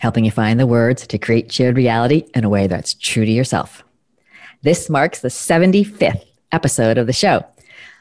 helping 0.00 0.24
you 0.24 0.30
find 0.30 0.58
the 0.58 0.66
words 0.66 1.06
to 1.06 1.18
create 1.18 1.52
shared 1.52 1.76
reality 1.76 2.24
in 2.34 2.44
a 2.44 2.48
way 2.48 2.66
that's 2.66 2.94
true 2.94 3.24
to 3.24 3.30
yourself. 3.30 3.84
This 4.62 4.88
marks 4.88 5.20
the 5.20 5.28
75th 5.28 6.24
episode 6.52 6.98
of 6.98 7.06
the 7.06 7.12
show. 7.12 7.44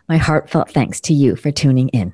My 0.08 0.18
heartfelt 0.18 0.72
thanks 0.72 1.00
to 1.02 1.14
you 1.14 1.36
for 1.36 1.52
tuning 1.52 1.90
in. 1.90 2.14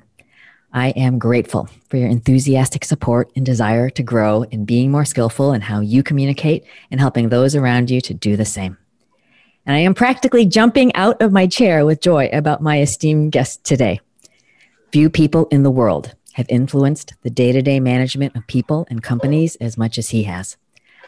I 0.72 0.90
am 0.90 1.18
grateful 1.18 1.68
for 1.88 1.96
your 1.96 2.08
enthusiastic 2.08 2.84
support 2.84 3.32
and 3.34 3.44
desire 3.44 3.90
to 3.90 4.02
grow 4.02 4.44
in 4.44 4.64
being 4.64 4.90
more 4.90 5.04
skillful 5.04 5.52
in 5.52 5.60
how 5.62 5.80
you 5.80 6.02
communicate 6.02 6.64
and 6.90 7.00
helping 7.00 7.28
those 7.28 7.56
around 7.56 7.90
you 7.90 8.00
to 8.02 8.14
do 8.14 8.36
the 8.36 8.44
same. 8.44 8.76
And 9.66 9.76
I 9.76 9.80
am 9.80 9.94
practically 9.94 10.46
jumping 10.46 10.94
out 10.94 11.20
of 11.20 11.32
my 11.32 11.46
chair 11.46 11.84
with 11.84 12.00
joy 12.00 12.28
about 12.32 12.62
my 12.62 12.80
esteemed 12.80 13.32
guest 13.32 13.64
today. 13.64 14.00
Few 14.92 15.10
people 15.10 15.46
in 15.46 15.64
the 15.64 15.70
world 15.70 16.14
have 16.32 16.46
influenced 16.48 17.14
the 17.22 17.30
day 17.30 17.52
to 17.52 17.62
day 17.62 17.80
management 17.80 18.36
of 18.36 18.46
people 18.46 18.86
and 18.90 19.02
companies 19.02 19.56
as 19.56 19.76
much 19.76 19.98
as 19.98 20.10
he 20.10 20.24
has. 20.24 20.56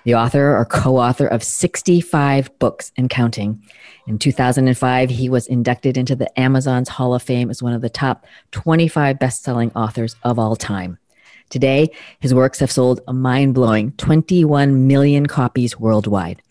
The 0.04 0.14
author 0.14 0.56
or 0.56 0.64
co 0.64 0.98
author 0.98 1.26
of 1.26 1.44
65 1.44 2.58
books 2.58 2.90
and 2.96 3.08
counting. 3.08 3.62
In 4.06 4.18
2005, 4.18 5.10
he 5.10 5.28
was 5.28 5.46
inducted 5.46 5.96
into 5.96 6.16
the 6.16 6.38
Amazon's 6.38 6.88
Hall 6.88 7.14
of 7.14 7.22
Fame 7.22 7.50
as 7.50 7.62
one 7.62 7.72
of 7.72 7.82
the 7.82 7.88
top 7.88 8.26
25 8.50 9.18
best 9.18 9.42
selling 9.42 9.70
authors 9.72 10.16
of 10.24 10.38
all 10.40 10.56
time. 10.56 10.98
Today, 11.50 11.90
his 12.18 12.34
works 12.34 12.58
have 12.58 12.72
sold 12.72 13.00
a 13.06 13.12
mind 13.12 13.54
blowing 13.54 13.92
21 13.92 14.86
million 14.88 15.26
copies 15.26 15.78
worldwide. 15.78 16.42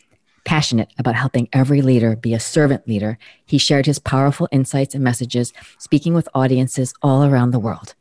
Passionate 0.45 0.93
about 0.97 1.15
helping 1.15 1.49
every 1.51 1.81
leader 1.81 2.15
be 2.15 2.33
a 2.33 2.39
servant 2.39 2.87
leader, 2.87 3.17
he 3.45 3.57
shared 3.57 3.85
his 3.85 3.99
powerful 3.99 4.47
insights 4.51 4.95
and 4.95 5.03
messages, 5.03 5.53
speaking 5.77 6.13
with 6.13 6.29
audiences 6.33 6.93
all 7.01 7.23
around 7.25 7.51
the 7.51 7.59
world. 7.59 7.95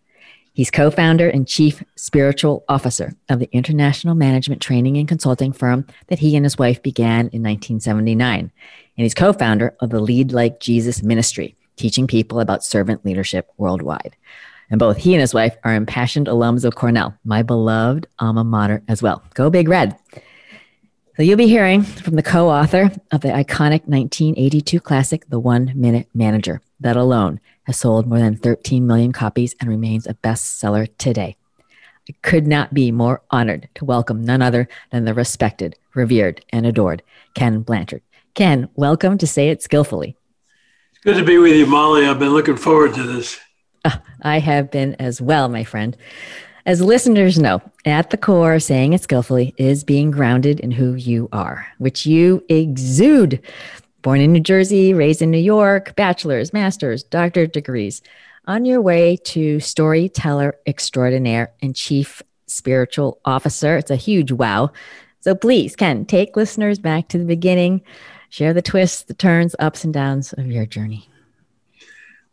He's 0.53 0.71
co 0.71 0.91
founder 0.91 1.29
and 1.29 1.47
chief 1.47 1.83
spiritual 1.97 2.65
officer 2.69 3.15
of 3.29 3.39
the 3.39 3.49
international 3.53 4.15
management 4.15 4.61
training 4.61 4.97
and 4.97 5.09
consulting 5.09 5.53
firm 5.53 5.87
that 6.09 6.19
he 6.19 6.37
and 6.37 6.45
his 6.45 6.59
wife 6.59 6.83
began 6.83 7.29
in 7.29 7.43
1979. 7.43 8.39
And 8.41 8.53
he's 8.97 9.15
co 9.15 9.33
founder 9.33 9.75
of 9.81 9.91
the 9.91 10.01
Lead 10.01 10.33
Like 10.33 10.61
Jesus 10.61 11.03
ministry, 11.03 11.57
teaching 11.77 12.07
people 12.07 12.41
about 12.41 12.65
servant 12.65 13.05
leadership 13.05 13.49
worldwide. 13.57 14.17
And 14.71 14.79
both 14.79 14.99
he 14.99 15.15
and 15.15 15.21
his 15.21 15.35
wife 15.35 15.57
are 15.65 15.75
impassioned 15.75 16.27
alums 16.27 16.65
of 16.65 16.77
Cornell, 16.77 17.17
my 17.25 17.43
beloved 17.43 18.07
alma 18.19 18.45
mater 18.45 18.83
as 18.89 19.03
well. 19.03 19.23
Go 19.35 19.51
Big 19.51 19.69
Red. 19.69 19.97
So 21.17 21.25
you'll 21.25 21.37
be 21.37 21.49
hearing 21.49 21.83
from 21.83 22.15
the 22.15 22.23
co 22.23 22.49
author 22.49 22.93
of 23.11 23.21
the 23.21 23.29
iconic 23.29 23.83
1982 23.87 24.81
classic, 24.81 25.29
The 25.29 25.41
One 25.41 25.73
Minute 25.75 26.09
Manager. 26.15 26.63
That 26.79 26.97
alone 26.97 27.41
has 27.65 27.79
sold 27.79 28.07
more 28.07 28.21
than 28.21 28.37
13 28.37 28.87
million 28.87 29.13
copies 29.13 29.57
and 29.61 29.69
remains 29.69 30.07
a 30.07 30.15
bestseller 30.15 30.89
today. 30.99 31.37
I 32.09 32.15
could 32.23 32.47
not 32.47 32.73
be 32.73 32.93
more 32.93 33.23
honored 33.29 33.69
to 33.75 33.85
welcome 33.85 34.25
none 34.25 34.41
other 34.41 34.69
than 34.93 35.05
the 35.05 35.13
respected, 35.13 35.77
revered, 35.95 36.45
and 36.51 36.65
adored 36.65 37.03
Ken 37.35 37.63
Blanchard. 37.63 38.03
Ken, 38.35 38.69
welcome 38.77 39.19
to 39.19 39.27
Say 39.27 39.51
It 39.51 39.63
Skillfully. 39.63 40.17
It's 40.93 41.01
good 41.01 41.17
to 41.17 41.25
be 41.25 41.39
with 41.39 41.57
you, 41.57 41.67
Molly. 41.67 42.07
I've 42.07 42.21
been 42.21 42.33
looking 42.33 42.57
forward 42.57 42.95
to 42.95 43.03
this. 43.03 43.39
Uh, 43.85 43.99
I 44.23 44.39
have 44.39 44.71
been 44.71 44.95
as 44.95 45.21
well, 45.21 45.49
my 45.49 45.65
friend. 45.65 45.97
As 46.67 46.83
listeners 46.83 47.39
know, 47.39 47.63
at 47.85 48.11
the 48.11 48.17
core, 48.19 48.61
saying 48.61 48.93
it 48.93 49.03
skillfully 49.03 49.55
is 49.57 49.83
being 49.83 50.11
grounded 50.11 50.61
in 50.61 50.71
who 50.71 50.95
you 50.95 51.29
are, 51.33 51.67
which 51.79 52.05
you 52.05 52.45
exude. 52.49 53.41
Born 54.03 54.21
in 54.21 54.33
New 54.33 54.41
Jersey, 54.41 54.93
raised 54.93 55.23
in 55.23 55.31
New 55.31 55.39
York, 55.39 55.95
bachelor's, 55.97 56.53
master's, 56.53 57.03
doctorate 57.03 57.53
degrees. 57.53 58.03
On 58.47 58.65
your 58.65 58.81
way 58.81 59.17
to 59.25 59.61
storyteller 59.61 60.55
extraordinaire 60.67 61.53
and 61.63 61.75
chief 61.75 62.23
spiritual 62.47 63.21
officer. 63.25 63.77
It's 63.77 63.91
a 63.91 63.97
huge 63.97 64.33
wow. 64.33 64.73
So 65.21 65.35
please, 65.35 65.77
Ken, 65.77 66.05
take 66.05 66.37
listeners 66.37 66.79
back 66.79 67.09
to 67.09 67.19
the 67.19 67.25
beginning, 67.25 67.83
share 68.29 68.53
the 68.53 68.63
twists, 68.63 69.03
the 69.03 69.15
turns, 69.15 69.55
ups 69.59 69.85
and 69.85 69.95
downs 69.95 70.33
of 70.35 70.47
your 70.47 70.67
journey. 70.67 71.09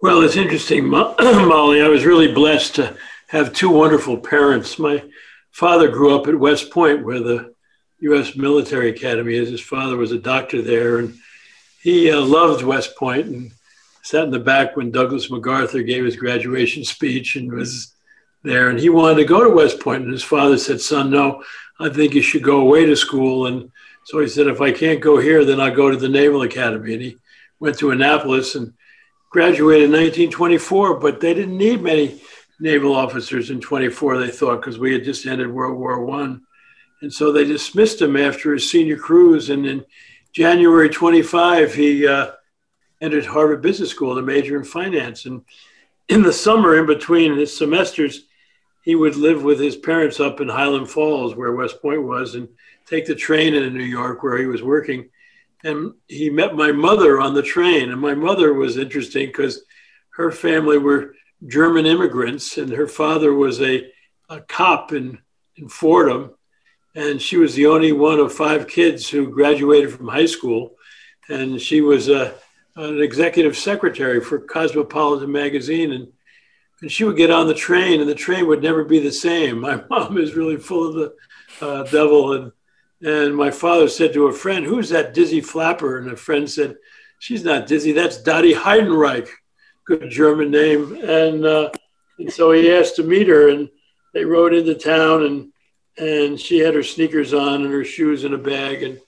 Well, 0.01 0.21
it's 0.21 0.35
interesting, 0.37 0.87
Molly. 0.89 1.81
I 1.81 1.87
was 1.87 2.05
really 2.05 2.31
blessed 2.31 2.75
to 2.75 2.95
have 3.27 3.53
two 3.53 3.69
wonderful 3.69 4.17
parents. 4.17 4.79
My 4.79 5.03
father 5.51 5.89
grew 5.89 6.17
up 6.17 6.27
at 6.27 6.39
West 6.39 6.71
Point, 6.71 7.05
where 7.05 7.19
the 7.19 7.53
U.S. 7.99 8.35
Military 8.35 8.89
Academy 8.89 9.35
is. 9.35 9.49
His 9.49 9.61
father 9.61 9.97
was 9.97 10.11
a 10.11 10.19
doctor 10.19 10.61
there, 10.61 10.99
and 10.99 11.15
he 11.81 12.11
uh, 12.11 12.21
loved 12.21 12.63
West 12.63 12.95
Point 12.95 13.27
and 13.27 13.51
sat 14.03 14.23
in 14.23 14.31
the 14.31 14.39
back 14.39 14.75
when 14.75 14.91
Douglas 14.91 15.29
MacArthur 15.29 15.81
gave 15.81 16.05
his 16.05 16.15
graduation 16.15 16.83
speech 16.83 17.35
and 17.35 17.51
was 17.51 17.93
there. 18.43 18.69
And 18.69 18.79
he 18.79 18.89
wanted 18.89 19.15
to 19.15 19.25
go 19.25 19.43
to 19.43 19.49
West 19.49 19.79
Point, 19.79 20.03
and 20.03 20.11
his 20.11 20.23
father 20.23 20.57
said, 20.57 20.79
"Son, 20.79 21.09
no, 21.09 21.43
I 21.79 21.89
think 21.89 22.13
you 22.13 22.21
should 22.21 22.43
go 22.43 22.61
away 22.61 22.85
to 22.85 22.95
school." 22.95 23.47
And 23.47 23.71
so 24.05 24.19
he 24.19 24.27
said, 24.27 24.47
"If 24.47 24.61
I 24.61 24.71
can't 24.71 25.01
go 25.01 25.17
here, 25.17 25.43
then 25.43 25.59
I'll 25.59 25.75
go 25.75 25.89
to 25.91 25.97
the 25.97 26.07
Naval 26.07 26.43
Academy." 26.43 26.93
And 26.93 27.01
he 27.01 27.17
went 27.59 27.77
to 27.79 27.91
Annapolis 27.91 28.55
and 28.55 28.73
graduated 29.31 29.85
in 29.85 29.91
1924. 29.91 30.99
But 30.99 31.19
they 31.19 31.33
didn't 31.33 31.57
need 31.57 31.81
many 31.81 32.21
naval 32.59 32.93
officers 32.93 33.49
in 33.49 33.61
24. 33.61 34.17
They 34.17 34.29
thought 34.29 34.61
because 34.61 34.79
we 34.79 34.93
had 34.93 35.03
just 35.03 35.25
ended 35.25 35.51
World 35.51 35.77
War 35.77 36.03
One, 36.03 36.41
and 37.01 37.13
so 37.13 37.31
they 37.31 37.45
dismissed 37.45 38.01
him 38.01 38.17
after 38.17 38.53
his 38.53 38.69
senior 38.69 38.97
cruise. 38.97 39.49
And 39.49 39.65
in 39.65 39.85
January 40.33 40.89
25, 40.89 41.73
he 41.73 42.07
uh, 42.07 42.31
entered 43.01 43.25
Harvard 43.25 43.61
Business 43.61 43.91
School 43.91 44.15
to 44.15 44.21
major 44.21 44.57
in 44.57 44.63
finance. 44.63 45.25
And 45.25 45.43
in 46.09 46.23
the 46.23 46.33
summer, 46.33 46.77
in 46.77 46.85
between 46.85 47.37
his 47.37 47.55
semesters, 47.55 48.25
he 48.83 48.95
would 48.95 49.15
live 49.15 49.43
with 49.43 49.59
his 49.59 49.75
parents 49.75 50.19
up 50.19 50.39
in 50.39 50.47
Highland 50.47 50.89
Falls, 50.89 51.35
where 51.35 51.55
West 51.55 51.81
Point 51.81 52.03
was, 52.03 52.35
and 52.35 52.47
take 52.85 53.05
the 53.05 53.15
train 53.15 53.53
into 53.53 53.69
New 53.69 53.83
York, 53.83 54.23
where 54.23 54.37
he 54.37 54.45
was 54.45 54.63
working. 54.63 55.09
And 55.63 55.93
he 56.07 56.29
met 56.29 56.55
my 56.55 56.71
mother 56.71 57.19
on 57.19 57.33
the 57.33 57.41
train. 57.41 57.91
And 57.91 57.99
my 57.99 58.15
mother 58.15 58.53
was 58.53 58.77
interesting 58.77 59.27
because 59.27 59.63
her 60.11 60.31
family 60.31 60.77
were 60.77 61.13
German 61.45 61.85
immigrants, 61.85 62.57
and 62.57 62.71
her 62.71 62.87
father 62.87 63.33
was 63.33 63.61
a, 63.61 63.91
a 64.29 64.41
cop 64.41 64.93
in, 64.93 65.19
in 65.55 65.69
Fordham 65.69 66.31
and 66.97 67.21
she 67.21 67.37
was 67.37 67.53
the 67.53 67.67
only 67.67 67.91
one 67.91 68.19
of 68.19 68.33
five 68.33 68.67
kids 68.67 69.07
who 69.07 69.29
graduated 69.29 69.93
from 69.93 70.07
high 70.07 70.25
school. 70.25 70.77
And 71.29 71.61
she 71.61 71.79
was 71.79 72.09
a, 72.09 72.33
an 72.75 72.99
executive 72.99 73.55
secretary 73.55 74.19
for 74.19 74.39
Cosmopolitan 74.39 75.31
magazine. 75.31 75.91
And, 75.91 76.07
and 76.81 76.91
she 76.91 77.03
would 77.03 77.15
get 77.15 77.29
on 77.29 77.47
the 77.47 77.53
train, 77.53 78.01
and 78.01 78.09
the 78.09 78.15
train 78.15 78.47
would 78.47 78.63
never 78.63 78.83
be 78.83 78.97
the 78.97 79.11
same. 79.11 79.59
My 79.61 79.83
mom 79.91 80.17
is 80.17 80.35
really 80.35 80.57
full 80.57 80.87
of 80.87 80.95
the 80.95 81.13
uh, 81.63 81.83
devil. 81.83 82.33
And, 82.33 82.51
and 83.03 83.35
my 83.35 83.51
father 83.51 83.87
said 83.87 84.11
to 84.13 84.25
a 84.25 84.33
friend, 84.33 84.65
Who's 84.65 84.89
that 84.89 85.13
dizzy 85.13 85.41
flapper? 85.41 85.99
And 85.99 86.11
a 86.11 86.15
friend 86.15 86.49
said, 86.49 86.77
She's 87.19 87.43
not 87.43 87.67
dizzy, 87.67 87.91
that's 87.91 88.23
Dottie 88.23 88.55
Heidenreich. 88.55 89.29
Good 89.87 90.09
German 90.09 90.51
name. 90.51 90.95
And, 91.03 91.45
uh, 91.45 91.69
and 92.19 92.31
so 92.31 92.51
he 92.51 92.71
asked 92.71 92.95
to 92.97 93.03
meet 93.03 93.27
her, 93.27 93.49
and 93.49 93.69
they 94.13 94.25
rode 94.25 94.53
into 94.53 94.75
town. 94.75 95.25
and 95.25 95.51
and 95.97 96.39
she 96.39 96.59
had 96.59 96.75
her 96.75 96.83
sneakers 96.83 97.33
on 97.33 97.63
and 97.63 97.73
her 97.73 97.83
shoes 97.83 98.23
in 98.23 98.33
a 98.33 98.37
bag 98.37 98.83
and 98.83 98.99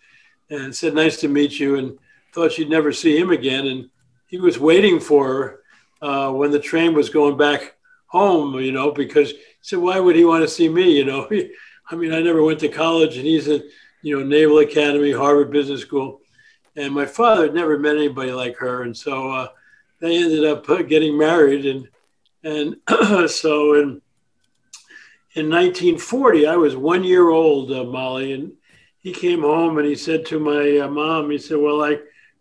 and 0.49 0.75
said 0.75 0.93
nice 0.93 1.17
to 1.17 1.27
meet 1.27 1.59
you 1.59 1.75
and 1.75 1.97
thought 2.33 2.51
she'd 2.51 2.69
never 2.69 2.91
see 2.91 3.17
him 3.17 3.29
again 3.29 3.67
and 3.67 3.89
he 4.27 4.37
was 4.37 4.59
waiting 4.59 4.99
for 4.99 5.33
her 5.33 5.59
uh, 6.01 6.31
when 6.31 6.51
the 6.51 6.59
train 6.59 6.93
was 6.93 7.09
going 7.09 7.37
back 7.37 7.75
home 8.07 8.59
you 8.59 8.71
know 8.71 8.91
because 8.91 9.31
he 9.31 9.37
said 9.61 9.79
why 9.79 9.99
would 9.99 10.15
he 10.15 10.25
want 10.25 10.41
to 10.41 10.47
see 10.47 10.67
me 10.67 10.97
you 10.97 11.05
know 11.05 11.29
i 11.91 11.95
mean 11.95 12.13
i 12.13 12.21
never 12.21 12.43
went 12.43 12.59
to 12.59 12.67
college 12.67 13.17
and 13.17 13.25
he's 13.25 13.47
at 13.47 13.61
you 14.01 14.17
know 14.17 14.25
naval 14.25 14.59
academy 14.59 15.11
harvard 15.11 15.51
business 15.51 15.81
school 15.81 16.21
and 16.75 16.93
my 16.93 17.05
father 17.05 17.43
had 17.43 17.53
never 17.53 17.77
met 17.77 17.97
anybody 17.97 18.31
like 18.31 18.55
her 18.57 18.83
and 18.83 18.95
so 18.95 19.29
uh, 19.31 19.47
they 19.99 20.17
ended 20.17 20.45
up 20.45 20.65
getting 20.87 21.17
married 21.17 21.65
and 21.65 21.87
and 22.43 22.77
so 23.29 23.73
and 23.73 24.01
in 25.35 25.47
1940, 25.47 26.47
I 26.47 26.55
was 26.55 26.75
one 26.75 27.03
year 27.03 27.29
old, 27.29 27.71
uh, 27.71 27.83
Molly, 27.83 28.33
and 28.33 28.53
he 28.97 29.13
came 29.13 29.41
home 29.41 29.77
and 29.77 29.87
he 29.87 29.95
said 29.95 30.25
to 30.25 30.39
my 30.39 30.79
uh, 30.79 30.89
mom, 30.89 31.29
he 31.29 31.37
said, 31.37 31.57
Well, 31.57 31.83
I 31.83 31.99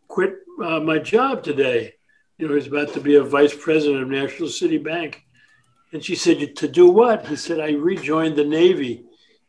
quit 0.08 0.36
uh, 0.62 0.80
my 0.80 0.98
job 0.98 1.44
today. 1.44 1.94
You 2.38 2.48
know, 2.48 2.54
he's 2.54 2.66
about 2.66 2.94
to 2.94 3.00
be 3.00 3.16
a 3.16 3.22
vice 3.22 3.54
president 3.54 4.02
of 4.02 4.08
National 4.08 4.48
City 4.48 4.78
Bank. 4.78 5.22
And 5.92 6.02
she 6.02 6.14
said, 6.14 6.56
To 6.56 6.68
do 6.68 6.88
what? 6.88 7.26
He 7.26 7.36
said, 7.36 7.60
I 7.60 7.72
rejoined 7.72 8.36
the 8.36 8.44
Navy. 8.44 9.04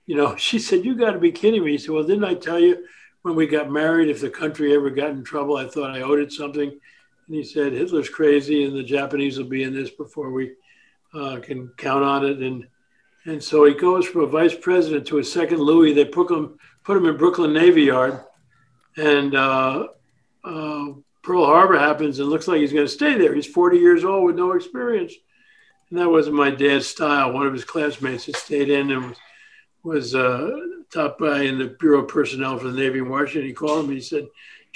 You 0.05 0.17
know, 0.17 0.35
she 0.37 0.59
said, 0.59 0.83
You 0.83 0.95
got 0.95 1.11
to 1.11 1.19
be 1.19 1.31
kidding 1.31 1.63
me. 1.63 1.71
He 1.71 1.77
said, 1.77 1.91
Well, 1.91 2.03
didn't 2.03 2.25
I 2.25 2.33
tell 2.33 2.59
you 2.59 2.85
when 3.21 3.35
we 3.35 3.47
got 3.47 3.71
married, 3.71 4.09
if 4.09 4.21
the 4.21 4.29
country 4.29 4.73
ever 4.75 4.89
got 4.89 5.11
in 5.11 5.23
trouble, 5.23 5.55
I 5.55 5.67
thought 5.67 5.95
I 5.95 6.01
owed 6.01 6.19
it 6.19 6.31
something. 6.31 6.77
And 7.29 7.37
he 7.37 7.43
said, 7.43 7.73
Hitler's 7.73 8.09
crazy 8.09 8.65
and 8.65 8.75
the 8.75 8.83
Japanese 8.83 9.37
will 9.37 9.45
be 9.45 9.61
in 9.61 9.71
this 9.71 9.91
before 9.91 10.31
we 10.31 10.53
uh, 11.13 11.39
can 11.41 11.71
count 11.77 12.03
on 12.03 12.25
it. 12.25 12.39
And 12.39 12.67
and 13.25 13.43
so 13.43 13.65
he 13.65 13.75
goes 13.75 14.07
from 14.07 14.21
a 14.21 14.27
vice 14.27 14.55
president 14.55 15.05
to 15.07 15.19
a 15.19 15.23
second 15.23 15.59
Louis. 15.59 15.93
They 15.93 16.05
put 16.05 16.31
him 16.31 16.57
put 16.83 16.97
him 16.97 17.05
in 17.05 17.17
Brooklyn 17.17 17.53
Navy 17.53 17.83
Yard, 17.83 18.23
and 18.97 19.35
uh, 19.35 19.87
uh, 20.43 20.85
Pearl 21.21 21.45
Harbor 21.45 21.77
happens, 21.77 22.17
and 22.17 22.29
looks 22.29 22.47
like 22.47 22.61
he's 22.61 22.73
going 22.73 22.87
to 22.87 22.91
stay 22.91 23.15
there. 23.15 23.35
He's 23.35 23.45
40 23.45 23.77
years 23.77 24.03
old 24.03 24.23
with 24.23 24.35
no 24.35 24.53
experience, 24.53 25.13
and 25.89 25.99
that 25.99 26.09
wasn't 26.09 26.37
my 26.37 26.49
dad's 26.49 26.87
style. 26.87 27.33
One 27.33 27.45
of 27.45 27.53
his 27.53 27.65
classmates 27.65 28.25
had 28.25 28.37
stayed 28.37 28.69
in 28.69 28.89
and 28.89 29.09
was, 29.09 29.17
was 29.83 30.15
uh, 30.15 30.49
top 30.91 31.19
guy 31.19 31.43
in 31.43 31.59
the 31.59 31.75
Bureau 31.79 32.03
of 32.03 32.07
Personnel 32.07 32.57
for 32.57 32.69
the 32.69 32.79
Navy 32.79 32.99
in 32.99 33.09
Washington. 33.09 33.47
He 33.47 33.53
called 33.53 33.85
him. 33.85 33.91
He 33.91 34.01
said, 34.01 34.27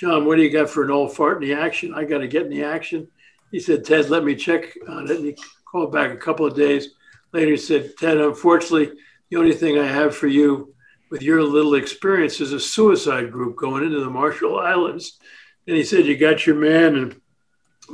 "John, 0.04 0.26
what 0.26 0.36
do 0.36 0.42
you 0.42 0.50
got 0.50 0.70
for 0.70 0.84
an 0.84 0.92
old 0.92 1.16
fart 1.16 1.42
in 1.42 1.50
the 1.50 1.56
action? 1.56 1.94
I 1.94 2.04
got 2.04 2.18
to 2.18 2.28
get 2.28 2.44
in 2.44 2.50
the 2.50 2.64
action." 2.64 3.08
He 3.52 3.60
said, 3.60 3.86
"Ted, 3.86 4.10
let 4.10 4.26
me 4.26 4.36
check 4.36 4.78
on 4.88 5.06
it." 5.10 5.18
And 5.18 5.26
he 5.26 5.38
called 5.64 5.94
back 5.94 6.12
a 6.12 6.18
couple 6.18 6.46
of 6.46 6.56
days 6.56 6.90
later. 7.32 7.52
He 7.52 7.58
said, 7.58 7.94
"Ted, 7.98 8.18
unfortunately, 8.18 8.92
the 9.30 9.38
only 9.38 9.54
thing 9.54 9.80
I 9.80 9.88
have 9.88 10.16
for 10.16 10.28
you." 10.28 10.74
With 11.10 11.22
your 11.22 11.44
little 11.44 11.76
experience 11.76 12.42
is 12.42 12.54
a 12.54 12.60
suicide 12.60 13.32
group 13.32 13.56
going 13.56 13.84
into 13.84 14.00
the 14.00 14.10
Marshall 14.10 14.58
Islands. 14.58 15.20
And 15.68 15.78
he 15.78 15.84
said, 15.84 16.08
You 16.08 16.18
got 16.18 16.48
your 16.48 16.56
man. 16.56 16.96
And 16.96 17.22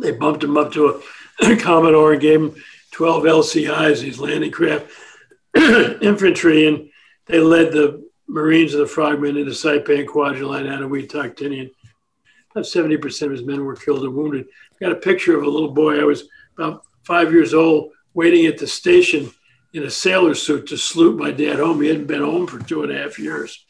they 0.02 0.12
bumped 0.12 0.44
him 0.44 0.58
up 0.58 0.72
to 0.74 1.02
a 1.42 1.56
Commodore 1.58 2.14
and 2.14 2.22
gave 2.22 2.40
him 2.40 2.56
12 2.92 3.24
LCIs, 3.24 4.00
these 4.00 4.20
landing 4.20 4.52
craft 4.52 4.90
infantry. 6.02 6.68
And 6.68 6.90
they 7.26 7.40
led 7.40 7.72
the 7.72 8.08
Marines 8.28 8.74
of 8.74 8.80
the 8.80 8.86
Frogmen 8.86 9.38
into 9.38 9.52
Saipan, 9.52 10.06
Kwajalein, 10.06 10.66
Anawit, 10.66 11.10
Tactinian. 11.10 11.72
About 12.60 12.68
70% 12.70 13.22
of 13.22 13.32
his 13.32 13.44
men 13.44 13.64
were 13.64 13.78
killed 13.78 14.04
or 14.04 14.10
wounded. 14.10 14.46
I 14.46 14.86
got 14.86 14.92
a 14.92 15.00
picture 15.00 15.38
of 15.38 15.46
a 15.46 15.50
little 15.50 15.72
boy. 15.72 16.02
I 16.02 16.04
was 16.04 16.26
about 16.58 16.84
five 17.04 17.32
years 17.32 17.54
old, 17.54 17.92
waiting 18.14 18.48
at 18.48 18.58
the 18.58 18.68
station 18.68 19.32
in 19.72 19.84
a 19.84 19.90
sailor 19.90 20.36
suit 20.36 20.68
to 20.68 20.78
salute 20.78 21.18
my 21.18 21.32
dad 21.32 21.60
home. 21.60 21.82
He 21.82 21.88
hadn't 21.88 22.08
been 22.08 22.22
home 22.22 22.48
for 22.48 22.60
two 22.60 22.84
and 22.84 22.92
a 22.92 22.98
half 22.98 23.18
years. 23.18 23.66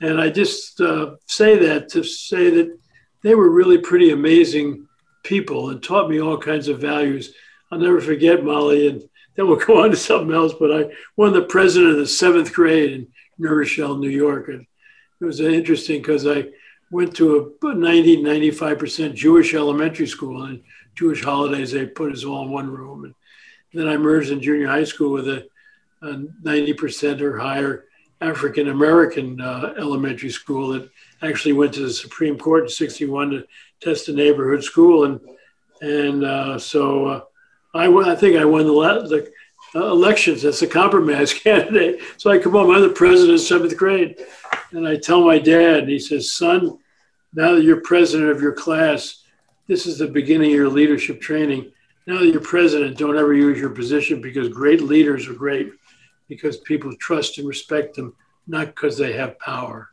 And 0.00 0.20
I 0.20 0.30
just 0.30 0.80
uh, 0.80 1.14
say 1.26 1.56
that 1.68 1.88
to 1.90 2.02
say 2.02 2.50
that 2.50 2.76
they 3.22 3.36
were 3.36 3.48
really 3.48 3.78
pretty 3.78 4.10
amazing 4.10 4.88
people 5.22 5.70
and 5.70 5.80
taught 5.80 6.10
me 6.10 6.20
all 6.20 6.36
kinds 6.36 6.66
of 6.66 6.80
values. 6.80 7.32
I'll 7.70 7.78
never 7.78 8.00
forget 8.00 8.42
Molly, 8.42 8.88
and 8.88 9.08
then 9.36 9.46
we'll 9.46 9.56
go 9.64 9.84
on 9.84 9.90
to 9.90 9.96
something 9.96 10.34
else. 10.34 10.52
But 10.58 10.72
I 10.72 10.90
won 11.14 11.32
the 11.32 11.42
president 11.42 11.92
of 11.92 11.98
the 11.98 12.08
seventh 12.08 12.52
grade 12.52 12.92
in 12.92 13.06
New 13.38 13.50
Rochelle, 13.50 13.96
New 13.96 14.10
York. 14.10 14.48
And 14.48 14.66
it 15.20 15.24
was 15.24 15.38
interesting 15.38 16.02
because 16.02 16.26
I 16.26 16.46
went 16.90 17.14
to 17.16 17.56
a 17.62 17.74
90, 17.74 18.22
95% 18.22 19.14
Jewish 19.14 19.54
elementary 19.54 20.06
school. 20.06 20.44
And 20.44 20.62
Jewish 20.94 21.22
holidays, 21.22 21.72
they 21.72 21.86
put 21.86 22.12
us 22.12 22.24
all 22.24 22.44
in 22.44 22.50
one 22.50 22.70
room. 22.70 23.04
And 23.04 23.14
then 23.72 23.88
I 23.88 23.96
merged 23.96 24.30
in 24.30 24.40
junior 24.40 24.68
high 24.68 24.84
school 24.84 25.12
with 25.12 25.28
a, 25.28 25.46
a 26.02 26.14
90% 26.42 27.20
or 27.20 27.38
higher 27.38 27.84
African 28.20 28.68
American 28.68 29.40
uh, 29.40 29.74
elementary 29.78 30.30
school 30.30 30.68
that 30.68 30.88
actually 31.22 31.52
went 31.52 31.74
to 31.74 31.80
the 31.80 31.92
Supreme 31.92 32.38
Court 32.38 32.64
in 32.64 32.68
61 32.70 33.30
to 33.30 33.44
test 33.80 34.08
a 34.08 34.12
neighborhood 34.12 34.64
school. 34.64 35.04
And, 35.04 35.20
and 35.82 36.24
uh, 36.24 36.58
so 36.58 37.06
uh, 37.06 37.20
I, 37.74 37.88
I 37.88 38.14
think 38.14 38.36
I 38.36 38.44
won 38.44 38.66
the, 38.66 38.72
the 38.72 39.30
uh, 39.76 39.90
elections 39.90 40.44
as 40.44 40.62
a 40.62 40.66
compromise 40.66 41.34
candidate. 41.44 42.00
So 42.16 42.30
I 42.30 42.38
come 42.38 42.52
home, 42.52 42.70
I'm 42.70 42.82
the 42.82 42.88
president 42.88 43.34
of 43.34 43.40
seventh 43.40 43.76
grade. 43.76 44.16
And 44.72 44.88
I 44.88 44.96
tell 44.96 45.24
my 45.24 45.38
dad, 45.38 45.80
and 45.80 45.88
he 45.88 45.98
says, 45.98 46.32
son, 46.32 46.78
now 47.34 47.54
that 47.54 47.62
you're 47.62 47.82
president 47.82 48.30
of 48.30 48.40
your 48.40 48.54
class, 48.54 49.22
this 49.68 49.86
is 49.86 49.98
the 49.98 50.06
beginning 50.06 50.50
of 50.50 50.56
your 50.56 50.68
leadership 50.70 51.20
training. 51.20 51.70
Now 52.06 52.20
that 52.20 52.28
you're 52.28 52.40
president, 52.40 52.96
don't 52.96 53.18
ever 53.18 53.34
use 53.34 53.58
your 53.58 53.70
position 53.70 54.20
because 54.20 54.48
great 54.48 54.80
leaders 54.80 55.28
are 55.28 55.34
great 55.34 55.72
because 56.28 56.56
people 56.58 56.94
trust 56.96 57.38
and 57.38 57.46
respect 57.46 57.96
them, 57.96 58.14
not 58.46 58.68
because 58.68 58.96
they 58.96 59.12
have 59.12 59.38
power. 59.38 59.90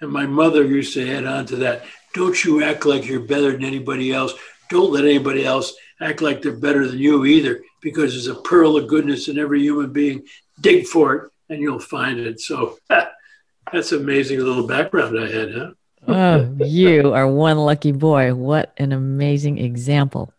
And 0.00 0.10
my 0.10 0.26
mother 0.26 0.64
used 0.64 0.94
to 0.94 1.08
add 1.08 1.26
on 1.26 1.46
to 1.46 1.56
that 1.56 1.84
don't 2.14 2.44
you 2.44 2.62
act 2.62 2.86
like 2.86 3.06
you're 3.06 3.20
better 3.20 3.52
than 3.52 3.64
anybody 3.64 4.12
else. 4.12 4.34
Don't 4.68 4.92
let 4.92 5.04
anybody 5.04 5.44
else 5.44 5.74
act 6.00 6.22
like 6.22 6.42
they're 6.42 6.52
better 6.52 6.86
than 6.86 6.98
you 6.98 7.24
either, 7.24 7.62
because 7.82 8.12
there's 8.12 8.28
a 8.28 8.40
pearl 8.40 8.76
of 8.76 8.88
goodness 8.88 9.28
in 9.28 9.38
every 9.38 9.60
human 9.60 9.92
being. 9.92 10.24
Dig 10.60 10.86
for 10.86 11.14
it 11.14 11.32
and 11.50 11.60
you'll 11.60 11.78
find 11.78 12.18
it. 12.18 12.40
So 12.40 12.78
that's 13.72 13.92
amazing 13.92 14.38
little 14.38 14.66
background 14.66 15.18
I 15.18 15.30
had, 15.30 15.54
huh? 15.54 15.70
oh, 16.08 16.64
you 16.64 17.12
are 17.12 17.28
one 17.28 17.58
lucky 17.58 17.92
boy. 17.92 18.34
What 18.34 18.72
an 18.78 18.92
amazing 18.92 19.58
example. 19.58 20.32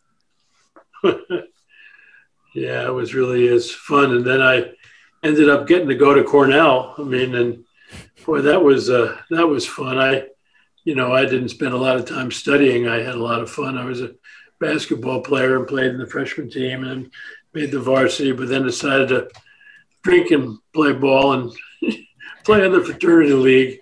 yeah, 1.03 2.85
it 2.85 2.93
was 2.93 3.13
really 3.13 3.47
is 3.47 3.71
fun. 3.71 4.11
And 4.15 4.25
then 4.25 4.41
I 4.41 4.71
ended 5.23 5.49
up 5.49 5.67
getting 5.67 5.87
to 5.89 5.95
go 5.95 6.13
to 6.13 6.23
Cornell. 6.23 6.95
I 6.97 7.03
mean, 7.03 7.35
and 7.35 7.63
boy, 8.25 8.41
that 8.41 8.61
was 8.61 8.89
uh, 8.89 9.17
that 9.29 9.47
was 9.47 9.67
fun. 9.67 9.97
I, 9.97 10.27
you 10.83 10.95
know, 10.95 11.13
I 11.13 11.25
didn't 11.25 11.49
spend 11.49 11.73
a 11.73 11.77
lot 11.77 11.97
of 11.97 12.05
time 12.05 12.31
studying. 12.31 12.87
I 12.87 13.01
had 13.01 13.15
a 13.15 13.23
lot 13.23 13.41
of 13.41 13.49
fun. 13.49 13.77
I 13.77 13.85
was 13.85 14.01
a 14.01 14.11
basketball 14.63 15.21
player 15.21 15.57
and 15.57 15.67
played 15.67 15.91
in 15.91 15.97
the 15.97 16.07
freshman 16.07 16.49
team 16.49 16.83
and 16.83 17.11
made 17.53 17.71
the 17.71 17.79
varsity, 17.79 18.31
but 18.31 18.47
then 18.47 18.63
decided 18.63 19.09
to 19.09 19.29
drink 20.03 20.31
and 20.31 20.57
play 20.73 20.93
ball 20.93 21.33
and 21.33 21.51
play 22.43 22.65
in 22.65 22.71
the 22.71 22.83
fraternity 22.83 23.33
league. 23.33 23.79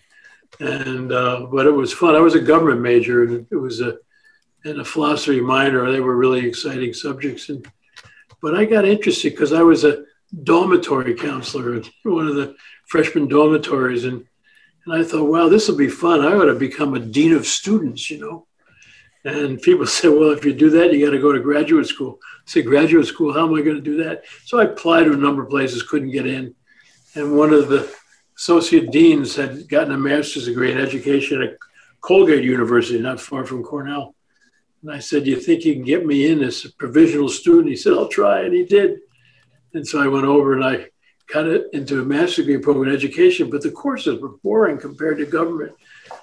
And 0.59 1.11
uh, 1.11 1.47
but 1.51 1.65
it 1.65 1.71
was 1.71 1.93
fun. 1.93 2.15
I 2.15 2.19
was 2.19 2.35
a 2.35 2.41
government 2.41 2.81
major, 2.81 3.23
and 3.23 3.47
it 3.49 3.55
was 3.55 3.81
a 3.81 3.97
and 4.63 4.79
a 4.79 4.85
philosophy 4.85 5.41
minor. 5.41 5.91
They 5.91 6.01
were 6.01 6.15
really 6.15 6.45
exciting 6.45 6.93
subjects, 6.93 7.49
and 7.49 7.65
but 8.41 8.55
I 8.55 8.65
got 8.65 8.85
interested 8.85 9.31
because 9.31 9.53
I 9.53 9.61
was 9.61 9.83
a 9.83 10.03
dormitory 10.43 11.15
counselor 11.15 11.75
in 11.75 11.85
one 12.03 12.27
of 12.27 12.35
the 12.35 12.55
freshman 12.87 13.27
dormitories. 13.27 14.05
And, 14.05 14.25
and 14.85 14.93
I 14.93 15.03
thought, 15.03 15.29
wow, 15.29 15.49
this 15.49 15.67
will 15.67 15.77
be 15.77 15.89
fun. 15.89 16.21
I 16.21 16.33
ought 16.33 16.45
to 16.45 16.55
become 16.55 16.93
a 16.93 16.99
dean 16.99 17.33
of 17.33 17.45
students, 17.45 18.09
you 18.09 18.19
know. 18.19 18.47
And 19.23 19.61
people 19.61 19.85
say, 19.85 20.07
well, 20.07 20.31
if 20.31 20.43
you 20.43 20.53
do 20.53 20.69
that, 20.71 20.93
you 20.93 21.05
got 21.05 21.11
to 21.11 21.19
go 21.19 21.31
to 21.31 21.39
graduate 21.39 21.85
school. 21.85 22.19
I 22.23 22.41
said, 22.45 22.65
graduate 22.65 23.05
school, 23.05 23.33
how 23.33 23.47
am 23.47 23.53
I 23.53 23.61
going 23.61 23.75
to 23.75 23.81
do 23.81 24.03
that? 24.03 24.23
So 24.45 24.59
I 24.59 24.63
applied 24.63 25.03
to 25.03 25.13
a 25.13 25.17
number 25.17 25.43
of 25.43 25.49
places, 25.49 25.83
couldn't 25.83 26.11
get 26.11 26.25
in. 26.25 26.55
And 27.15 27.37
one 27.37 27.53
of 27.53 27.67
the 27.67 27.93
associate 28.37 28.91
deans 28.91 29.35
had 29.35 29.67
gotten 29.69 29.93
a 29.93 29.97
master's 29.97 30.45
degree 30.45 30.71
in 30.71 30.79
education 30.79 31.41
at 31.41 31.57
Colgate 32.01 32.43
University, 32.43 32.99
not 32.99 33.19
far 33.19 33.45
from 33.45 33.63
Cornell. 33.63 34.15
And 34.81 34.91
I 34.91 34.97
said, 34.97 35.27
you 35.27 35.39
think 35.39 35.65
you 35.65 35.73
can 35.75 35.83
get 35.83 36.05
me 36.05 36.31
in 36.31 36.41
as 36.41 36.65
a 36.65 36.71
provisional 36.73 37.29
student? 37.29 37.69
He 37.69 37.75
said, 37.75 37.93
I'll 37.93 38.07
try. 38.07 38.41
And 38.41 38.53
he 38.53 38.65
did. 38.65 38.99
And 39.75 39.87
so 39.87 40.01
I 40.01 40.07
went 40.07 40.25
over 40.25 40.53
and 40.53 40.65
I 40.65 40.87
got 41.31 41.45
it 41.45 41.67
into 41.73 42.01
a 42.01 42.05
master's 42.05 42.47
degree 42.47 42.57
program 42.57 42.89
in 42.89 42.95
education, 42.95 43.51
but 43.51 43.61
the 43.61 43.71
courses 43.71 44.19
were 44.19 44.37
boring 44.43 44.79
compared 44.79 45.19
to 45.19 45.25
government. 45.25 45.73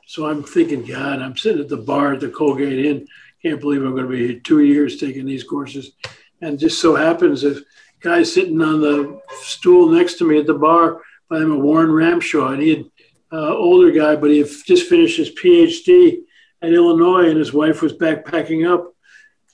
So 0.09 0.27
I'm 0.27 0.43
thinking, 0.43 0.87
God, 0.87 1.21
I'm 1.21 1.37
sitting 1.37 1.61
at 1.61 1.69
the 1.69 1.77
bar 1.77 2.15
at 2.15 2.21
the 2.21 2.31
Colgate 2.31 2.83
Inn. 2.83 3.07
Can't 3.43 3.61
believe 3.61 3.83
I'm 3.83 3.91
going 3.91 4.05
to 4.05 4.09
be 4.09 4.27
here 4.27 4.41
two 4.41 4.61
years 4.61 4.99
taking 4.99 5.27
these 5.27 5.45
courses. 5.45 5.93
And 6.41 6.59
just 6.59 6.81
so 6.81 6.97
happens, 6.97 7.45
a 7.45 7.61
guy 8.01 8.23
sitting 8.23 8.63
on 8.63 8.81
the 8.81 9.21
stool 9.43 9.91
next 9.91 10.15
to 10.15 10.25
me 10.25 10.39
at 10.39 10.47
the 10.47 10.55
bar 10.55 11.03
by 11.29 11.39
the 11.39 11.45
name 11.45 11.57
of 11.57 11.61
Warren 11.61 11.91
Ramshaw, 11.91 12.55
and 12.55 12.63
he 12.63 12.71
had 12.71 12.85
uh, 13.33 13.55
older 13.55 13.91
guy, 13.91 14.17
but 14.17 14.31
he 14.31 14.39
had 14.39 14.49
just 14.65 14.89
finished 14.89 15.19
his 15.19 15.35
PhD 15.35 16.21
at 16.63 16.73
Illinois, 16.73 17.29
and 17.29 17.39
his 17.39 17.53
wife 17.53 17.83
was 17.83 17.93
backpacking 17.93 18.67
up. 18.67 18.95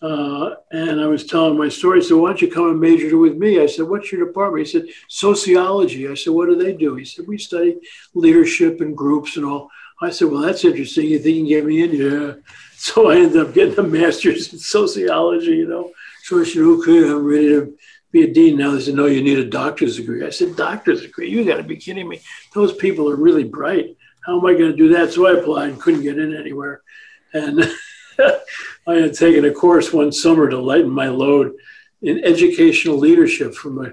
Uh, 0.01 0.55
and 0.71 1.01
I 1.01 1.07
was 1.07 1.27
telling 1.27 1.59
my 1.59 1.69
story. 1.69 2.01
So 2.01 2.19
why 2.19 2.29
don't 2.29 2.43
you 2.43 2.51
come 2.51 2.71
and 2.71 2.79
major 2.79 3.19
with 3.19 3.37
me? 3.37 3.61
I 3.61 3.67
said, 3.67 3.89
what's 3.89 4.13
your 4.13 4.25
department? 4.25 4.67
He 4.67 4.73
said, 4.73 4.87
sociology. 5.09 6.07
I 6.07 6.15
said, 6.15 6.33
what 6.33 6.47
do 6.47 6.55
they 6.55 6.75
do? 6.75 6.95
He 6.95 7.05
said, 7.05 7.27
we 7.27 7.39
study 7.39 7.79
leadership 8.15 8.81
and 8.83 8.97
groups 8.97 9.37
and 9.37 9.47
all. 9.47 9.71
I 10.03 10.11
said, 10.11 10.29
well, 10.29 10.43
that's 10.43 10.65
interesting. 10.65 11.07
You 11.07 11.19
think 11.19 11.37
you 11.37 11.43
can 11.43 11.49
get 11.49 11.67
me 11.67 11.83
in? 11.83 11.93
Yeah. 11.95 12.35
So 12.77 13.09
I 13.09 13.17
ended 13.17 13.39
up 13.39 13.55
getting 13.55 13.79
a 13.79 13.83
master's 13.83 14.53
in 14.53 14.59
sociology, 14.59 15.53
you 15.57 15.67
know. 15.67 15.91
So 16.25 16.39
I 16.39 16.45
said, 16.45 16.61
okay, 16.61 17.09
I'm 17.09 17.25
ready 17.25 17.49
to 17.49 17.75
be 18.13 18.25
a 18.25 18.33
dean 18.35 18.59
now. 18.59 18.73
They 18.73 18.81
said, 18.81 18.95
no, 18.95 19.07
you 19.07 19.23
need 19.23 19.39
a 19.39 19.49
doctor's 19.49 19.97
degree. 19.97 20.23
I 20.23 20.29
said, 20.29 20.55
doctor's 20.55 21.01
degree? 21.01 21.31
You 21.31 21.47
got 21.47 21.57
to 21.57 21.63
be 21.63 21.77
kidding 21.77 22.07
me. 22.07 22.21
Those 22.53 22.75
people 22.75 23.09
are 23.09 23.17
really 23.17 23.45
bright. 23.45 23.97
How 24.27 24.39
am 24.39 24.45
I 24.45 24.53
going 24.53 24.71
to 24.71 24.77
do 24.77 24.89
that? 24.91 25.13
So 25.13 25.27
I 25.27 25.39
applied 25.39 25.71
and 25.71 25.81
couldn't 25.81 26.03
get 26.03 26.19
in 26.19 26.37
anywhere. 26.37 26.83
And 27.33 27.65
I 28.87 28.95
had 28.95 29.15
taken 29.15 29.47
a 29.47 29.53
course 29.53 29.93
one 29.93 30.13
summer 30.13 30.49
to 30.51 30.59
lighten 30.59 30.91
my 30.91 31.09
load 31.09 31.55
in 32.03 32.23
educational 32.23 32.99
leadership 32.99 33.55
from 33.55 33.85
a, 33.85 33.93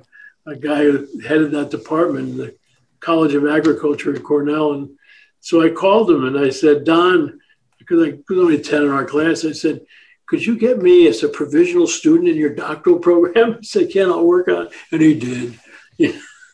a 0.49 0.55
guy 0.55 0.83
who 0.83 1.07
headed 1.21 1.51
that 1.51 1.71
department 1.71 2.29
in 2.29 2.37
the 2.37 2.55
College 2.99 3.33
of 3.33 3.47
Agriculture 3.47 4.13
at 4.13 4.23
Cornell. 4.23 4.73
And 4.73 4.97
so 5.41 5.61
I 5.61 5.69
called 5.69 6.09
him 6.09 6.25
and 6.25 6.39
I 6.39 6.49
said, 6.49 6.85
Don, 6.85 7.39
because 7.77 8.07
I 8.07 8.17
was 8.29 8.39
only 8.39 8.61
10 8.61 8.83
in 8.83 8.89
our 8.89 9.05
class, 9.05 9.43
I 9.43 9.51
said, 9.51 9.81
could 10.27 10.45
you 10.45 10.57
get 10.57 10.81
me 10.81 11.07
as 11.07 11.23
a 11.23 11.29
provisional 11.29 11.87
student 11.87 12.29
in 12.29 12.37
your 12.37 12.55
doctoral 12.55 12.99
program? 12.99 13.53
He 13.59 13.65
said, 13.65 13.91
can 13.91 14.09
I 14.09 14.17
work 14.21 14.47
on 14.47 14.67
it? 14.67 14.73
And 14.91 15.01
he 15.01 15.19
did. 15.19 15.59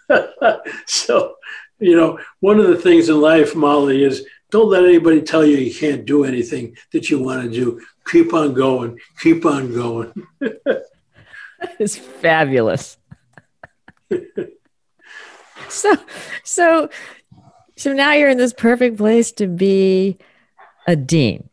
so, 0.87 1.35
you 1.77 1.95
know, 1.95 2.19
one 2.39 2.59
of 2.59 2.67
the 2.67 2.77
things 2.77 3.09
in 3.09 3.21
life, 3.21 3.55
Molly, 3.55 4.03
is 4.03 4.25
don't 4.49 4.69
let 4.69 4.85
anybody 4.85 5.21
tell 5.21 5.45
you 5.45 5.57
you 5.57 5.73
can't 5.73 6.05
do 6.05 6.23
anything 6.23 6.77
that 6.93 7.09
you 7.09 7.19
want 7.19 7.43
to 7.43 7.49
do. 7.49 7.81
Keep 8.09 8.33
on 8.33 8.53
going. 8.53 8.97
Keep 9.19 9.45
on 9.45 9.73
going. 9.73 10.13
it's 11.79 11.97
fabulous. 11.97 12.97
so, 15.69 15.95
so, 16.43 16.89
so 17.77 17.93
now 17.93 18.13
you're 18.13 18.29
in 18.29 18.37
this 18.37 18.53
perfect 18.53 18.97
place 18.97 19.31
to 19.33 19.47
be 19.47 20.17
a 20.87 20.95
dean. 20.95 21.49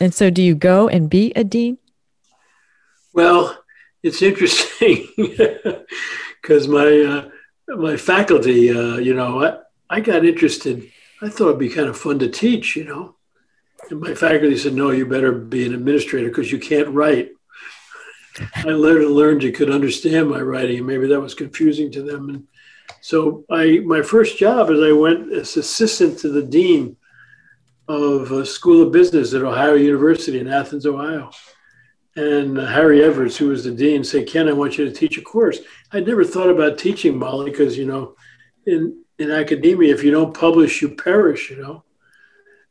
And 0.00 0.12
so, 0.12 0.30
do 0.30 0.42
you 0.42 0.56
go 0.56 0.88
and 0.88 1.08
be 1.08 1.32
a 1.36 1.44
dean? 1.44 1.78
Well, 3.12 3.56
it's 4.02 4.22
interesting 4.22 5.06
because 6.42 6.66
my 6.66 7.28
uh, 7.68 7.76
my 7.76 7.96
faculty, 7.96 8.70
uh, 8.70 8.96
you 8.96 9.14
know, 9.14 9.44
I, 9.44 9.58
I 9.88 10.00
got 10.00 10.24
interested. 10.24 10.82
I 11.20 11.28
thought 11.28 11.48
it'd 11.48 11.58
be 11.60 11.68
kind 11.68 11.88
of 11.88 11.96
fun 11.96 12.18
to 12.18 12.28
teach, 12.28 12.74
you 12.74 12.84
know. 12.84 13.14
And 13.90 14.00
my 14.00 14.14
faculty 14.14 14.56
said, 14.56 14.74
"No, 14.74 14.90
you 14.90 15.06
better 15.06 15.32
be 15.32 15.66
an 15.66 15.74
administrator 15.74 16.28
because 16.28 16.50
you 16.50 16.58
can't 16.58 16.88
write." 16.88 17.30
I 18.56 18.70
later 18.70 19.06
learned 19.06 19.42
you 19.42 19.52
could 19.52 19.70
understand 19.70 20.30
my 20.30 20.40
writing, 20.40 20.78
and 20.78 20.86
maybe 20.86 21.06
that 21.08 21.20
was 21.20 21.34
confusing 21.34 21.92
to 21.92 22.02
them. 22.02 22.28
And 22.28 22.48
so, 23.02 23.44
I 23.50 23.80
my 23.84 24.00
first 24.00 24.38
job 24.38 24.70
is 24.70 24.80
I 24.80 24.92
went 24.92 25.32
as 25.32 25.56
assistant 25.56 26.20
to 26.20 26.28
the 26.28 26.42
dean 26.42 26.96
of 27.88 28.30
a 28.30 28.46
School 28.46 28.80
of 28.80 28.92
Business 28.92 29.34
at 29.34 29.42
Ohio 29.42 29.74
University 29.74 30.38
in 30.38 30.46
Athens, 30.46 30.86
Ohio. 30.86 31.30
And 32.14 32.56
Harry 32.56 33.00
Evarts, 33.00 33.36
who 33.36 33.48
was 33.48 33.64
the 33.64 33.72
dean, 33.72 34.04
said, 34.04 34.28
Ken, 34.28 34.48
I 34.48 34.52
want 34.52 34.78
you 34.78 34.84
to 34.84 34.92
teach 34.92 35.18
a 35.18 35.22
course. 35.22 35.58
I'd 35.90 36.06
never 36.06 36.24
thought 36.24 36.48
about 36.48 36.78
teaching 36.78 37.18
Molly 37.18 37.50
because, 37.50 37.76
you 37.76 37.86
know, 37.86 38.14
in, 38.66 39.02
in 39.18 39.32
academia, 39.32 39.92
if 39.92 40.04
you 40.04 40.12
don't 40.12 40.32
publish, 40.32 40.80
you 40.80 40.90
perish, 40.90 41.50
you 41.50 41.56
know. 41.56 41.82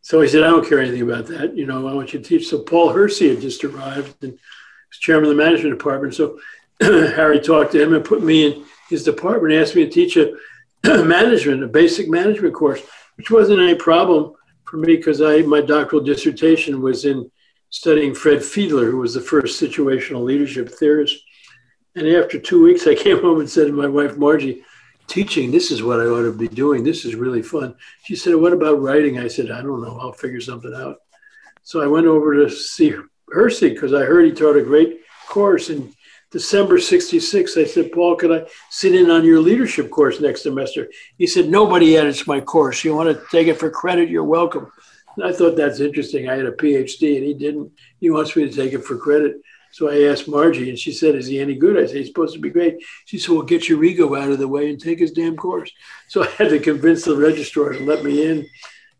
So 0.02 0.22
I 0.22 0.28
said, 0.28 0.44
I 0.44 0.50
don't 0.50 0.68
care 0.68 0.80
anything 0.80 1.02
about 1.02 1.26
that. 1.28 1.58
You 1.58 1.66
know, 1.66 1.90
I 1.90 1.94
want 1.94 2.14
you 2.14 2.20
to 2.20 2.26
teach. 2.26 2.48
So 2.48 2.60
Paul 2.60 2.94
Hersey 2.94 3.30
had 3.30 3.42
just 3.42 3.66
arrived 3.66 4.24
and 4.24 4.32
was 4.32 4.98
chairman 5.00 5.30
of 5.30 5.36
the 5.36 5.44
management 5.44 5.78
department. 5.78 6.14
So 6.14 6.40
Harry 6.82 7.42
talked 7.42 7.74
to 7.74 7.84
him 7.84 7.94
and 7.94 8.06
put 8.06 8.24
me 8.24 8.46
in 8.46 8.66
his 8.92 9.04
department, 9.04 9.56
asked 9.56 9.76
me 9.76 9.86
to 9.86 9.92
teach 9.92 10.18
a 10.18 10.34
management, 11.04 11.64
a 11.64 11.68
basic 11.68 12.10
management 12.10 12.54
course, 12.54 12.82
which 13.18 13.32
wasn't 13.32 13.60
any 13.60 13.76
problem 13.76 14.34
for 14.66 14.78
me 14.78 14.96
because 14.96 15.22
I 15.22 15.42
my 15.42 15.62
doctoral 15.62 16.04
dissertation 16.04 16.82
was 16.82 17.06
in 17.06 17.30
studying 17.70 18.14
Fred 18.14 18.40
Fiedler, 18.40 18.90
who 18.90 18.98
was 18.98 19.14
the 19.14 19.22
first 19.22 19.62
situational 19.62 20.24
leadership 20.24 20.70
theorist. 20.70 21.18
And 21.96 22.08
after 22.08 22.40
two 22.40 22.64
weeks, 22.64 22.88
I 22.88 22.96
came 23.06 23.22
home 23.22 23.40
and 23.40 23.50
said 23.50 23.68
to 23.68 23.74
my 23.74 23.88
wife 23.88 24.18
Margie, 24.18 24.64
"Teaching, 25.08 25.52
this 25.52 25.72
is 25.72 25.84
what 25.84 26.00
I 26.00 26.06
ought 26.06 26.24
to 26.24 26.32
be 26.32 26.48
doing. 26.48 26.84
This 26.84 27.06
is 27.06 27.16
really 27.16 27.42
fun." 27.42 27.76
She 28.04 28.16
said, 28.16 28.36
"What 28.36 28.54
about 28.54 28.82
writing?" 28.82 29.20
I 29.20 29.28
said, 29.28 29.52
"I 29.52 29.62
don't 29.62 29.82
know. 29.82 29.98
I'll 30.00 30.14
figure 30.14 30.42
something 30.42 30.74
out." 30.74 30.98
So 31.64 31.82
I 31.82 31.88
went 31.88 32.08
over 32.08 32.34
to 32.36 32.50
see 32.50 32.94
Hersey 33.30 33.70
because 33.70 33.94
I 33.94 34.04
heard 34.04 34.26
he 34.26 34.32
taught 34.32 34.58
a 34.58 34.64
great 34.64 35.02
course 35.28 35.70
and 35.70 35.94
December 36.32 36.80
66, 36.80 37.58
I 37.58 37.66
said, 37.66 37.92
Paul, 37.92 38.16
could 38.16 38.32
I 38.32 38.50
sit 38.70 38.96
in 38.96 39.12
on 39.12 39.26
your 39.26 39.42
leadership 39.42 39.90
course 39.90 40.22
next 40.22 40.44
semester? 40.44 40.90
He 41.18 41.28
said, 41.28 41.50
Nobody 41.50 41.98
edits 41.98 42.26
my 42.26 42.40
course. 42.40 42.86
You 42.86 42.96
want 42.96 43.10
to 43.10 43.24
take 43.30 43.48
it 43.48 43.60
for 43.60 43.70
credit? 43.70 44.10
You're 44.10 44.24
welcome. 44.24 44.72
And 45.18 45.26
I 45.26 45.34
thought 45.34 45.58
that's 45.58 45.82
interesting. 45.82 46.30
I 46.30 46.38
had 46.38 46.46
a 46.46 46.54
PhD 46.54 47.18
and 47.18 47.26
he 47.26 47.34
didn't. 47.34 47.72
He 48.00 48.10
wants 48.10 48.34
me 48.36 48.50
to 48.50 48.56
take 48.56 48.72
it 48.72 48.86
for 48.86 48.98
credit. 48.98 49.42
So 49.74 49.90
I 49.90 50.10
asked 50.10 50.30
Margie 50.30 50.70
and 50.70 50.80
she 50.80 50.94
said, 50.94 51.16
Is 51.16 51.28
he 51.28 51.40
any 51.40 51.56
good? 51.56 51.78
I 51.78 51.86
said, 51.86 51.98
He's 51.98 52.08
supposed 52.08 52.34
to 52.36 52.40
be 52.40 52.50
great. 52.50 52.78
She 53.06 53.18
said, 53.18 53.34
Well, 53.34 53.44
get 53.44 53.68
your 53.68 53.84
ego 53.84 54.16
out 54.16 54.32
of 54.32 54.40
the 54.40 54.48
way 54.48 54.70
and 54.70 54.80
take 54.80 55.00
his 55.00 55.12
damn 55.12 55.36
course. 55.36 55.72
So 56.08 56.24
I 56.24 56.28
had 56.28 56.50
to 56.50 56.60
convince 56.60 57.04
the 57.04 57.18
registrar 57.18 57.74
to 57.74 57.84
let 57.84 58.06
me 58.06 58.26
in. 58.26 58.48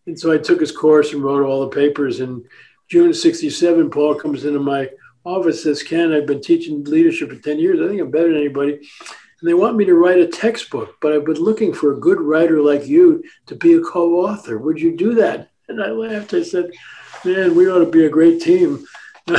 And 0.06 0.20
so 0.20 0.34
I 0.34 0.38
took 0.38 0.60
his 0.60 0.72
course 0.74 1.14
and 1.14 1.24
wrote 1.24 1.46
all 1.46 1.62
the 1.62 1.76
papers. 1.76 2.20
And 2.20 2.44
June 2.90 3.14
67, 3.14 3.90
Paul 3.90 4.16
comes 4.16 4.44
into 4.44 4.60
my 4.60 4.90
office 5.24 5.64
says, 5.64 5.84
Ken, 5.84 6.12
I've 6.12 6.26
been 6.26 6.42
teaching 6.42 6.84
leadership 6.84 7.30
for 7.30 7.36
10 7.36 7.60
years. 7.60 7.80
I 7.80 7.88
think 7.88 8.02
I'm 8.02 8.12
better 8.12 8.30
than 8.30 8.38
anybody. 8.38 8.74
And 8.74 9.50
they 9.50 9.54
want 9.54 9.76
me 9.76 9.86
to 9.86 9.96
write 9.96 10.20
a 10.20 10.28
textbook, 10.28 10.98
but 11.02 11.14
I've 11.14 11.26
been 11.26 11.36
looking 11.36 11.74
for 11.74 11.94
a 11.94 12.00
good 12.00 12.22
writer 12.22 12.62
like 12.62 12.88
you 12.88 13.24
to 13.48 13.56
be 13.56 13.74
a 13.74 13.82
co 13.82 14.26
author. 14.26 14.58
Would 14.58 14.80
you 14.80 14.96
do 14.96 15.16
that? 15.16 15.50
And 15.68 15.82
I 15.82 15.90
laughed. 15.90 16.34
I 16.34 16.44
said, 16.44 16.72
Man, 17.26 17.56
we 17.56 17.70
ought 17.70 17.80
to 17.80 17.90
be 17.90 18.06
a 18.06 18.10
great 18.10 18.42
team. 18.42 18.86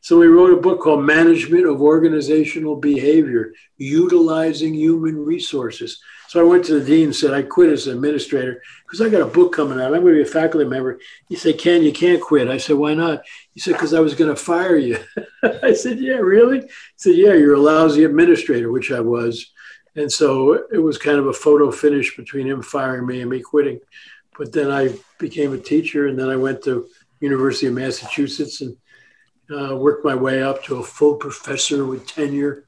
so 0.00 0.18
we 0.18 0.26
wrote 0.26 0.52
a 0.52 0.60
book 0.60 0.80
called 0.80 1.04
Management 1.04 1.66
of 1.66 1.80
Organizational 1.80 2.76
Behavior, 2.76 3.52
Utilizing 3.78 4.74
Human 4.74 5.16
Resources. 5.16 6.00
So 6.30 6.38
I 6.38 6.44
went 6.44 6.64
to 6.66 6.78
the 6.78 6.86
dean 6.86 7.06
and 7.06 7.16
said, 7.16 7.34
I 7.34 7.42
quit 7.42 7.70
as 7.70 7.88
an 7.88 7.96
administrator 7.96 8.62
because 8.84 9.00
I 9.00 9.08
got 9.08 9.20
a 9.20 9.26
book 9.26 9.52
coming 9.52 9.80
out. 9.80 9.92
I'm 9.92 10.02
going 10.02 10.14
to 10.14 10.22
be 10.22 10.28
a 10.28 10.32
faculty 10.32 10.64
member. 10.64 11.00
He 11.28 11.34
said, 11.34 11.58
Ken, 11.58 11.82
you 11.82 11.92
can't 11.92 12.22
quit. 12.22 12.46
I 12.46 12.56
said, 12.56 12.76
why 12.76 12.94
not? 12.94 13.22
He 13.52 13.58
said, 13.58 13.72
because 13.72 13.94
I 13.94 13.98
was 13.98 14.14
going 14.14 14.30
to 14.32 14.40
fire 14.40 14.76
you. 14.76 14.96
I 15.64 15.72
said, 15.72 15.98
yeah, 15.98 16.18
really? 16.18 16.60
He 16.60 16.68
said, 16.94 17.16
yeah, 17.16 17.32
you're 17.32 17.56
a 17.56 17.60
lousy 17.60 18.04
administrator, 18.04 18.70
which 18.70 18.92
I 18.92 19.00
was. 19.00 19.50
And 19.96 20.10
so 20.10 20.52
it 20.70 20.78
was 20.78 20.98
kind 20.98 21.18
of 21.18 21.26
a 21.26 21.32
photo 21.32 21.68
finish 21.72 22.16
between 22.16 22.46
him 22.46 22.62
firing 22.62 23.08
me 23.08 23.22
and 23.22 23.28
me 23.28 23.40
quitting. 23.40 23.80
But 24.38 24.52
then 24.52 24.70
I 24.70 24.94
became 25.18 25.52
a 25.52 25.58
teacher 25.58 26.06
and 26.06 26.16
then 26.16 26.28
I 26.28 26.36
went 26.36 26.62
to 26.62 26.86
University 27.18 27.66
of 27.66 27.74
Massachusetts 27.74 28.60
and 28.60 28.76
uh, 29.50 29.74
worked 29.74 30.04
my 30.04 30.14
way 30.14 30.44
up 30.44 30.62
to 30.66 30.76
a 30.76 30.84
full 30.84 31.16
professor 31.16 31.84
with 31.86 32.06
tenure. 32.06 32.66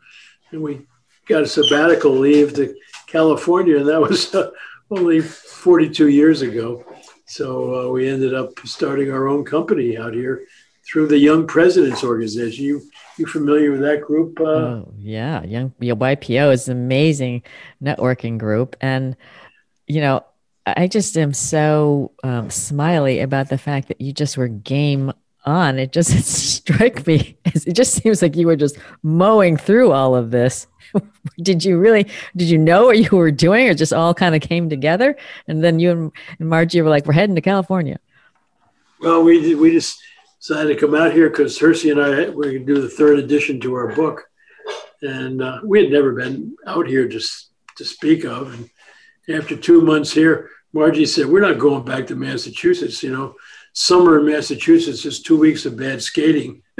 And 0.50 0.62
we 0.62 0.80
got 1.28 1.44
a 1.44 1.46
sabbatical 1.46 2.10
leave 2.10 2.54
to 2.54 2.74
California, 3.12 3.76
and 3.76 3.88
that 3.88 4.00
was 4.00 4.34
uh, 4.34 4.50
only 4.90 5.20
42 5.20 6.08
years 6.08 6.42
ago. 6.42 6.84
So 7.26 7.74
uh, 7.74 7.92
we 7.92 8.08
ended 8.08 8.34
up 8.34 8.58
starting 8.64 9.12
our 9.12 9.28
own 9.28 9.44
company 9.44 9.96
out 9.96 10.14
here 10.14 10.46
through 10.84 11.08
the 11.08 11.18
Young 11.18 11.46
Presidents 11.46 12.02
Organization. 12.02 12.64
You 12.64 12.82
you 13.18 13.26
familiar 13.26 13.70
with 13.70 13.82
that 13.82 14.00
group? 14.00 14.40
Uh? 14.40 14.44
Oh 14.44 14.94
yeah, 14.98 15.44
Young 15.44 15.70
YPO 15.80 16.52
is 16.52 16.68
an 16.68 16.76
amazing 16.76 17.42
networking 17.82 18.38
group, 18.38 18.76
and 18.80 19.16
you 19.86 20.00
know 20.00 20.24
I 20.66 20.88
just 20.88 21.16
am 21.16 21.34
so 21.34 22.12
um, 22.24 22.50
smiley 22.50 23.20
about 23.20 23.48
the 23.50 23.58
fact 23.58 23.88
that 23.88 24.00
you 24.00 24.12
just 24.12 24.36
were 24.36 24.48
game 24.48 25.12
on. 25.44 25.78
It 25.78 25.92
just 25.92 26.10
struck 26.56 27.06
me 27.06 27.36
it 27.66 27.74
just 27.74 27.94
seems 27.94 28.22
like 28.22 28.36
you 28.36 28.46
were 28.46 28.56
just 28.56 28.78
mowing 29.02 29.56
through 29.56 29.92
all 29.92 30.14
of 30.14 30.30
this 30.30 30.66
did 31.42 31.64
you 31.64 31.78
really 31.78 32.06
did 32.36 32.48
you 32.48 32.58
know 32.58 32.86
what 32.86 32.98
you 32.98 33.16
were 33.16 33.30
doing 33.30 33.68
or 33.68 33.74
just 33.74 33.92
all 33.92 34.14
kind 34.14 34.34
of 34.34 34.42
came 34.42 34.68
together? 34.68 35.16
And 35.48 35.62
then 35.62 35.78
you 35.78 36.12
and, 36.38 36.48
margie 36.48 36.80
were 36.80 36.90
like 36.90 37.06
we're 37.06 37.12
heading 37.12 37.34
to 37.34 37.40
california. 37.40 37.98
Well 39.00 39.22
we 39.22 39.54
we 39.54 39.72
just 39.72 40.00
decided 40.38 40.74
to 40.74 40.80
come 40.80 40.94
out 40.94 41.12
here 41.12 41.28
because 41.28 41.58
hersey 41.58 41.90
and 41.90 42.00
i 42.00 42.28
were 42.28 42.44
going 42.44 42.66
to 42.66 42.74
do 42.74 42.80
the 42.80 42.88
third 42.88 43.18
edition 43.18 43.60
to 43.60 43.74
our 43.74 43.94
book. 43.94 44.22
And 45.02 45.42
uh, 45.42 45.60
we 45.64 45.82
had 45.82 45.92
never 45.92 46.12
been 46.12 46.56
out 46.66 46.86
here 46.86 47.08
just 47.08 47.50
to 47.76 47.84
speak 47.84 48.24
of. 48.24 48.54
And 48.54 49.36
after 49.36 49.56
two 49.56 49.80
months 49.80 50.12
here 50.12 50.50
margie 50.72 51.06
said 51.06 51.26
we're 51.26 51.40
not 51.40 51.58
going 51.58 51.84
back 51.84 52.06
to 52.06 52.16
massachusetts 52.16 53.02
you 53.02 53.12
know. 53.12 53.34
Summer 53.74 54.18
in 54.20 54.26
massachusetts 54.26 55.06
is 55.06 55.22
two 55.22 55.38
weeks 55.38 55.64
of 55.64 55.78
bad 55.78 56.02
skating. 56.02 56.62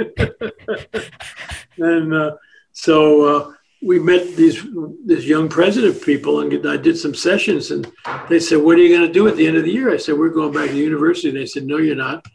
And 1.77 2.13
uh, 2.13 2.35
so 2.71 3.23
uh, 3.23 3.53
we 3.83 3.99
met 3.99 4.35
these 4.35 4.65
this 5.05 5.25
young 5.25 5.49
president 5.49 6.01
people, 6.01 6.39
and 6.39 6.67
I 6.67 6.77
did 6.77 6.97
some 6.97 7.13
sessions, 7.13 7.71
and 7.71 7.91
they 8.29 8.39
said, 8.39 8.59
"What 8.59 8.77
are 8.77 8.81
you 8.81 8.95
going 8.95 9.07
to 9.07 9.13
do 9.13 9.27
at 9.27 9.35
the 9.35 9.45
end 9.45 9.57
of 9.57 9.63
the 9.63 9.71
year?" 9.71 9.93
I 9.93 9.97
said, 9.97 10.17
"We're 10.17 10.29
going 10.29 10.53
back 10.53 10.69
to 10.69 10.75
university." 10.75 11.31
They 11.31 11.45
said, 11.45 11.65
"No, 11.65 11.77
you're 11.77 11.95
not." 11.95 12.25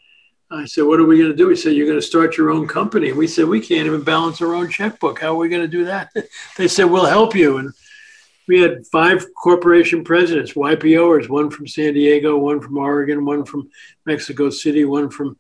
I 0.51 0.67
said, 0.67 0.85
"What 0.85 1.01
are 1.01 1.07
we 1.07 1.19
going 1.19 1.31
to 1.31 1.37
do?" 1.37 1.49
He 1.49 1.57
said, 1.57 1.75
"You're 1.75 1.87
going 1.87 2.01
to 2.01 2.07
start 2.07 2.37
your 2.37 2.51
own 2.51 2.69
company." 2.69 3.13
We 3.13 3.27
said, 3.27 3.47
"We 3.47 3.61
can't 3.61 3.87
even 3.87 4.03
balance 4.03 4.43
our 4.43 4.55
own 4.55 4.69
checkbook. 4.69 5.21
How 5.21 5.35
are 5.35 5.39
we 5.39 5.49
going 5.49 5.63
to 5.63 5.69
do 5.69 5.87
that?" 5.87 6.11
they 6.57 6.69
said, 6.69 6.85
"We'll 6.85 7.07
help 7.07 7.35
you." 7.35 7.59
And 7.59 7.73
we 8.47 8.61
had 8.61 8.87
five 8.87 9.25
corporation 9.35 10.05
presidents, 10.05 10.53
YPOers, 10.53 11.29
one 11.29 11.51
from 11.51 11.67
San 11.67 11.95
Diego, 11.95 12.37
one 12.37 12.61
from 12.61 12.77
Oregon, 12.77 13.25
one 13.25 13.45
from 13.45 13.69
Mexico 14.07 14.51
City, 14.51 14.85
one 14.85 15.11
from 15.11 15.37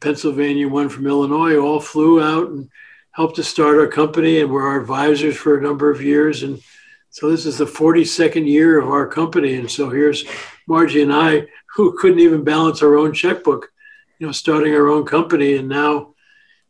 Pennsylvania, 0.00 0.68
one 0.68 0.88
from 0.88 1.06
Illinois, 1.06 1.58
all 1.58 1.80
flew 1.80 2.22
out 2.22 2.48
and 2.50 2.68
helped 3.16 3.36
to 3.36 3.42
start 3.42 3.78
our 3.78 3.86
company 3.86 4.40
and 4.40 4.50
were 4.50 4.68
our 4.68 4.78
advisors 4.78 5.34
for 5.34 5.56
a 5.56 5.62
number 5.62 5.90
of 5.90 6.02
years. 6.02 6.42
And 6.42 6.60
so 7.08 7.30
this 7.30 7.46
is 7.46 7.56
the 7.56 7.64
42nd 7.64 8.46
year 8.46 8.78
of 8.78 8.90
our 8.90 9.06
company. 9.06 9.54
And 9.54 9.70
so 9.70 9.88
here's 9.88 10.26
Margie 10.66 11.00
and 11.00 11.12
I, 11.12 11.46
who 11.74 11.96
couldn't 11.96 12.20
even 12.20 12.44
balance 12.44 12.82
our 12.82 12.98
own 12.98 13.14
checkbook, 13.14 13.72
you 14.18 14.26
know, 14.26 14.32
starting 14.34 14.74
our 14.74 14.88
own 14.88 15.06
company. 15.06 15.56
And 15.56 15.66
now 15.66 16.14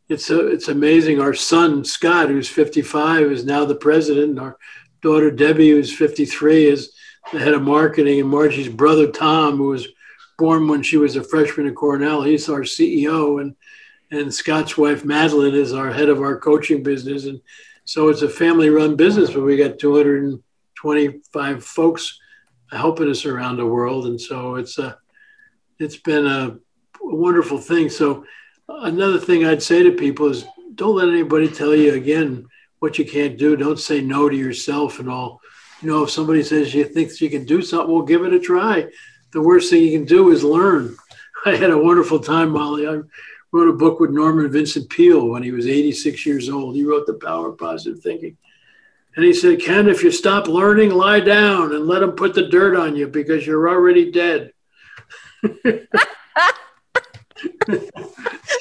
it's 0.07 0.29
a, 0.29 0.47
it's 0.47 0.69
amazing. 0.69 1.19
Our 1.19 1.33
son 1.33 1.83
Scott, 1.83 2.29
who's 2.29 2.47
55, 2.47 3.29
is 3.29 3.43
now 3.43 3.65
the 3.65 3.75
president. 3.75 4.29
And 4.29 4.39
our 4.39 4.57
daughter 5.01 5.29
Debbie, 5.29 5.71
who's 5.71 5.93
53, 5.93 6.67
is 6.67 6.93
the 7.33 7.39
head 7.39 7.55
of 7.55 7.61
marketing. 7.61 8.21
And 8.21 8.29
Margie's 8.29 8.69
brother 8.69 9.11
Tom, 9.11 9.57
who 9.57 9.67
was 9.67 9.85
born 10.37 10.69
when 10.69 10.81
she 10.81 10.95
was 10.95 11.17
a 11.17 11.23
freshman 11.25 11.67
at 11.67 11.75
Cornell, 11.75 12.21
he's 12.21 12.47
our 12.47 12.61
CEO. 12.61 13.41
And 13.41 13.53
and 14.11 14.33
Scott's 14.33 14.77
wife 14.77 15.03
Madeline 15.03 15.53
is 15.53 15.73
our 15.73 15.91
head 15.91 16.09
of 16.09 16.21
our 16.21 16.37
coaching 16.37 16.83
business, 16.83 17.25
and 17.25 17.41
so 17.85 18.09
it's 18.09 18.21
a 18.21 18.29
family-run 18.29 18.95
business. 18.95 19.31
But 19.31 19.43
we 19.43 19.57
got 19.57 19.79
225 19.79 21.63
folks 21.63 22.19
helping 22.71 23.09
us 23.09 23.25
around 23.25 23.57
the 23.57 23.65
world. 23.65 24.07
And 24.07 24.19
so 24.19 24.55
it's 24.55 24.77
a, 24.77 24.97
it's 25.79 25.97
been 25.97 26.27
a, 26.27 26.57
wonderful 26.99 27.57
thing. 27.57 27.89
So 27.89 28.25
another 28.67 29.19
thing 29.19 29.45
I'd 29.45 29.63
say 29.63 29.83
to 29.83 29.91
people 29.91 30.27
is 30.27 30.45
don't 30.75 30.95
let 30.95 31.07
anybody 31.07 31.47
tell 31.47 31.73
you 31.73 31.93
again 31.93 32.47
what 32.79 32.99
you 32.99 33.05
can't 33.05 33.37
do. 33.37 33.55
Don't 33.55 33.79
say 33.79 34.01
no 34.01 34.29
to 34.29 34.35
yourself 34.35 34.99
and 34.99 35.09
all. 35.09 35.39
You 35.81 35.89
know, 35.89 36.03
if 36.03 36.09
somebody 36.09 36.43
says 36.43 36.73
you 36.73 36.83
think 36.83 37.19
you 37.21 37.29
can 37.29 37.45
do 37.45 37.61
something, 37.61 37.93
well, 37.93 38.03
give 38.03 38.23
it 38.23 38.33
a 38.33 38.39
try. 38.39 38.87
The 39.31 39.41
worst 39.41 39.69
thing 39.69 39.83
you 39.83 39.97
can 39.97 40.05
do 40.05 40.31
is 40.31 40.43
learn. 40.43 40.97
I 41.45 41.55
had 41.55 41.69
a 41.69 41.77
wonderful 41.77 42.19
time, 42.19 42.49
Molly. 42.49 42.87
I 42.87 42.99
wrote 43.51 43.69
a 43.69 43.73
book 43.73 43.99
with 43.99 44.11
Norman 44.11 44.51
Vincent 44.51 44.89
Peale 44.89 45.27
when 45.27 45.43
he 45.43 45.51
was 45.51 45.67
86 45.67 46.25
years 46.25 46.49
old. 46.49 46.75
He 46.75 46.83
wrote 46.83 47.05
The 47.07 47.13
Power 47.13 47.49
of 47.49 47.57
Positive 47.57 48.01
Thinking. 48.01 48.37
And 49.15 49.25
he 49.25 49.33
said, 49.33 49.59
Ken, 49.61 49.87
if 49.89 50.03
you 50.03 50.11
stop 50.11 50.47
learning, 50.47 50.91
lie 50.91 51.19
down 51.19 51.73
and 51.73 51.87
let 51.87 52.01
them 52.01 52.11
put 52.11 52.35
the 52.35 52.49
dirt 52.49 52.75
on 52.77 52.95
you 52.95 53.07
because 53.07 53.47
you're 53.47 53.67
already 53.67 54.11
dead. 54.11 54.51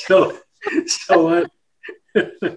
so, 0.07 0.39
so 0.87 1.29
I, 1.29 1.45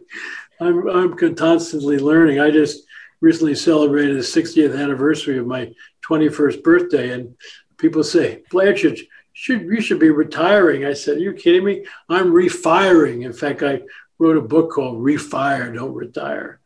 I'm, 0.62 0.88
I'm 0.88 1.36
constantly 1.36 2.00
learning. 2.00 2.40
I 2.40 2.52
just 2.52 2.84
recently 3.22 3.56
celebrated 3.56 4.16
the 4.16 4.22
60th 4.22 4.82
anniversary 4.82 5.38
of 5.38 5.48
my 5.48 5.74
21st 6.08 6.64
birthday, 6.64 7.12
and 7.12 7.36
people 7.78 8.04
say, 8.04 8.44
Blanchard, 8.50 8.98
should 9.34 9.62
you 9.62 9.82
should 9.82 10.00
be 10.00 10.10
retiring. 10.10 10.86
I 10.86 10.94
said, 10.94 11.18
Are 11.18 11.22
you 11.22 11.34
kidding 11.34 11.64
me? 11.64 11.86
I'm 12.10 12.32
refiring. 12.32 13.24
In 13.24 13.34
fact, 13.34 13.64
I 13.64 13.82
wrote 14.18 14.38
a 14.38 14.42
book 14.42 14.72
called 14.72 15.02
Refire, 15.02 15.74
Don't 15.74 15.94
Retire. 15.94 16.60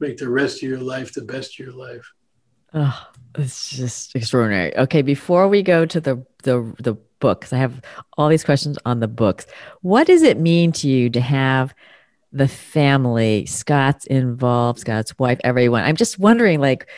Make 0.00 0.16
the 0.16 0.28
rest 0.28 0.62
of 0.62 0.68
your 0.68 0.80
life 0.80 1.12
the 1.12 1.22
best 1.22 1.58
of 1.58 1.66
your 1.66 1.74
life. 1.74 2.12
Oh, 2.72 3.06
it's 3.36 3.70
just 3.70 4.16
extraordinary. 4.16 4.76
Okay, 4.76 5.02
before 5.02 5.48
we 5.48 5.62
go 5.62 5.86
to 5.86 6.00
the 6.00 6.24
the 6.42 6.74
the 6.80 6.94
books, 7.20 7.52
I 7.52 7.58
have 7.58 7.80
all 8.18 8.28
these 8.28 8.44
questions 8.44 8.78
on 8.84 9.00
the 9.00 9.08
books. 9.08 9.46
What 9.82 10.06
does 10.06 10.22
it 10.22 10.38
mean 10.38 10.72
to 10.72 10.88
you 10.88 11.08
to 11.10 11.20
have 11.20 11.74
the 12.32 12.48
family, 12.48 13.46
Scott's 13.46 14.06
involved, 14.06 14.80
Scott's 14.80 15.16
wife, 15.18 15.40
everyone? 15.44 15.84
I'm 15.84 15.96
just 15.96 16.18
wondering, 16.18 16.60
like, 16.60 16.88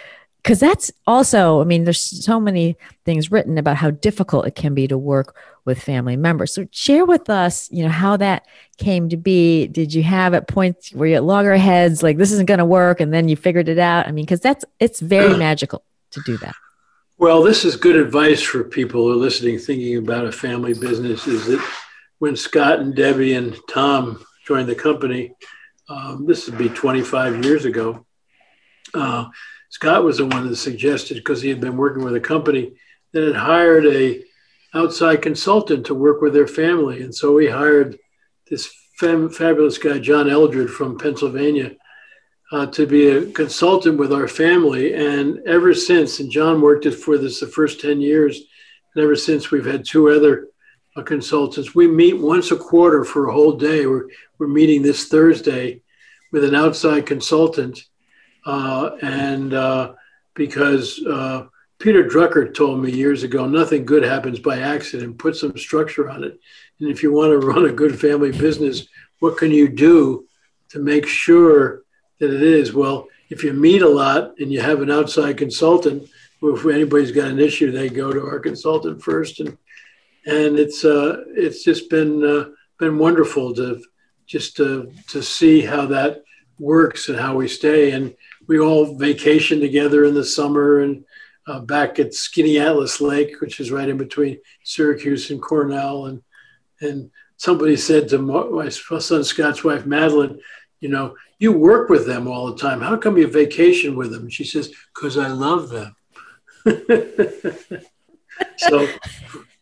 because 0.46 0.60
that's 0.60 0.92
also, 1.08 1.60
I 1.60 1.64
mean, 1.64 1.82
there's 1.82 2.00
so 2.00 2.38
many 2.38 2.76
things 3.04 3.32
written 3.32 3.58
about 3.58 3.78
how 3.78 3.90
difficult 3.90 4.46
it 4.46 4.54
can 4.54 4.74
be 4.74 4.86
to 4.86 4.96
work 4.96 5.34
with 5.64 5.82
family 5.82 6.14
members. 6.14 6.54
So 6.54 6.68
share 6.70 7.04
with 7.04 7.28
us, 7.28 7.68
you 7.72 7.82
know, 7.82 7.90
how 7.90 8.16
that 8.18 8.46
came 8.78 9.08
to 9.08 9.16
be. 9.16 9.66
Did 9.66 9.92
you 9.92 10.04
have 10.04 10.34
at 10.34 10.46
points 10.46 10.92
where 10.92 11.08
you 11.08 11.16
at 11.16 11.24
loggerheads, 11.24 12.00
like 12.00 12.16
this 12.16 12.30
isn't 12.30 12.46
going 12.46 12.58
to 12.58 12.64
work, 12.64 13.00
and 13.00 13.12
then 13.12 13.28
you 13.28 13.34
figured 13.34 13.68
it 13.68 13.80
out? 13.80 14.06
I 14.06 14.12
mean, 14.12 14.24
because 14.24 14.38
that's 14.38 14.64
it's 14.78 15.00
very 15.00 15.36
magical 15.36 15.82
to 16.12 16.20
do 16.24 16.36
that. 16.36 16.54
Well, 17.18 17.42
this 17.42 17.64
is 17.64 17.74
good 17.74 17.96
advice 17.96 18.40
for 18.40 18.62
people 18.62 19.02
who 19.02 19.14
are 19.14 19.16
listening, 19.16 19.58
thinking 19.58 19.96
about 19.96 20.26
a 20.26 20.32
family 20.32 20.74
business. 20.74 21.26
Is 21.26 21.46
that 21.46 21.68
when 22.20 22.36
Scott 22.36 22.78
and 22.78 22.94
Debbie 22.94 23.34
and 23.34 23.56
Tom 23.68 24.24
joined 24.46 24.68
the 24.68 24.76
company, 24.76 25.34
um, 25.88 26.24
this 26.24 26.46
would 26.46 26.56
be 26.56 26.68
25 26.68 27.44
years 27.44 27.64
ago. 27.64 28.06
Uh, 28.94 29.26
Scott 29.70 30.04
was 30.04 30.18
the 30.18 30.26
one 30.26 30.48
that 30.48 30.56
suggested 30.56 31.16
because 31.16 31.42
he 31.42 31.48
had 31.48 31.60
been 31.60 31.76
working 31.76 32.04
with 32.04 32.14
a 32.14 32.20
company 32.20 32.72
that 33.12 33.26
had 33.26 33.36
hired 33.36 33.86
a 33.86 34.22
outside 34.74 35.22
consultant 35.22 35.86
to 35.86 35.94
work 35.94 36.20
with 36.20 36.34
their 36.34 36.46
family, 36.46 37.02
and 37.02 37.14
so 37.14 37.36
he 37.38 37.48
hired 37.48 37.98
this 38.48 38.72
fam- 38.98 39.30
fabulous 39.30 39.78
guy 39.78 39.98
John 39.98 40.28
Eldred 40.30 40.70
from 40.70 40.98
Pennsylvania 40.98 41.72
uh, 42.52 42.66
to 42.66 42.86
be 42.86 43.08
a 43.08 43.26
consultant 43.32 43.98
with 43.98 44.12
our 44.12 44.28
family. 44.28 44.94
And 44.94 45.40
ever 45.46 45.74
since, 45.74 46.20
and 46.20 46.30
John 46.30 46.60
worked 46.60 46.86
it 46.86 46.92
for 46.92 47.18
this 47.18 47.40
the 47.40 47.46
first 47.46 47.80
ten 47.80 48.00
years, 48.00 48.40
and 48.94 49.02
ever 49.04 49.16
since 49.16 49.50
we've 49.50 49.64
had 49.64 49.84
two 49.84 50.10
other 50.10 50.48
uh, 50.96 51.02
consultants. 51.02 51.74
We 51.74 51.88
meet 51.88 52.18
once 52.18 52.50
a 52.50 52.56
quarter 52.56 53.04
for 53.04 53.28
a 53.28 53.32
whole 53.32 53.52
day. 53.52 53.86
We're 53.86 54.08
we're 54.38 54.48
meeting 54.48 54.82
this 54.82 55.08
Thursday 55.08 55.82
with 56.32 56.44
an 56.44 56.54
outside 56.54 57.06
consultant 57.06 57.82
and 58.46 59.54
uh, 59.54 59.94
because 60.34 61.04
uh, 61.04 61.46
Peter 61.78 62.04
Drucker 62.04 62.54
told 62.54 62.82
me 62.82 62.92
years 62.92 63.22
ago, 63.22 63.46
nothing 63.46 63.84
good 63.84 64.02
happens 64.02 64.38
by 64.38 64.60
accident. 64.60 65.18
Put 65.18 65.36
some 65.36 65.56
structure 65.56 66.08
on 66.08 66.24
it. 66.24 66.38
And 66.80 66.88
if 66.88 67.02
you 67.02 67.12
want 67.12 67.32
to 67.32 67.46
run 67.46 67.66
a 67.66 67.72
good 67.72 67.98
family 67.98 68.32
business, 68.32 68.86
what 69.18 69.36
can 69.36 69.50
you 69.50 69.68
do 69.68 70.26
to 70.70 70.78
make 70.78 71.06
sure 71.06 71.82
that 72.18 72.32
it 72.32 72.42
is? 72.42 72.72
Well, 72.72 73.08
if 73.28 73.42
you 73.42 73.52
meet 73.52 73.82
a 73.82 73.88
lot 73.88 74.34
and 74.38 74.52
you 74.52 74.60
have 74.60 74.82
an 74.82 74.90
outside 74.90 75.36
consultant, 75.36 76.08
if 76.42 76.66
anybody's 76.66 77.12
got 77.12 77.28
an 77.28 77.40
issue, 77.40 77.70
they 77.70 77.88
go 77.88 78.12
to 78.12 78.20
our 78.20 78.38
consultant 78.38 79.02
first, 79.02 79.40
and 79.40 79.56
and 80.26 80.58
it's 80.58 80.84
uh, 80.84 81.24
it's 81.34 81.64
just 81.64 81.90
been 81.90 82.24
uh, 82.24 82.50
been 82.78 82.98
wonderful 82.98 83.54
to 83.54 83.82
just 84.26 84.56
to 84.58 84.92
to 85.08 85.22
see 85.22 85.62
how 85.62 85.86
that 85.86 86.22
works 86.58 87.08
and 87.08 87.18
how 87.18 87.36
we 87.36 87.48
stay. 87.48 87.92
And 87.92 88.14
we 88.46 88.58
all 88.58 88.96
vacation 88.96 89.60
together 89.60 90.04
in 90.04 90.14
the 90.14 90.24
summer 90.24 90.80
and 90.80 91.04
uh, 91.46 91.60
back 91.60 91.98
at 91.98 92.10
Skaneateles 92.12 93.00
Lake, 93.00 93.40
which 93.40 93.60
is 93.60 93.70
right 93.70 93.88
in 93.88 93.96
between 93.96 94.38
Syracuse 94.64 95.30
and 95.30 95.40
Cornell. 95.40 96.06
And 96.06 96.22
and 96.80 97.10
somebody 97.36 97.76
said 97.76 98.08
to 98.08 98.18
my 98.18 98.68
son 98.68 99.24
Scott's 99.24 99.64
wife 99.64 99.86
Madeline, 99.86 100.40
you 100.80 100.88
know, 100.88 101.16
you 101.38 101.52
work 101.52 101.88
with 101.88 102.06
them 102.06 102.26
all 102.28 102.46
the 102.48 102.58
time. 102.58 102.80
How 102.80 102.96
come 102.96 103.16
you 103.16 103.26
vacation 103.26 103.96
with 103.96 104.10
them? 104.10 104.22
And 104.22 104.32
she 104.32 104.44
says, 104.44 104.72
because 104.94 105.16
I 105.18 105.28
love 105.28 105.68
them. 105.70 105.94
so 108.56 108.88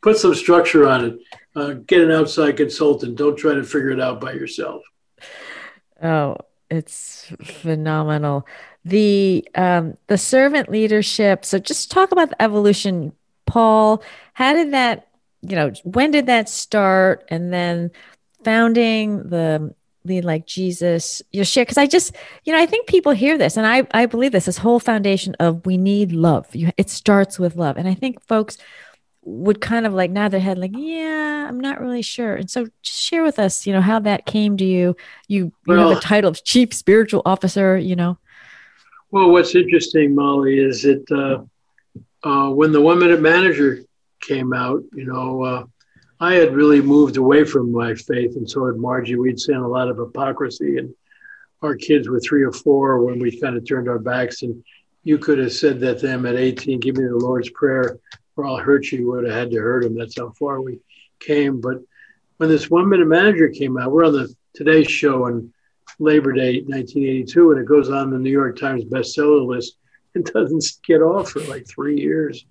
put 0.03 0.17
some 0.17 0.35
structure 0.35 0.89
on 0.89 1.05
it. 1.05 1.19
Uh, 1.55 1.75
get 1.87 2.01
an 2.01 2.11
outside 2.11 2.57
consultant. 2.57 3.17
Don't 3.17 3.37
try 3.37 3.55
to 3.55 3.63
figure 3.63 3.91
it 3.91 4.01
out 4.01 4.21
by 4.21 4.33
yourself. 4.33 4.83
Oh, 6.03 6.37
it's 6.71 7.33
phenomenal 7.43 8.47
the 8.85 9.47
um, 9.55 9.97
the 10.09 10.19
servant 10.19 10.69
leadership. 10.69 11.45
So 11.45 11.59
just 11.59 11.91
talk 11.91 12.13
about 12.13 12.31
the 12.31 12.43
evolution, 12.43 13.13
Paul. 13.47 14.03
How 14.35 14.53
did 14.53 14.73
that, 14.73 15.09
you 15.43 15.57
know, 15.57 15.73
when 15.85 16.11
did 16.11 16.27
that 16.27 16.49
start? 16.49 17.25
And 17.29 17.53
then 17.53 17.91
founding 18.45 19.29
the 19.29 19.75
lead 20.05 20.25
like 20.25 20.47
Jesus, 20.47 21.23
you 21.33 21.45
share 21.45 21.65
because 21.65 21.79
I 21.79 21.87
just, 21.87 22.15
you 22.45 22.53
know, 22.53 22.59
I 22.59 22.67
think 22.67 22.87
people 22.87 23.13
hear 23.13 23.39
this, 23.39 23.57
and 23.57 23.67
I 23.67 23.87
I 23.93 24.07
believe 24.07 24.33
this 24.33 24.45
this 24.45 24.59
whole 24.59 24.81
foundation 24.81 25.35
of 25.41 25.65
we 25.65 25.79
need 25.79 26.13
love. 26.13 26.55
You, 26.55 26.71
it 26.77 26.91
starts 26.91 27.39
with 27.39 27.57
love, 27.57 27.77
and 27.79 27.89
I 27.89 27.95
think 27.95 28.23
folks 28.23 28.59
would 29.27 29.63
kind 29.63 29.87
of 29.87 29.95
like 29.95 30.11
nod 30.11 30.29
their 30.29 30.41
head 30.41 30.59
like 30.59 30.73
yeah 30.75 31.47
i'm 31.49 31.59
not 31.59 31.81
really 31.81 32.03
sure 32.03 32.35
and 32.35 32.51
so 32.51 32.67
just 32.83 33.01
share 33.01 33.23
with 33.23 33.39
us 33.39 33.67
you 33.67 33.73
know 33.73 33.81
how 33.81 33.99
that 33.99 34.27
came 34.27 34.55
to 34.55 34.67
you 34.67 34.95
you 35.29 35.45
you 35.45 35.53
well, 35.67 35.89
have 35.89 35.97
a 35.97 36.01
title 36.03 36.31
of 36.31 36.45
chief 36.45 36.75
spiritual 36.75 37.23
officer 37.25 37.75
you 37.79 37.97
know 37.97 38.19
well, 39.15 39.31
what's 39.31 39.55
interesting, 39.55 40.13
Molly, 40.13 40.59
is 40.59 40.83
that 40.83 41.09
uh, 41.09 42.29
uh, 42.29 42.51
when 42.51 42.73
the 42.73 42.81
One 42.81 42.99
Minute 42.99 43.21
Manager 43.21 43.85
came 44.19 44.53
out, 44.53 44.83
you 44.93 45.05
know, 45.05 45.41
uh, 45.45 45.65
I 46.19 46.35
had 46.35 46.53
really 46.53 46.83
moved 46.83 47.17
away 47.17 47.45
from 47.45 47.71
my 47.71 47.95
faith, 47.95 48.35
and 48.35 48.51
so 48.51 48.67
had 48.67 48.75
Margie. 48.75 49.15
We'd 49.15 49.39
seen 49.39 49.55
a 49.55 49.69
lot 49.69 49.89
of 49.89 49.99
hypocrisy, 49.99 50.79
and 50.79 50.93
our 51.63 51.77
kids 51.77 52.09
were 52.09 52.19
three 52.19 52.43
or 52.43 52.51
four 52.51 53.05
when 53.05 53.21
we 53.21 53.41
kind 53.41 53.57
of 53.57 53.65
turned 53.65 53.89
our 53.89 54.01
backs. 54.01 54.43
And 54.43 54.65
you 55.05 55.19
could 55.19 55.39
have 55.39 55.53
said 55.53 55.79
that 55.79 56.01
to 56.01 56.09
them 56.09 56.27
at 56.27 56.35
18, 56.35 56.81
"Give 56.81 56.97
me 56.97 57.05
the 57.05 57.15
Lord's 57.15 57.51
Prayer, 57.51 58.01
or 58.35 58.45
I'll 58.45 58.57
hurt 58.57 58.91
you." 58.91 58.99
you 58.99 59.11
would 59.13 59.27
have 59.27 59.35
had 59.35 59.51
to 59.53 59.61
hurt 59.61 59.85
them. 59.85 59.97
That's 59.97 60.19
how 60.19 60.31
far 60.31 60.61
we 60.61 60.81
came. 61.21 61.61
But 61.61 61.77
when 62.39 62.49
this 62.49 62.69
One 62.69 62.89
Minute 62.89 63.07
Manager 63.07 63.49
came 63.49 63.79
out, 63.79 63.93
we're 63.93 64.07
on 64.07 64.13
the 64.13 64.35
Today 64.55 64.83
Show, 64.83 65.27
and 65.27 65.54
Labor 65.99 66.33
Day 66.33 66.61
1982, 66.61 67.53
and 67.53 67.61
it 67.61 67.67
goes 67.67 67.91
on 67.91 68.11
the 68.11 68.19
New 68.19 68.31
York 68.31 68.59
Times 68.59 68.85
bestseller 68.85 69.47
list 69.47 69.77
and 70.15 70.25
doesn't 70.35 70.65
get 70.87 71.03
off 71.03 71.31
for 71.31 71.41
like 71.41 71.67
three 71.67 72.01
years. 72.01 72.45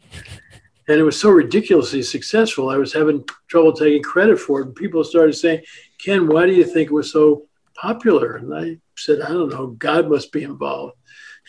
And 0.88 1.00
it 1.00 1.04
was 1.04 1.20
so 1.20 1.30
ridiculously 1.30 2.02
successful. 2.02 2.70
I 2.70 2.78
was 2.78 2.94
having 2.94 3.24
trouble 3.48 3.72
taking 3.72 4.04
credit 4.04 4.38
for 4.38 4.62
it. 4.62 4.68
And 4.68 4.76
people 4.76 5.04
started 5.04 5.34
saying, 5.34 5.62
Ken, 5.98 6.28
why 6.28 6.46
do 6.46 6.54
you 6.54 6.66
think 6.66 6.90
it 6.90 6.94
was 6.94 7.12
so 7.12 7.44
popular? 7.76 8.36
And 8.36 8.54
I 8.54 8.78
said, 8.98 9.22
I 9.22 9.30
don't 9.30 9.50
know. 9.50 9.68
God 9.68 10.10
must 10.10 10.32
be 10.32 10.44
involved. 10.44 10.96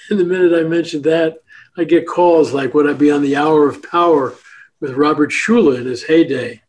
And 0.09 0.21
the 0.21 0.25
minute 0.25 0.59
I 0.59 0.69
mentioned 0.69 1.05
that, 1.05 1.39
I 1.77 1.85
get 1.85 2.07
calls 2.07 2.53
like, 2.53 2.75
would 2.75 2.89
I 2.89 2.93
be 2.93 3.11
on 3.11 3.23
the 3.23 3.37
Hour 3.37 3.69
of 3.69 3.83
Power 3.83 4.35
with 4.81 4.93
Robert 4.93 5.31
Schuller 5.31 5.79
in 5.79 5.87
his 5.87 6.05
heyday? 6.05 6.63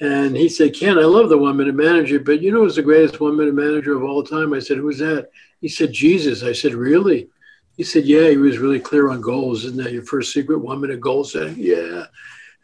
And 0.00 0.36
he 0.36 0.48
said, 0.48 0.74
Ken, 0.74 0.98
I 0.98 1.02
love 1.02 1.28
the 1.28 1.38
one 1.38 1.56
minute 1.56 1.74
manager, 1.74 2.18
but 2.18 2.42
you 2.42 2.52
know 2.52 2.62
who's 2.62 2.76
the 2.76 2.82
greatest 2.82 3.20
one 3.20 3.36
minute 3.36 3.54
manager 3.54 3.96
of 3.96 4.02
all 4.02 4.22
time? 4.22 4.52
I 4.52 4.58
said, 4.58 4.78
Who's 4.78 4.98
that? 4.98 5.28
He 5.60 5.68
said, 5.68 5.92
Jesus. 5.92 6.42
I 6.42 6.52
said, 6.52 6.74
Really? 6.74 7.28
He 7.76 7.84
said, 7.84 8.04
Yeah, 8.04 8.28
he 8.28 8.36
was 8.36 8.58
really 8.58 8.80
clear 8.80 9.10
on 9.10 9.20
goals. 9.20 9.64
Isn't 9.64 9.82
that 9.82 9.92
your 9.92 10.04
first 10.04 10.32
secret? 10.32 10.58
One 10.58 10.80
minute 10.80 11.00
goal 11.00 11.24
setting? 11.24 11.54
Yeah. 11.56 12.06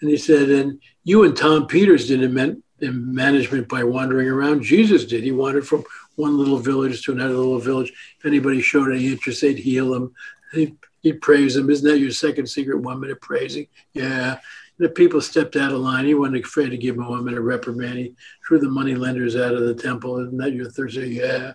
And 0.00 0.10
he 0.10 0.16
said, 0.16 0.50
And 0.50 0.80
you 1.04 1.24
and 1.24 1.36
Tom 1.36 1.66
Peters 1.66 2.08
didn't 2.08 2.24
invent 2.24 2.64
management 2.80 3.68
by 3.68 3.84
wandering 3.84 4.28
around. 4.28 4.62
Jesus 4.62 5.04
did. 5.04 5.22
He 5.22 5.32
wandered 5.32 5.66
from 5.66 5.84
one 6.16 6.36
little 6.36 6.58
village 6.58 7.04
to 7.04 7.12
another 7.12 7.34
little 7.34 7.58
village. 7.58 7.92
If 8.18 8.26
anybody 8.26 8.60
showed 8.60 8.90
any 8.90 9.06
interest, 9.06 9.42
they'd 9.42 9.58
heal 9.58 9.90
them. 9.90 10.14
He 10.52 10.74
he'd 11.02 11.22
praise 11.22 11.56
him. 11.56 11.70
Isn't 11.70 11.88
that 11.88 11.98
your 11.98 12.10
second 12.10 12.46
secret 12.48 12.78
one 12.78 13.00
minute 13.00 13.20
praising? 13.20 13.68
Yeah. 13.92 14.38
If 14.80 14.94
people 14.94 15.20
stepped 15.20 15.56
out 15.56 15.72
of 15.72 15.78
line, 15.78 16.06
he 16.06 16.14
wasn't 16.14 16.44
afraid 16.44 16.70
to 16.70 16.78
give 16.78 16.98
a 16.98 17.02
woman 17.02 17.34
a 17.34 17.40
reprimand. 17.40 17.98
He 17.98 18.14
threw 18.46 18.58
the 18.58 18.68
money 18.68 18.94
lenders 18.94 19.36
out 19.36 19.54
of 19.54 19.62
the 19.62 19.74
temple. 19.74 20.18
Isn't 20.18 20.38
that 20.38 20.52
your 20.52 20.70
third? 20.70 20.94
Yeah. 20.94 21.52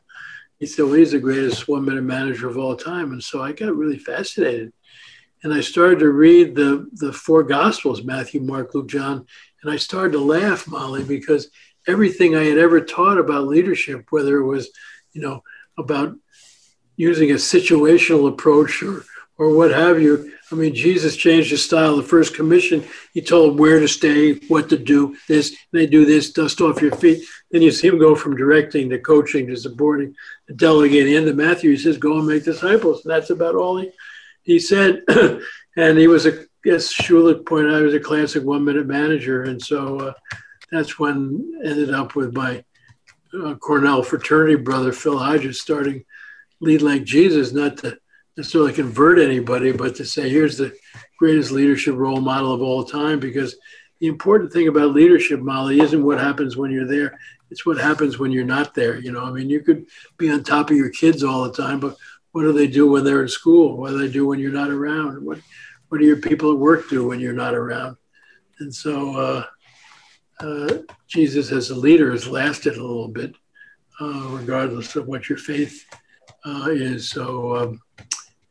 He 0.59 0.65
said, 0.65 0.85
well, 0.85 0.93
he's 0.93 1.11
the 1.11 1.19
greatest 1.19 1.67
one 1.67 1.85
minute 1.85 2.03
manager 2.03 2.47
of 2.47 2.57
all 2.57 2.75
time. 2.75 3.11
And 3.11 3.23
so 3.23 3.41
I 3.41 3.51
got 3.51 3.75
really 3.75 3.97
fascinated. 3.97 4.71
And 5.43 5.53
I 5.53 5.61
started 5.61 5.99
to 5.99 6.09
read 6.09 6.55
the, 6.55 6.88
the 6.93 7.11
four 7.11 7.43
gospels 7.43 8.03
Matthew, 8.03 8.41
Mark, 8.41 8.73
Luke, 8.73 8.88
John. 8.88 9.25
And 9.63 9.71
I 9.71 9.77
started 9.77 10.13
to 10.13 10.19
laugh, 10.19 10.67
Molly, 10.67 11.03
because 11.03 11.49
everything 11.88 12.35
I 12.35 12.43
had 12.43 12.57
ever 12.57 12.79
taught 12.79 13.17
about 13.17 13.47
leadership, 13.47 14.05
whether 14.11 14.38
it 14.38 14.45
was, 14.45 14.69
you 15.13 15.21
know, 15.21 15.41
about 15.77 16.15
using 16.95 17.31
a 17.31 17.35
situational 17.35 18.29
approach 18.29 18.81
or 18.81 19.03
or 19.38 19.55
what 19.55 19.71
have 19.71 20.01
you. 20.01 20.31
I 20.51 20.55
mean, 20.55 20.75
Jesus 20.75 21.15
changed 21.15 21.49
his 21.49 21.65
style. 21.65 21.95
The 21.95 22.03
first 22.03 22.36
commission, 22.36 22.84
he 23.13 23.21
told 23.21 23.60
where 23.60 23.79
to 23.79 23.88
stay, 23.88 24.34
what 24.47 24.69
to 24.69 24.77
do, 24.77 25.17
this, 25.27 25.55
they 25.71 25.88
do 25.88 26.05
this, 26.05 26.31
dust 26.31 26.62
off 26.62 26.81
your 26.81 26.95
feet. 26.95 27.25
Then 27.49 27.63
you 27.63 27.71
see 27.71 27.88
him 27.88 27.97
go 27.97 28.15
from 28.15 28.38
directing 28.38 28.89
to 28.89 28.99
coaching 28.99 29.47
to 29.47 29.55
supporting 29.55 30.15
to 30.47 30.53
delegating. 30.53 31.13
Into 31.13 31.34
Matthew, 31.34 31.71
he 31.71 31.77
says, 31.77 31.97
go 31.97 32.19
and 32.19 32.27
make 32.27 32.43
disciples. 32.43 33.03
And 33.03 33.13
that's 33.13 33.31
about 33.31 33.55
all 33.55 33.77
he, 33.77 33.89
he 34.43 34.60
said. 34.60 35.03
and 35.77 35.97
he 35.97 36.08
was 36.08 36.27
a, 36.27 36.45
yes, 36.63 36.93
Schuller 36.93 37.43
pointed 37.43 37.73
out, 37.73 37.79
he 37.79 37.86
was 37.86 37.93
a 37.95 37.99
classic 37.99 38.43
one 38.43 38.63
minute 38.63 38.86
manager. 38.86 39.43
And 39.43 39.60
so 39.60 39.99
uh, 39.99 40.13
that's 40.71 40.99
when 40.99 41.60
ended 41.63 41.91
up 41.91 42.15
with 42.15 42.36
my 42.36 42.63
uh, 43.34 43.55
Cornell 43.55 44.03
fraternity 44.03 44.55
brother, 44.55 44.91
Phil 44.91 45.17
Hodges, 45.17 45.60
starting 45.60 46.05
Lead 46.62 46.84
Like 46.84 47.03
Jesus, 47.03 47.51
not 47.51 47.77
to 47.77 47.97
necessarily 48.38 48.74
convert 48.74 49.19
anybody, 49.19 49.71
but 49.71 49.95
to 49.95 50.06
say, 50.06 50.30
here's 50.30 50.58
the 50.58 50.76
greatest 51.17 51.52
leadership 51.52 51.95
role 51.95 52.21
model 52.21 52.54
of 52.54 52.62
all 52.62 52.84
time. 52.84 53.19
Because 53.19 53.56
the 54.00 54.08
important 54.08 54.52
thing 54.52 54.67
about 54.67 54.93
leadership, 54.93 55.39
Molly, 55.39 55.80
isn't 55.80 56.04
what 56.04 56.19
happens 56.19 56.58
when 56.58 56.71
you're 56.71 56.88
there. 56.88 57.17
It's 57.50 57.65
what 57.65 57.78
happens 57.78 58.17
when 58.17 58.32
you're 58.32 58.43
not 58.43 58.74
there. 58.74 59.00
You 59.00 59.12
know, 59.12 59.24
I 59.24 59.32
mean, 59.32 59.50
you 59.50 59.62
could 59.62 59.86
be 60.17 60.30
on 60.30 60.43
top 60.43 60.69
of 60.69 60.78
your 60.78 60.89
kids 60.89 61.24
all 61.24 61.43
the 61.43 61.54
time, 61.54 61.80
but 61.80 61.95
what 62.32 62.41
do 62.41 62.52
they 62.52 62.67
do 62.67 62.89
when 62.89 63.06
they're 63.06 63.21
in 63.21 63.30
school? 63.30 63.78
What 63.78 63.91
do 63.91 63.98
they 63.98 64.12
do 64.12 64.28
when 64.28 64.39
you're 64.39 64.52
not 64.52 64.69
around? 64.69 65.24
What 65.24 65.39
what 65.88 66.00
do 66.00 66.06
your 66.06 66.17
people 66.17 66.52
at 66.52 66.58
work 66.58 66.89
do 66.89 67.08
when 67.08 67.19
you're 67.19 67.34
not 67.34 67.54
around? 67.54 67.95
And 68.60 68.74
so 68.74 69.15
uh, 69.15 69.45
uh, 70.39 70.80
Jesus 71.08 71.52
as 71.52 71.69
a 71.69 71.76
leader 71.76 72.12
has 72.12 72.28
lasted 72.28 72.76
a 72.76 72.82
little 72.82 73.08
bit, 73.08 73.36
uh, 74.02 74.28
regardless 74.32 74.95
of 74.95 75.08
what 75.08 75.30
your 75.30 75.38
faith 75.38 75.86
uh, 76.45 76.67
is. 76.69 77.10
So 77.10 77.56
um, 77.56 77.82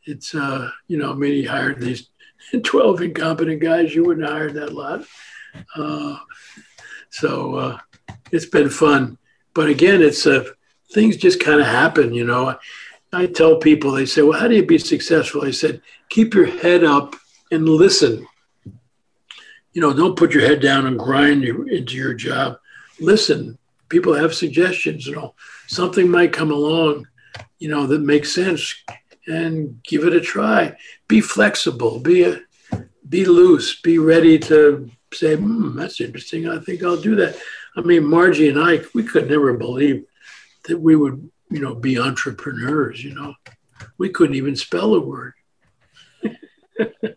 it's 0.06 0.34
uh, 0.34 0.70
you 0.86 0.98
know, 0.98 1.12
I 1.12 1.14
mean, 1.14 1.32
he 1.32 1.44
hired 1.44 1.80
these 1.80 2.10
12 2.62 3.02
incompetent 3.02 3.60
guys. 3.60 3.94
You 3.94 4.04
wouldn't 4.04 4.28
hire 4.28 4.50
that 4.50 4.72
lot. 4.72 5.04
Uh, 5.76 6.16
so 7.10 7.54
uh, 7.54 7.78
it's 8.32 8.46
been 8.46 8.70
fun. 8.70 9.18
But 9.54 9.68
again, 9.68 10.02
it's 10.02 10.26
uh, 10.26 10.44
things 10.92 11.16
just 11.16 11.40
kind 11.40 11.60
of 11.60 11.66
happen, 11.66 12.12
you 12.12 12.24
know. 12.24 12.56
I, 13.12 13.26
tell 13.26 13.58
people, 13.58 13.92
they 13.92 14.06
say, 14.06 14.22
well, 14.22 14.38
how 14.38 14.48
do 14.48 14.56
you 14.56 14.66
be 14.66 14.78
successful? 14.78 15.44
I 15.44 15.52
said, 15.52 15.80
keep 16.08 16.34
your 16.34 16.46
head 16.46 16.82
up 16.82 17.14
and 17.52 17.68
listen. 17.68 18.26
You 19.72 19.80
know, 19.80 19.92
don't 19.92 20.16
put 20.16 20.32
your 20.32 20.44
head 20.44 20.60
down 20.60 20.86
and 20.86 20.98
grind 20.98 21.44
you 21.44 21.62
into 21.64 21.94
your 21.94 22.14
job. 22.14 22.58
Listen. 22.98 23.58
People 23.88 24.14
have 24.14 24.34
suggestions, 24.34 25.06
you 25.06 25.14
know. 25.14 25.34
Something 25.68 26.10
might 26.10 26.32
come 26.32 26.50
along, 26.50 27.06
you 27.60 27.68
know, 27.68 27.86
that 27.86 28.00
makes 28.00 28.34
sense 28.34 28.74
and 29.26 29.82
give 29.82 30.04
it 30.04 30.14
a 30.14 30.20
try. 30.20 30.76
Be 31.08 31.20
flexible. 31.20 32.00
Be 32.00 32.24
a, 32.24 32.40
be 33.08 33.24
loose. 33.24 33.80
Be 33.80 33.98
ready 33.98 34.38
to 34.40 34.90
say, 35.12 35.36
hmm, 35.36 35.76
"That's 35.76 36.00
interesting. 36.00 36.48
I 36.48 36.58
think 36.58 36.82
I'll 36.82 37.00
do 37.00 37.14
that." 37.16 37.36
I 37.76 37.80
mean, 37.80 38.04
Margie 38.04 38.48
and 38.48 38.58
I, 38.58 38.80
we 38.94 39.02
could 39.02 39.28
never 39.28 39.52
believe 39.54 40.04
that 40.68 40.78
we 40.78 40.96
would, 40.96 41.30
you 41.50 41.60
know, 41.60 41.74
be 41.74 41.98
entrepreneurs. 41.98 43.02
You 43.02 43.14
know, 43.14 43.34
we 43.98 44.10
couldn't 44.10 44.36
even 44.36 44.56
spell 44.56 44.94
a 44.94 45.00
word. 45.00 45.34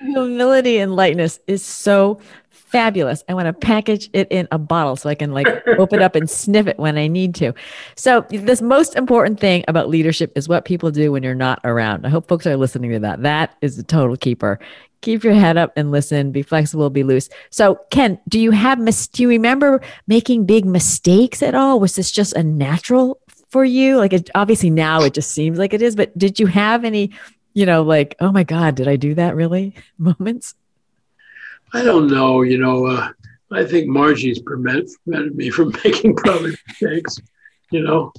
Humility 0.00 0.78
and 0.78 0.96
lightness 0.96 1.40
is 1.46 1.64
so 1.64 2.20
fabulous. 2.66 3.24
I 3.28 3.34
want 3.34 3.46
to 3.46 3.52
package 3.52 4.10
it 4.12 4.28
in 4.30 4.48
a 4.50 4.58
bottle 4.58 4.96
so 4.96 5.08
I 5.08 5.14
can 5.14 5.32
like 5.32 5.46
open 5.78 6.02
up 6.02 6.14
and 6.14 6.28
sniff 6.28 6.66
it 6.66 6.78
when 6.78 6.98
I 6.98 7.06
need 7.06 7.34
to. 7.36 7.52
So, 7.94 8.26
this 8.28 8.60
most 8.60 8.96
important 8.96 9.40
thing 9.40 9.64
about 9.68 9.88
leadership 9.88 10.32
is 10.36 10.48
what 10.48 10.64
people 10.64 10.90
do 10.90 11.12
when 11.12 11.22
you're 11.22 11.34
not 11.34 11.60
around. 11.64 12.06
I 12.06 12.10
hope 12.10 12.28
folks 12.28 12.46
are 12.46 12.56
listening 12.56 12.90
to 12.92 12.98
that. 13.00 13.22
That 13.22 13.56
is 13.60 13.76
the 13.76 13.82
total 13.82 14.16
keeper. 14.16 14.58
Keep 15.02 15.24
your 15.24 15.34
head 15.34 15.56
up 15.56 15.72
and 15.76 15.90
listen. 15.90 16.32
Be 16.32 16.42
flexible. 16.42 16.90
Be 16.90 17.04
loose. 17.04 17.28
So, 17.50 17.78
Ken, 17.90 18.18
do 18.28 18.40
you 18.40 18.50
have 18.50 18.78
mis- 18.78 19.08
do 19.08 19.22
you 19.22 19.28
remember 19.28 19.80
making 20.06 20.46
big 20.46 20.64
mistakes 20.64 21.42
at 21.42 21.54
all? 21.54 21.78
Was 21.78 21.94
this 21.94 22.10
just 22.10 22.32
a 22.34 22.42
natural 22.42 23.20
for 23.50 23.64
you? 23.64 23.98
Like, 23.98 24.12
it, 24.12 24.30
obviously 24.34 24.70
now 24.70 25.02
it 25.02 25.14
just 25.14 25.30
seems 25.30 25.58
like 25.58 25.72
it 25.72 25.82
is, 25.82 25.94
but 25.94 26.16
did 26.18 26.40
you 26.40 26.46
have 26.46 26.84
any, 26.84 27.12
you 27.54 27.66
know, 27.66 27.82
like, 27.82 28.16
oh 28.20 28.32
my 28.32 28.42
God, 28.42 28.74
did 28.74 28.88
I 28.88 28.96
do 28.96 29.14
that 29.14 29.36
really 29.36 29.74
moments? 29.98 30.54
I 31.76 31.84
don't 31.84 32.06
know. 32.06 32.40
You 32.40 32.56
know, 32.56 32.86
uh, 32.86 33.10
I 33.52 33.62
think 33.62 33.86
Margie's 33.86 34.40
prevented, 34.40 34.88
me 35.04 35.50
from 35.50 35.74
making 35.84 36.16
probably 36.16 36.56
mistakes. 36.66 37.18
You 37.70 37.82
know, 37.82 38.12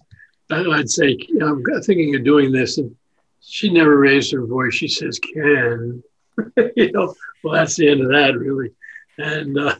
I'd 0.51 0.89
say, 0.89 1.17
I'm 1.41 1.63
thinking 1.81 2.15
of 2.15 2.23
doing 2.23 2.51
this. 2.51 2.77
And 2.77 2.95
she 3.41 3.71
never 3.71 3.97
raised 3.97 4.31
her 4.31 4.45
voice. 4.45 4.75
She 4.75 4.87
says, 4.87 5.19
Ken, 5.19 6.03
you 6.75 6.91
know, 6.91 7.15
well, 7.43 7.55
that's 7.55 7.75
the 7.75 7.89
end 7.89 8.01
of 8.01 8.09
that, 8.09 8.37
really. 8.37 8.73
And 9.17 9.57
uh, 9.57 9.75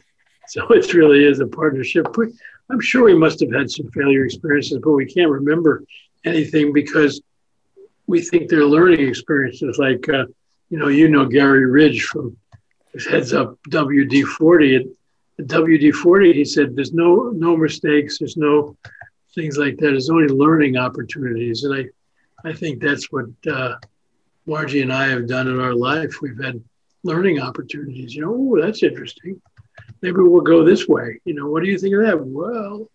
so 0.48 0.66
it 0.70 0.92
really 0.92 1.24
is 1.24 1.38
a 1.38 1.46
partnership. 1.46 2.08
I'm 2.70 2.80
sure 2.80 3.04
we 3.04 3.14
must 3.14 3.38
have 3.38 3.52
had 3.52 3.70
some 3.70 3.88
failure 3.92 4.24
experiences, 4.24 4.80
but 4.82 4.90
we 4.90 5.06
can't 5.06 5.30
remember 5.30 5.84
anything 6.24 6.72
because 6.72 7.20
we 8.08 8.22
think 8.22 8.50
they're 8.50 8.64
learning 8.64 9.06
experiences. 9.06 9.78
Like, 9.78 10.08
uh, 10.08 10.24
you 10.68 10.78
know, 10.78 10.88
you 10.88 11.08
know 11.08 11.26
Gary 11.26 11.64
Ridge 11.64 12.02
from 12.02 12.36
heads 13.08 13.32
up 13.32 13.58
WD 13.70 14.24
40. 14.24 14.76
At, 14.76 14.82
WD 15.46 15.94
40, 15.94 16.32
he 16.32 16.44
said, 16.44 16.74
there's 16.74 16.92
no, 16.92 17.30
no 17.34 17.56
mistakes, 17.56 18.18
there's 18.18 18.36
no 18.36 18.76
things 19.34 19.56
like 19.56 19.76
that. 19.76 19.90
There's 19.90 20.10
only 20.10 20.26
learning 20.26 20.76
opportunities. 20.76 21.62
And 21.62 21.74
I, 21.74 22.48
I 22.48 22.52
think 22.52 22.82
that's 22.82 23.12
what 23.12 23.26
uh, 23.48 23.76
Margie 24.46 24.82
and 24.82 24.92
I 24.92 25.08
have 25.08 25.28
done 25.28 25.46
in 25.46 25.60
our 25.60 25.74
life. 25.74 26.20
We've 26.20 26.42
had 26.42 26.60
learning 27.04 27.40
opportunities. 27.40 28.14
You 28.14 28.22
know, 28.22 28.34
oh, 28.36 28.60
that's 28.60 28.82
interesting. 28.82 29.40
Maybe 30.02 30.16
we'll 30.16 30.40
go 30.40 30.64
this 30.64 30.88
way. 30.88 31.20
You 31.24 31.34
know, 31.34 31.48
what 31.48 31.62
do 31.62 31.68
you 31.68 31.78
think 31.78 31.94
of 31.94 32.02
that? 32.02 32.20
Well, 32.20 32.90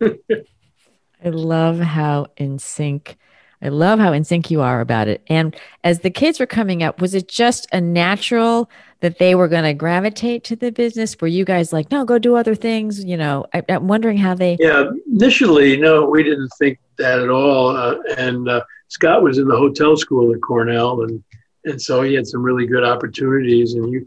I 1.24 1.28
love 1.28 1.80
how 1.80 2.26
in 2.36 2.58
sync 2.58 3.16
I 3.62 3.68
love 3.68 3.98
how 3.98 4.12
in 4.12 4.24
sync 4.24 4.50
you 4.50 4.60
are 4.60 4.82
about 4.82 5.08
it. 5.08 5.22
And 5.26 5.56
as 5.82 6.00
the 6.00 6.10
kids 6.10 6.38
were 6.38 6.46
coming 6.46 6.82
up, 6.82 7.00
was 7.00 7.14
it 7.14 7.28
just 7.28 7.66
a 7.72 7.80
natural 7.80 8.68
that 9.04 9.18
they 9.18 9.34
were 9.34 9.48
going 9.48 9.64
to 9.64 9.74
gravitate 9.74 10.44
to 10.44 10.56
the 10.56 10.72
business? 10.72 11.14
Were 11.20 11.26
you 11.26 11.44
guys 11.44 11.74
like, 11.74 11.90
no, 11.90 12.06
go 12.06 12.18
do 12.18 12.36
other 12.36 12.54
things? 12.54 13.04
You 13.04 13.18
know, 13.18 13.44
I, 13.52 13.62
am 13.68 13.86
wondering 13.86 14.16
how 14.16 14.34
they. 14.34 14.56
Yeah, 14.58 14.84
initially, 15.12 15.76
no, 15.76 16.08
we 16.08 16.22
didn't 16.22 16.48
think 16.58 16.78
that 16.96 17.20
at 17.20 17.28
all. 17.28 17.76
Uh, 17.76 17.96
and 18.16 18.48
uh, 18.48 18.62
Scott 18.88 19.22
was 19.22 19.36
in 19.36 19.46
the 19.46 19.58
hotel 19.58 19.94
school 19.98 20.34
at 20.34 20.40
Cornell, 20.40 21.02
and 21.02 21.22
and 21.66 21.80
so 21.80 22.00
he 22.00 22.14
had 22.14 22.26
some 22.26 22.42
really 22.42 22.66
good 22.66 22.82
opportunities. 22.82 23.74
And 23.74 23.94
he, 23.94 24.00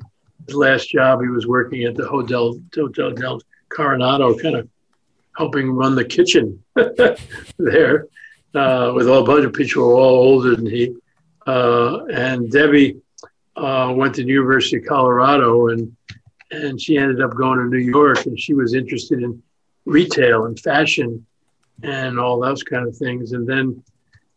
his 0.47 0.55
last 0.55 0.89
job, 0.89 1.21
he 1.21 1.27
was 1.27 1.45
working 1.45 1.83
at 1.83 1.93
the 1.93 2.07
Hotel 2.07 2.60
Hotel 2.73 3.12
del 3.12 3.39
Coronado, 3.69 4.36
kind 4.39 4.55
of 4.55 4.67
helping 5.38 5.69
run 5.73 5.93
the 5.93 6.05
kitchen 6.05 6.63
there 7.60 8.07
uh, 8.55 8.93
with 8.95 9.07
a 9.07 9.23
bunch 9.23 9.45
of 9.45 9.53
people 9.53 9.83
who 9.83 9.89
were 9.89 9.95
all 9.95 10.15
older 10.15 10.55
than 10.55 10.65
he. 10.65 10.95
Uh, 11.45 12.03
and 12.05 12.51
Debbie 12.51 12.99
uh, 13.58 13.91
went 13.96 14.15
to 14.15 14.24
the 14.24 14.30
University 14.30 14.78
of 14.78 14.86
Colorado, 14.86 15.67
and 15.67 15.96
and 16.52 16.80
she 16.80 16.98
ended 16.98 17.22
up 17.22 17.36
going 17.36 17.60
to 17.60 17.65
New 17.65 17.86
York, 17.86 18.26
and 18.26 18.39
she 18.39 18.54
was 18.54 18.74
interested 18.74 19.22
in 19.22 19.41
retail 19.86 20.46
and 20.46 20.58
fashion 20.60 21.26
and 21.84 22.17
all 22.17 22.39
those 22.39 22.63
kind 22.63 22.88
of 22.88 22.96
things. 22.96 23.34
And 23.34 23.46
then 23.46 23.84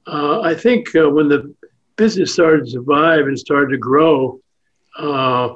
uh, 0.07 0.41
I 0.41 0.55
think 0.55 0.95
uh, 0.97 1.09
when 1.09 1.29
the 1.29 1.55
business 1.97 2.33
started 2.33 2.65
to 2.65 2.71
survive 2.71 3.27
and 3.27 3.39
started 3.39 3.71
to 3.71 3.79
grow, 3.79 4.41
uh, 4.99 5.55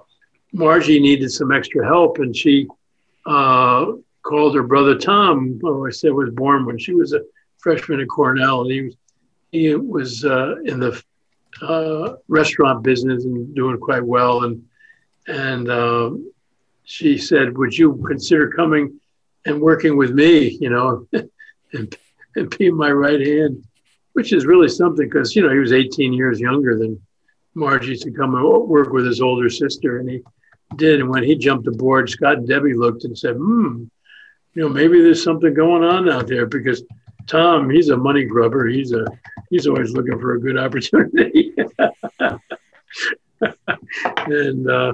Margie 0.53 1.00
needed 1.00 1.31
some 1.33 1.50
extra 1.50 1.85
help, 1.85 2.18
and 2.18 2.37
she 2.37 2.68
called 3.24 4.55
her 4.55 4.62
brother 4.62 4.96
Tom, 4.96 5.59
who 5.61 5.87
I 5.87 5.90
said 5.90 6.12
was 6.12 6.31
born 6.31 6.64
when 6.64 6.79
she 6.79 6.94
was 6.94 7.12
a 7.12 7.20
freshman 7.59 8.00
at 8.00 8.09
Cornell, 8.09 8.62
and 8.62 8.70
he 8.70 8.83
was 8.83 8.96
he 9.55 9.74
was 9.77 10.24
uh, 10.24 10.57
in 10.64 10.81
the 10.81 11.00
uh, 11.62 12.14
restaurant 12.28 12.82
business 12.82 13.24
and 13.24 13.54
doing 13.54 13.78
quite 13.78 14.04
well. 14.04 14.44
And 14.44 14.64
and 15.26 15.70
um, 15.70 16.32
she 16.84 17.18
said, 17.18 17.56
"Would 17.56 17.76
you 17.76 18.02
consider 18.06 18.50
coming 18.50 19.00
and 19.46 19.60
working 19.60 19.96
with 19.96 20.12
me? 20.12 20.56
You 20.60 20.70
know, 20.70 21.06
and 21.72 21.96
and 22.36 22.58
being 22.58 22.76
my 22.76 22.90
right 22.90 23.20
hand." 23.20 23.64
Which 24.12 24.32
is 24.32 24.46
really 24.46 24.68
something 24.68 25.08
because 25.08 25.34
you 25.34 25.42
know 25.42 25.50
he 25.52 25.58
was 25.58 25.72
18 25.72 26.12
years 26.12 26.38
younger 26.38 26.78
than 26.78 27.00
Margie 27.54 27.96
to 27.96 28.12
come 28.12 28.36
and 28.36 28.44
work 28.44 28.92
with 28.92 29.06
his 29.06 29.20
older 29.20 29.50
sister, 29.50 29.98
and 29.98 30.08
he 30.08 30.22
did. 30.76 31.00
And 31.00 31.10
when 31.10 31.24
he 31.24 31.34
jumped 31.34 31.66
aboard, 31.66 32.08
Scott 32.08 32.38
and 32.38 32.46
Debbie 32.48 32.74
looked 32.74 33.02
and 33.04 33.18
said, 33.18 33.34
"Hmm, 33.34 33.86
you 34.54 34.62
know, 34.62 34.68
maybe 34.68 35.02
there's 35.02 35.22
something 35.22 35.52
going 35.52 35.82
on 35.82 36.08
out 36.08 36.28
there 36.28 36.46
because 36.46 36.84
Tom, 37.26 37.70
he's 37.70 37.88
a 37.88 37.96
money 37.96 38.24
grubber. 38.24 38.66
He's 38.66 38.92
a 38.92 39.06
he's 39.50 39.66
always 39.66 39.92
looking 39.92 40.18
for 40.18 40.34
a 40.34 40.40
good 40.40 40.58
opportunity." 40.58 41.54
and 44.26 44.70
uh, 44.70 44.92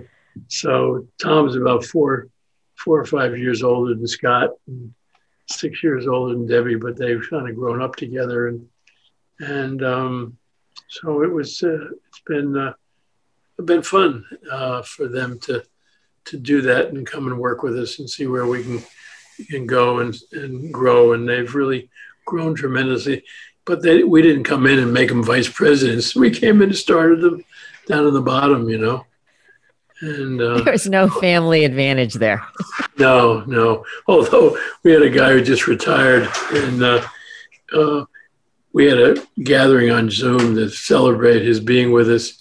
so 0.49 1.07
Tom's 1.21 1.57
about 1.57 1.85
four 1.85 2.29
four 2.77 2.99
or 2.99 3.05
five 3.05 3.37
years 3.37 3.63
older 3.63 3.95
than 3.95 4.07
Scott, 4.07 4.51
and 4.67 4.95
six 5.47 5.83
years 5.83 6.07
older 6.07 6.35
than 6.35 6.47
Debbie, 6.47 6.77
but 6.77 6.97
they've 6.97 7.27
kind 7.29 7.49
of 7.49 7.57
grown 7.57 7.83
up 7.83 7.97
together, 7.97 8.49
and 8.49 8.69
and 9.41 9.83
um, 9.85 10.39
so 10.89 11.23
it 11.23 11.33
was. 11.33 11.63
Uh, 11.63 11.89
it's 12.09 12.23
been 12.27 12.57
uh, 12.57 12.73
been 13.65 13.83
fun 13.83 14.25
uh, 14.51 14.83
for 14.83 15.09
them 15.09 15.39
to 15.41 15.63
to 16.27 16.37
do 16.37 16.63
that 16.63 16.89
and 16.89 17.07
come 17.07 17.27
and 17.27 17.39
work 17.39 17.63
with 17.63 17.79
us 17.79 17.99
and 17.99 18.09
see 18.09 18.27
where 18.27 18.47
we 18.47 18.63
can 18.63 18.83
can 19.49 19.67
go 19.67 20.01
and 20.01 20.17
and 20.33 20.73
grow. 20.73 21.13
And 21.13 21.29
they've 21.29 21.55
really 21.55 21.91
grown 22.31 22.55
tremendously. 22.55 23.25
But 23.67 23.83
they, 23.83 24.03
we 24.05 24.23
didn't 24.23 24.45
come 24.45 24.67
in 24.67 24.79
and 24.79 24.93
make 24.93 25.11
them 25.11 25.23
vice 25.23 25.49
presidents. 25.49 26.17
We 26.17 26.31
came 26.31 26.63
in 26.63 26.71
and 26.71 26.77
started 26.77 27.21
them 27.21 27.45
down 27.87 28.07
at 28.07 28.15
the 28.15 28.23
bottom, 28.23 28.71
you 28.71 28.79
know. 28.79 29.05
And 30.01 30.41
uh, 30.41 30.63
there 30.63 30.73
was 30.73 30.89
no 30.89 31.11
family 31.11 31.65
advantage 31.65 32.15
there. 32.15 32.43
no, 32.99 33.45
no. 33.47 33.85
Although 34.07 34.57
we 34.83 34.93
had 34.93 35.03
a 35.03 35.11
guy 35.11 35.33
who 35.33 35.43
just 35.43 35.67
retired, 35.67 36.27
and 36.53 36.83
uh, 36.83 37.07
uh, 37.75 38.05
we 38.73 38.87
had 38.87 38.99
a 38.99 39.23
gathering 39.43 39.91
on 39.91 40.09
Zoom 40.09 40.55
to 40.55 40.71
celebrate 40.71 41.43
his 41.43 41.61
being 41.61 41.93
with 41.93 42.09
us. 42.11 42.41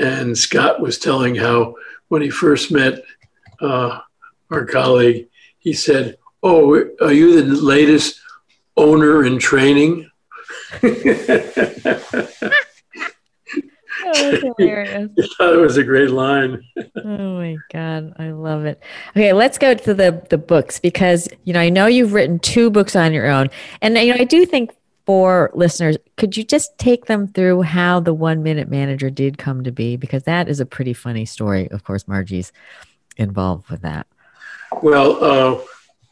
And 0.00 0.36
Scott 0.36 0.80
was 0.80 0.98
telling 0.98 1.36
how 1.36 1.76
when 2.08 2.22
he 2.22 2.30
first 2.30 2.72
met 2.72 3.00
uh, 3.60 4.00
our 4.50 4.64
colleague, 4.64 5.28
he 5.60 5.72
said, 5.72 6.16
"Oh, 6.42 6.74
are 7.00 7.12
you 7.12 7.40
the 7.40 7.62
latest 7.62 8.20
owner 8.78 9.24
in 9.24 9.38
training?" 9.38 10.10
Oh, 14.04 14.52
hilarious. 14.56 15.10
I 15.18 15.28
thought 15.36 15.54
it 15.54 15.60
was 15.60 15.76
a 15.76 15.84
great 15.84 16.10
line. 16.10 16.62
oh 17.04 17.38
my 17.38 17.56
God. 17.72 18.14
I 18.18 18.30
love 18.30 18.64
it. 18.64 18.80
Okay, 19.10 19.32
let's 19.32 19.58
go 19.58 19.74
to 19.74 19.94
the 19.94 20.24
the 20.30 20.38
books 20.38 20.78
because 20.78 21.28
you 21.44 21.52
know 21.52 21.60
I 21.60 21.68
know 21.68 21.86
you've 21.86 22.12
written 22.12 22.38
two 22.38 22.70
books 22.70 22.94
on 22.96 23.12
your 23.12 23.26
own. 23.26 23.50
And 23.82 23.96
you 23.98 24.14
know, 24.14 24.20
I 24.20 24.24
do 24.24 24.46
think 24.46 24.74
for 25.04 25.50
listeners, 25.54 25.96
could 26.16 26.36
you 26.36 26.44
just 26.44 26.76
take 26.78 27.06
them 27.06 27.28
through 27.28 27.62
how 27.62 28.00
the 28.00 28.14
one 28.14 28.42
minute 28.42 28.68
manager 28.68 29.10
did 29.10 29.38
come 29.38 29.64
to 29.64 29.72
be? 29.72 29.96
Because 29.96 30.24
that 30.24 30.48
is 30.48 30.60
a 30.60 30.66
pretty 30.66 30.92
funny 30.92 31.24
story. 31.24 31.70
Of 31.70 31.84
course, 31.84 32.06
Margie's 32.06 32.52
involved 33.16 33.68
with 33.70 33.82
that. 33.82 34.06
Well, 34.82 35.24
uh, 35.24 35.60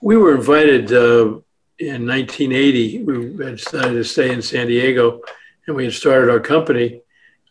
we 0.03 0.17
were 0.17 0.35
invited 0.35 0.93
uh, 0.93 1.41
in 1.79 2.07
1980. 2.07 3.03
We 3.05 3.45
had 3.45 3.57
decided 3.57 3.95
to 3.95 4.05
stay 4.05 4.33
in 4.33 4.43
San 4.43 4.67
Diego 4.67 5.21
and 5.67 5.77
we 5.77 5.85
had 5.85 5.93
started 5.93 6.31
our 6.31 6.41
company 6.41 7.03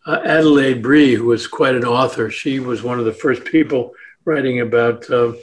uh, 0.05 0.21
Adelaide 0.23 0.81
Bry, 0.81 1.15
who 1.15 1.25
was 1.25 1.47
quite 1.47 1.75
an 1.75 1.83
author, 1.83 2.29
she 2.29 2.59
was 2.59 2.83
one 2.83 2.99
of 2.99 3.05
the 3.05 3.13
first 3.13 3.43
people 3.43 3.93
writing 4.23 4.61
about, 4.61 5.09
uh, 5.09 5.33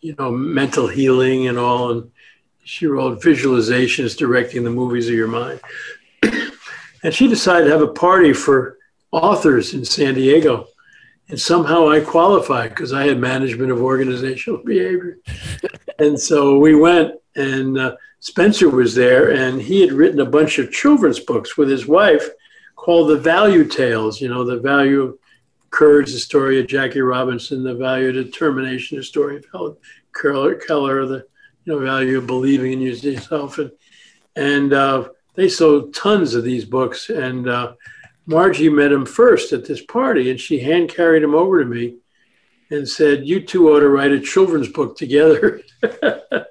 you 0.00 0.14
know, 0.18 0.30
mental 0.30 0.86
healing 0.86 1.48
and 1.48 1.58
all. 1.58 1.90
And 1.90 2.10
she 2.64 2.86
wrote 2.86 3.22
visualizations 3.22 4.16
directing 4.16 4.64
the 4.64 4.70
movies 4.70 5.08
of 5.08 5.14
your 5.14 5.28
mind. 5.28 5.60
and 7.02 7.14
she 7.14 7.28
decided 7.28 7.64
to 7.64 7.70
have 7.70 7.82
a 7.82 7.88
party 7.88 8.32
for 8.32 8.78
authors 9.10 9.72
in 9.72 9.84
San 9.84 10.14
Diego. 10.14 10.66
And 11.30 11.40
somehow 11.40 11.88
I 11.88 12.00
qualified 12.00 12.70
because 12.70 12.92
I 12.92 13.06
had 13.06 13.18
management 13.18 13.70
of 13.70 13.80
organizational 13.80 14.62
behavior. 14.64 15.18
and 15.98 16.20
so 16.20 16.58
we 16.58 16.74
went, 16.74 17.14
and 17.36 17.78
uh, 17.78 17.96
Spencer 18.24 18.70
was 18.70 18.94
there, 18.94 19.32
and 19.32 19.60
he 19.60 19.82
had 19.82 19.92
written 19.92 20.20
a 20.20 20.24
bunch 20.24 20.58
of 20.58 20.72
children's 20.72 21.20
books 21.20 21.58
with 21.58 21.68
his 21.68 21.86
wife 21.86 22.26
called 22.74 23.10
the 23.10 23.18
value 23.18 23.64
tales, 23.64 24.18
you 24.18 24.30
know, 24.30 24.44
the 24.44 24.58
value 24.58 25.02
of 25.02 25.18
courage, 25.68 26.10
the 26.10 26.18
story 26.18 26.58
of 26.58 26.66
Jackie 26.66 27.02
Robinson, 27.02 27.62
the 27.62 27.74
value 27.74 28.08
of 28.08 28.14
determination, 28.14 28.96
the 28.96 29.04
story 29.04 29.36
of 29.36 29.44
Helen 29.52 29.76
Keller, 30.14 31.04
the 31.04 31.26
you 31.66 31.74
know, 31.74 31.78
value 31.78 32.16
of 32.16 32.26
believing 32.26 32.72
in 32.72 32.80
yourself. 32.80 33.58
And, 33.58 33.70
and 34.36 34.72
uh, 34.72 35.10
they 35.34 35.50
sold 35.50 35.92
tons 35.92 36.34
of 36.34 36.44
these 36.44 36.64
books. 36.64 37.10
And 37.10 37.46
uh, 37.46 37.74
Margie 38.24 38.70
met 38.70 38.90
him 38.90 39.04
first 39.04 39.52
at 39.52 39.66
this 39.66 39.84
party, 39.84 40.30
and 40.30 40.40
she 40.40 40.60
hand 40.60 40.88
carried 40.88 41.22
him 41.22 41.34
over 41.34 41.62
to 41.62 41.68
me 41.68 41.98
and 42.70 42.88
said, 42.88 43.26
You 43.26 43.44
two 43.44 43.68
ought 43.68 43.80
to 43.80 43.88
write 43.90 44.12
a 44.12 44.18
children's 44.18 44.68
book 44.68 44.96
together. 44.96 45.60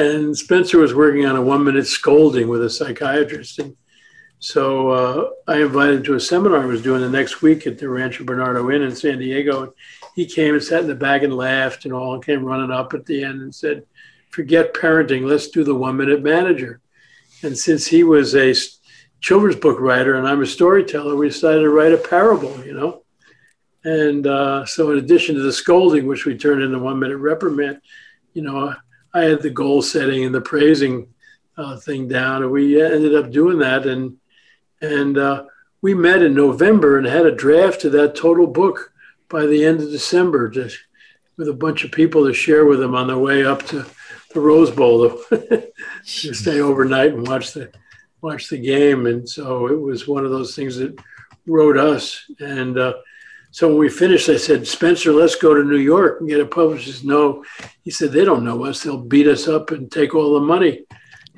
and 0.00 0.36
Spencer 0.36 0.78
was 0.78 0.94
working 0.94 1.26
on 1.26 1.36
a 1.36 1.42
one 1.42 1.62
minute 1.62 1.86
scolding 1.86 2.48
with 2.48 2.64
a 2.64 2.70
psychiatrist. 2.70 3.58
And 3.58 3.76
so 4.38 4.88
uh, 4.88 5.30
I 5.46 5.60
invited 5.60 5.96
him 5.96 6.02
to 6.04 6.14
a 6.14 6.20
seminar 6.20 6.62
I 6.62 6.64
was 6.64 6.80
doing 6.80 7.02
the 7.02 7.10
next 7.10 7.42
week 7.42 7.66
at 7.66 7.78
the 7.78 7.88
Rancho 7.88 8.24
Bernardo 8.24 8.70
Inn 8.70 8.82
in 8.82 8.96
San 8.96 9.18
Diego. 9.18 9.64
And 9.64 9.72
he 10.16 10.24
came 10.24 10.54
and 10.54 10.62
sat 10.62 10.80
in 10.80 10.88
the 10.88 10.94
back 10.94 11.22
and 11.22 11.36
laughed 11.36 11.84
and 11.84 11.92
all, 11.92 12.14
and 12.14 12.24
came 12.24 12.42
running 12.42 12.70
up 12.70 12.94
at 12.94 13.04
the 13.04 13.22
end 13.22 13.42
and 13.42 13.54
said, 13.54 13.84
Forget 14.30 14.72
parenting, 14.72 15.26
let's 15.26 15.48
do 15.48 15.64
the 15.64 15.74
one 15.74 15.98
minute 15.98 16.22
manager. 16.22 16.80
And 17.42 17.58
since 17.58 17.86
he 17.86 18.02
was 18.02 18.34
a 18.34 18.54
children's 19.20 19.56
book 19.56 19.80
writer 19.80 20.14
and 20.14 20.26
I'm 20.26 20.42
a 20.42 20.46
storyteller, 20.46 21.14
we 21.14 21.28
decided 21.28 21.60
to 21.60 21.68
write 21.68 21.92
a 21.92 21.98
parable, 21.98 22.64
you 22.64 22.72
know. 22.72 23.02
And 23.84 24.26
uh, 24.26 24.64
so, 24.66 24.92
in 24.92 24.98
addition 24.98 25.34
to 25.34 25.42
the 25.42 25.52
scolding, 25.52 26.06
which 26.06 26.26
we 26.26 26.38
turned 26.38 26.62
into 26.62 26.78
one 26.78 26.98
minute 26.98 27.16
reprimand, 27.16 27.80
you 28.34 28.42
know, 28.42 28.74
I 29.12 29.22
had 29.22 29.42
the 29.42 29.50
goal 29.50 29.82
setting 29.82 30.24
and 30.24 30.34
the 30.34 30.40
praising 30.40 31.08
uh, 31.56 31.76
thing 31.76 32.08
down, 32.08 32.42
and 32.42 32.50
we 32.50 32.82
ended 32.82 33.14
up 33.14 33.30
doing 33.30 33.58
that. 33.58 33.86
And 33.86 34.16
and 34.80 35.18
uh, 35.18 35.44
we 35.82 35.94
met 35.94 36.22
in 36.22 36.34
November 36.34 36.98
and 36.98 37.06
had 37.06 37.26
a 37.26 37.34
draft 37.34 37.84
of 37.84 37.92
that 37.92 38.14
total 38.14 38.46
book 38.46 38.92
by 39.28 39.46
the 39.46 39.64
end 39.64 39.80
of 39.80 39.90
December, 39.90 40.48
just 40.48 40.78
with 41.36 41.48
a 41.48 41.54
bunch 41.54 41.84
of 41.84 41.92
people 41.92 42.26
to 42.26 42.32
share 42.32 42.64
with 42.64 42.80
them 42.80 42.94
on 42.94 43.06
their 43.06 43.18
way 43.18 43.44
up 43.44 43.64
to 43.66 43.84
the 44.32 44.40
Rose 44.40 44.70
Bowl 44.70 45.08
to, 45.28 45.72
stay 46.04 46.60
overnight 46.60 47.12
and 47.12 47.26
watch 47.26 47.52
the 47.52 47.70
watch 48.20 48.48
the 48.48 48.58
game. 48.58 49.06
And 49.06 49.28
so 49.28 49.66
it 49.66 49.80
was 49.80 50.06
one 50.06 50.24
of 50.24 50.30
those 50.30 50.54
things 50.54 50.76
that 50.76 50.98
wrote 51.46 51.76
us. 51.76 52.30
And 52.38 52.78
uh, 52.78 52.94
so 53.52 53.68
when 53.68 53.78
we 53.78 53.88
finished, 53.88 54.28
I 54.28 54.36
said, 54.36 54.66
Spencer, 54.66 55.12
let's 55.12 55.34
go 55.34 55.54
to 55.54 55.64
New 55.64 55.78
York 55.78 56.20
and 56.20 56.28
get 56.28 56.40
it 56.40 56.50
published. 56.50 57.04
No, 57.04 57.44
he 57.82 57.90
said, 57.90 58.12
they 58.12 58.24
don't 58.24 58.44
know 58.44 58.64
us. 58.64 58.82
They'll 58.82 59.02
beat 59.02 59.26
us 59.26 59.48
up 59.48 59.72
and 59.72 59.90
take 59.90 60.14
all 60.14 60.34
the 60.34 60.40
money. 60.40 60.84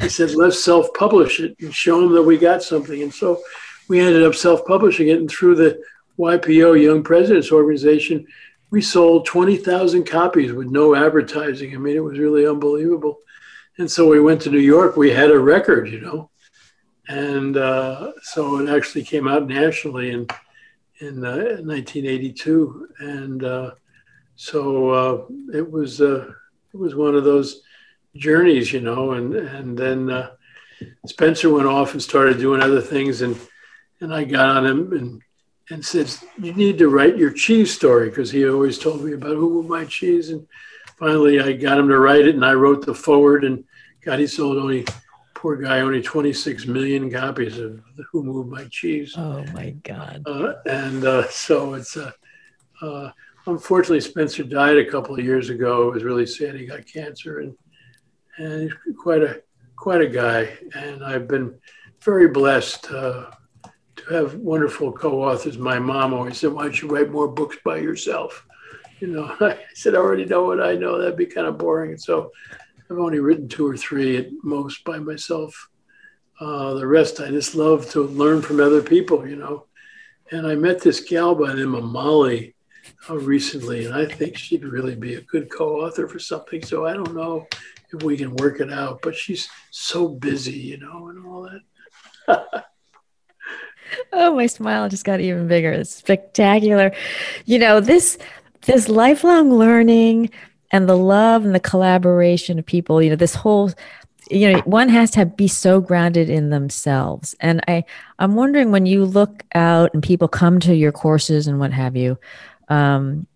He 0.00 0.08
said, 0.08 0.34
let's 0.34 0.62
self 0.62 0.92
publish 0.94 1.40
it 1.40 1.56
and 1.60 1.74
show 1.74 2.00
them 2.00 2.12
that 2.12 2.22
we 2.22 2.36
got 2.36 2.62
something. 2.62 3.02
And 3.02 3.12
so 3.12 3.40
we 3.88 4.00
ended 4.00 4.24
up 4.24 4.34
self 4.34 4.64
publishing 4.66 5.08
it. 5.08 5.18
And 5.18 5.30
through 5.30 5.54
the 5.54 5.82
YPO 6.18 6.82
Young 6.82 7.02
Presidents 7.02 7.50
Organization, 7.50 8.26
we 8.70 8.82
sold 8.82 9.26
20,000 9.26 10.04
copies 10.04 10.52
with 10.52 10.68
no 10.68 10.94
advertising. 10.94 11.74
I 11.74 11.78
mean, 11.78 11.96
it 11.96 12.04
was 12.04 12.18
really 12.18 12.46
unbelievable. 12.46 13.18
And 13.78 13.90
so 13.90 14.08
we 14.08 14.20
went 14.20 14.42
to 14.42 14.50
New 14.50 14.58
York. 14.58 14.96
We 14.96 15.10
had 15.10 15.30
a 15.30 15.38
record, 15.38 15.88
you 15.88 16.00
know. 16.00 16.30
And 17.08 17.56
uh, 17.56 18.12
so 18.22 18.58
it 18.60 18.74
actually 18.74 19.04
came 19.04 19.26
out 19.26 19.46
nationally 19.46 20.10
in, 20.10 20.26
in 21.02 21.24
uh, 21.24 21.60
1982. 21.60 22.88
And 23.00 23.44
uh, 23.44 23.70
so 24.36 24.90
uh, 24.90 25.56
it 25.56 25.68
was 25.68 26.00
uh, 26.00 26.32
it 26.72 26.76
was 26.76 26.94
one 26.94 27.14
of 27.14 27.24
those 27.24 27.62
journeys, 28.14 28.72
you 28.72 28.80
know, 28.80 29.12
and 29.12 29.34
and 29.34 29.76
then 29.76 30.10
uh, 30.10 30.30
Spencer 31.06 31.52
went 31.52 31.66
off 31.66 31.92
and 31.92 32.02
started 32.02 32.38
doing 32.38 32.62
other 32.62 32.80
things, 32.80 33.22
and 33.22 33.36
and 34.00 34.14
I 34.14 34.24
got 34.24 34.56
on 34.56 34.66
him 34.66 34.92
and 34.92 35.22
and 35.70 35.84
said, 35.84 36.12
"You 36.38 36.52
need 36.54 36.78
to 36.78 36.88
write 36.88 37.18
your 37.18 37.32
cheese 37.32 37.74
story," 37.74 38.08
because 38.08 38.30
he 38.30 38.48
always 38.48 38.78
told 38.78 39.04
me 39.04 39.12
about 39.12 39.36
who 39.36 39.62
my 39.62 39.84
cheese, 39.84 40.30
and 40.30 40.46
finally 40.98 41.40
I 41.40 41.52
got 41.52 41.78
him 41.78 41.88
to 41.88 41.98
write 41.98 42.26
it, 42.26 42.34
and 42.34 42.44
I 42.44 42.54
wrote 42.54 42.86
the 42.86 42.94
forward, 42.94 43.44
and 43.44 43.64
God, 44.04 44.18
he 44.18 44.26
sold 44.26 44.56
only 44.56 44.86
poor 45.42 45.56
guy 45.56 45.80
only 45.80 46.00
26 46.00 46.66
million 46.66 47.10
copies 47.10 47.58
of 47.58 47.82
Who 48.12 48.22
Moved 48.22 48.48
My 48.48 48.64
Cheese. 48.70 49.14
Oh 49.16 49.44
my 49.52 49.70
God! 49.82 50.22
Uh, 50.24 50.54
and 50.66 51.04
uh, 51.04 51.28
so 51.30 51.74
it's 51.74 51.96
uh, 51.96 52.12
uh, 52.80 53.10
unfortunately 53.46 54.00
Spencer 54.00 54.44
died 54.44 54.78
a 54.78 54.88
couple 54.88 55.16
of 55.16 55.24
years 55.24 55.50
ago. 55.50 55.88
It 55.88 55.94
was 55.94 56.04
really 56.04 56.26
sad. 56.26 56.54
He 56.54 56.64
got 56.64 56.86
cancer, 56.86 57.40
and 57.40 57.56
and 58.38 58.62
he's 58.62 58.96
quite 58.96 59.22
a 59.24 59.42
quite 59.74 60.00
a 60.00 60.06
guy. 60.06 60.56
And 60.76 61.04
I've 61.04 61.26
been 61.26 61.58
very 62.02 62.28
blessed 62.28 62.92
uh, 62.92 63.32
to 63.96 64.14
have 64.14 64.36
wonderful 64.36 64.92
co-authors. 64.92 65.58
My 65.58 65.80
mom 65.80 66.14
always 66.14 66.38
said, 66.38 66.52
"Why 66.52 66.62
don't 66.62 66.80
you 66.80 66.86
write 66.86 67.10
more 67.10 67.26
books 67.26 67.56
by 67.64 67.78
yourself?" 67.78 68.46
You 69.00 69.08
know, 69.08 69.24
I 69.40 69.58
said, 69.74 69.96
"I 69.96 69.98
already 69.98 70.24
know 70.24 70.44
what 70.44 70.62
I 70.62 70.76
know. 70.76 70.98
That'd 70.98 71.16
be 71.16 71.26
kind 71.26 71.48
of 71.48 71.58
boring." 71.58 71.90
And 71.90 72.00
so, 72.00 72.30
I've 72.92 72.98
only 72.98 73.20
written 73.20 73.48
two 73.48 73.66
or 73.66 73.76
three 73.76 74.18
at 74.18 74.26
most 74.42 74.84
by 74.84 74.98
myself. 74.98 75.70
Uh, 76.38 76.74
the 76.74 76.86
rest, 76.86 77.20
I 77.20 77.30
just 77.30 77.54
love 77.54 77.88
to 77.92 78.02
learn 78.02 78.42
from 78.42 78.60
other 78.60 78.82
people. 78.82 79.26
You 79.26 79.36
know, 79.36 79.66
And 80.30 80.46
I 80.46 80.56
met 80.56 80.82
this 80.82 81.00
gal 81.00 81.34
by 81.34 81.50
the 81.50 81.56
name 81.56 81.74
of 81.74 81.84
Molly 81.84 82.54
uh, 83.08 83.16
recently, 83.16 83.86
and 83.86 83.94
I 83.94 84.04
think 84.04 84.36
she'd 84.36 84.64
really 84.64 84.94
be 84.94 85.14
a 85.14 85.22
good 85.22 85.50
co-author 85.50 86.06
for 86.06 86.18
something. 86.18 86.62
So 86.62 86.84
I 86.84 86.92
don't 86.92 87.14
know 87.14 87.46
if 87.94 88.02
we 88.02 88.18
can 88.18 88.36
work 88.36 88.60
it 88.60 88.70
out, 88.70 89.00
but 89.00 89.14
she's 89.14 89.48
so 89.70 90.06
busy, 90.06 90.52
you 90.52 90.76
know, 90.76 91.08
and 91.08 91.24
all 91.24 91.48
that. 92.28 92.64
oh, 94.12 94.34
my 94.34 94.46
smile 94.48 94.90
just 94.90 95.06
got 95.06 95.20
even 95.20 95.48
bigger. 95.48 95.72
It's 95.72 95.94
spectacular. 95.94 96.92
You 97.46 97.58
know, 97.58 97.80
this 97.80 98.18
this 98.66 98.90
lifelong 98.90 99.50
learning 99.50 100.30
and 100.72 100.88
the 100.88 100.96
love 100.96 101.44
and 101.44 101.54
the 101.54 101.60
collaboration 101.60 102.58
of 102.58 102.66
people, 102.66 103.02
you 103.02 103.10
know, 103.10 103.16
this 103.16 103.34
whole 103.34 103.70
you 104.30 104.52
know 104.52 104.60
one 104.60 104.88
has 104.88 105.10
to 105.10 105.26
be 105.26 105.48
so 105.48 105.80
grounded 105.80 106.30
in 106.30 106.50
themselves. 106.50 107.34
And 107.40 107.60
i 107.68 107.84
i'm 108.18 108.34
wondering 108.34 108.70
when 108.70 108.86
you 108.86 109.04
look 109.04 109.42
out 109.54 109.92
and 109.94 110.02
people 110.02 110.28
come 110.28 110.60
to 110.60 110.74
your 110.74 110.92
courses 110.92 111.46
and 111.46 111.58
what 111.58 111.72
have 111.72 111.96
you 111.96 112.16
um, 112.68 113.26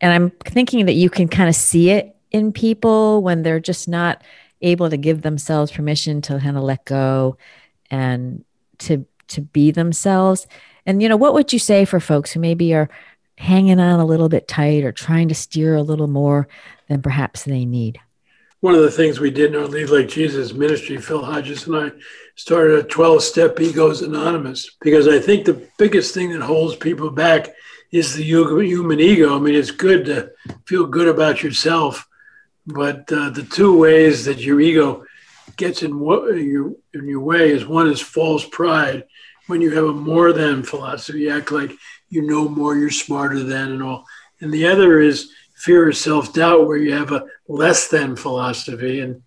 and 0.00 0.12
i'm 0.12 0.30
thinking 0.30 0.86
that 0.86 0.92
you 0.92 1.10
can 1.10 1.26
kind 1.26 1.48
of 1.48 1.56
see 1.56 1.90
it 1.90 2.14
in 2.30 2.52
people 2.52 3.22
when 3.22 3.42
they're 3.42 3.60
just 3.60 3.88
not 3.88 4.22
able 4.60 4.90
to 4.90 4.96
give 4.96 5.22
themselves 5.22 5.70
permission 5.70 6.20
to 6.22 6.38
kind 6.40 6.56
of 6.56 6.62
let 6.62 6.84
go 6.84 7.36
and 7.90 8.44
to 8.78 9.06
to 9.28 9.40
be 9.40 9.70
themselves. 9.70 10.46
And 10.86 11.02
you 11.02 11.08
know 11.08 11.16
what 11.16 11.34
would 11.34 11.52
you 11.52 11.58
say 11.58 11.84
for 11.84 12.00
folks 12.00 12.32
who 12.32 12.40
maybe 12.40 12.74
are 12.74 12.88
hanging 13.36 13.80
on 13.80 14.00
a 14.00 14.04
little 14.04 14.28
bit 14.28 14.48
tight 14.48 14.84
or 14.84 14.92
trying 14.92 15.28
to 15.28 15.34
steer 15.34 15.74
a 15.74 15.82
little 15.82 16.06
more 16.06 16.48
than 16.88 17.02
perhaps 17.02 17.44
they 17.44 17.64
need 17.64 18.00
one 18.64 18.74
of 18.74 18.80
the 18.80 18.90
things 18.90 19.20
we 19.20 19.30
did 19.30 19.54
in 19.54 19.60
our 19.60 19.66
Lead 19.66 19.90
Like 19.90 20.08
Jesus 20.08 20.54
ministry, 20.54 20.96
Phil 20.96 21.22
Hodges 21.22 21.66
and 21.66 21.76
I 21.76 21.92
started 22.34 22.78
a 22.78 22.88
12 22.88 23.22
step 23.22 23.60
Egos 23.60 24.00
Anonymous 24.00 24.70
because 24.80 25.06
I 25.06 25.18
think 25.18 25.44
the 25.44 25.68
biggest 25.76 26.14
thing 26.14 26.32
that 26.32 26.40
holds 26.40 26.74
people 26.74 27.10
back 27.10 27.50
is 27.92 28.14
the 28.14 28.24
human 28.24 29.00
ego. 29.00 29.36
I 29.36 29.38
mean, 29.38 29.54
it's 29.54 29.70
good 29.70 30.06
to 30.06 30.30
feel 30.64 30.86
good 30.86 31.08
about 31.08 31.42
yourself, 31.42 32.08
but 32.66 33.12
uh, 33.12 33.28
the 33.28 33.42
two 33.42 33.78
ways 33.78 34.24
that 34.24 34.38
your 34.38 34.58
ego 34.62 35.04
gets 35.58 35.82
in, 35.82 35.98
your, 36.00 36.72
in 36.94 37.06
your 37.06 37.20
way 37.20 37.50
is 37.50 37.66
one 37.66 37.90
is 37.90 38.00
false 38.00 38.46
pride. 38.46 39.04
When 39.46 39.60
you 39.60 39.72
have 39.72 39.84
a 39.84 39.92
more 39.92 40.32
than 40.32 40.62
philosophy, 40.62 41.20
you 41.20 41.36
act 41.36 41.52
like 41.52 41.70
you 42.14 42.22
know 42.22 42.48
more, 42.48 42.76
you're 42.76 42.90
smarter 42.90 43.42
than, 43.42 43.72
and 43.72 43.82
all. 43.82 44.06
And 44.40 44.52
the 44.52 44.66
other 44.66 45.00
is 45.00 45.32
fear 45.56 45.88
of 45.88 45.96
self 45.96 46.32
doubt, 46.32 46.66
where 46.66 46.76
you 46.76 46.92
have 46.94 47.10
a 47.10 47.26
less 47.48 47.88
than 47.88 48.14
philosophy. 48.14 49.00
And, 49.00 49.22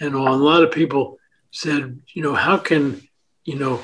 and 0.00 0.16
all. 0.16 0.34
a 0.34 0.36
lot 0.36 0.62
of 0.62 0.72
people 0.72 1.18
said, 1.50 2.00
you 2.14 2.22
know, 2.22 2.34
how 2.34 2.56
can, 2.56 3.06
you 3.44 3.58
know, 3.58 3.80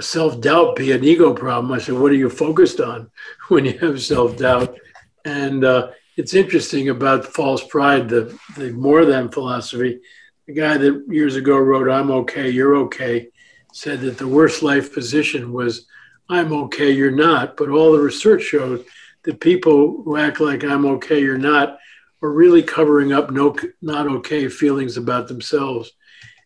self 0.00 0.40
doubt 0.40 0.76
be 0.76 0.92
an 0.92 1.04
ego 1.04 1.34
problem? 1.34 1.72
I 1.72 1.78
said, 1.78 1.94
what 1.94 2.10
are 2.10 2.16
you 2.16 2.30
focused 2.30 2.80
on 2.80 3.10
when 3.48 3.66
you 3.66 3.78
have 3.78 4.02
self 4.02 4.38
doubt? 4.38 4.78
And 5.26 5.62
uh, 5.62 5.90
it's 6.16 6.32
interesting 6.32 6.88
about 6.88 7.26
false 7.26 7.62
pride, 7.62 8.08
the, 8.08 8.36
the 8.56 8.70
more 8.72 9.04
than 9.04 9.28
philosophy. 9.28 10.00
The 10.46 10.54
guy 10.54 10.78
that 10.78 11.04
years 11.08 11.36
ago 11.36 11.58
wrote, 11.58 11.90
I'm 11.90 12.10
okay, 12.10 12.48
you're 12.48 12.76
okay, 12.86 13.28
said 13.74 14.00
that 14.00 14.16
the 14.16 14.26
worst 14.26 14.62
life 14.62 14.94
position 14.94 15.52
was, 15.52 15.86
I'm 16.28 16.52
okay, 16.52 16.90
you're 16.90 17.10
not. 17.10 17.56
But 17.56 17.70
all 17.70 17.92
the 17.92 18.00
research 18.00 18.42
showed 18.42 18.84
that 19.22 19.40
people 19.40 20.02
who 20.02 20.16
act 20.16 20.40
like 20.40 20.64
I'm 20.64 20.86
okay 20.86 21.20
you're 21.20 21.38
not 21.38 21.78
are 22.22 22.32
really 22.32 22.62
covering 22.62 23.12
up 23.12 23.30
no 23.30 23.56
not 23.80 24.06
okay 24.06 24.48
feelings 24.48 24.96
about 24.96 25.28
themselves. 25.28 25.92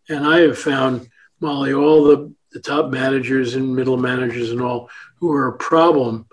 And 0.09 0.27
I 0.27 0.41
have 0.41 0.59
found, 0.59 1.09
Molly, 1.41 1.73
all 1.73 2.05
the, 2.05 2.35
the 2.53 2.61
top 2.61 2.91
managers 2.91 3.55
and 3.55 3.75
middle 3.75 3.97
managers 3.97 4.51
and 4.51 4.61
all 4.61 4.91
who 5.17 5.33
are 5.33 5.49
a 5.49 5.59
problem, 5.59 6.27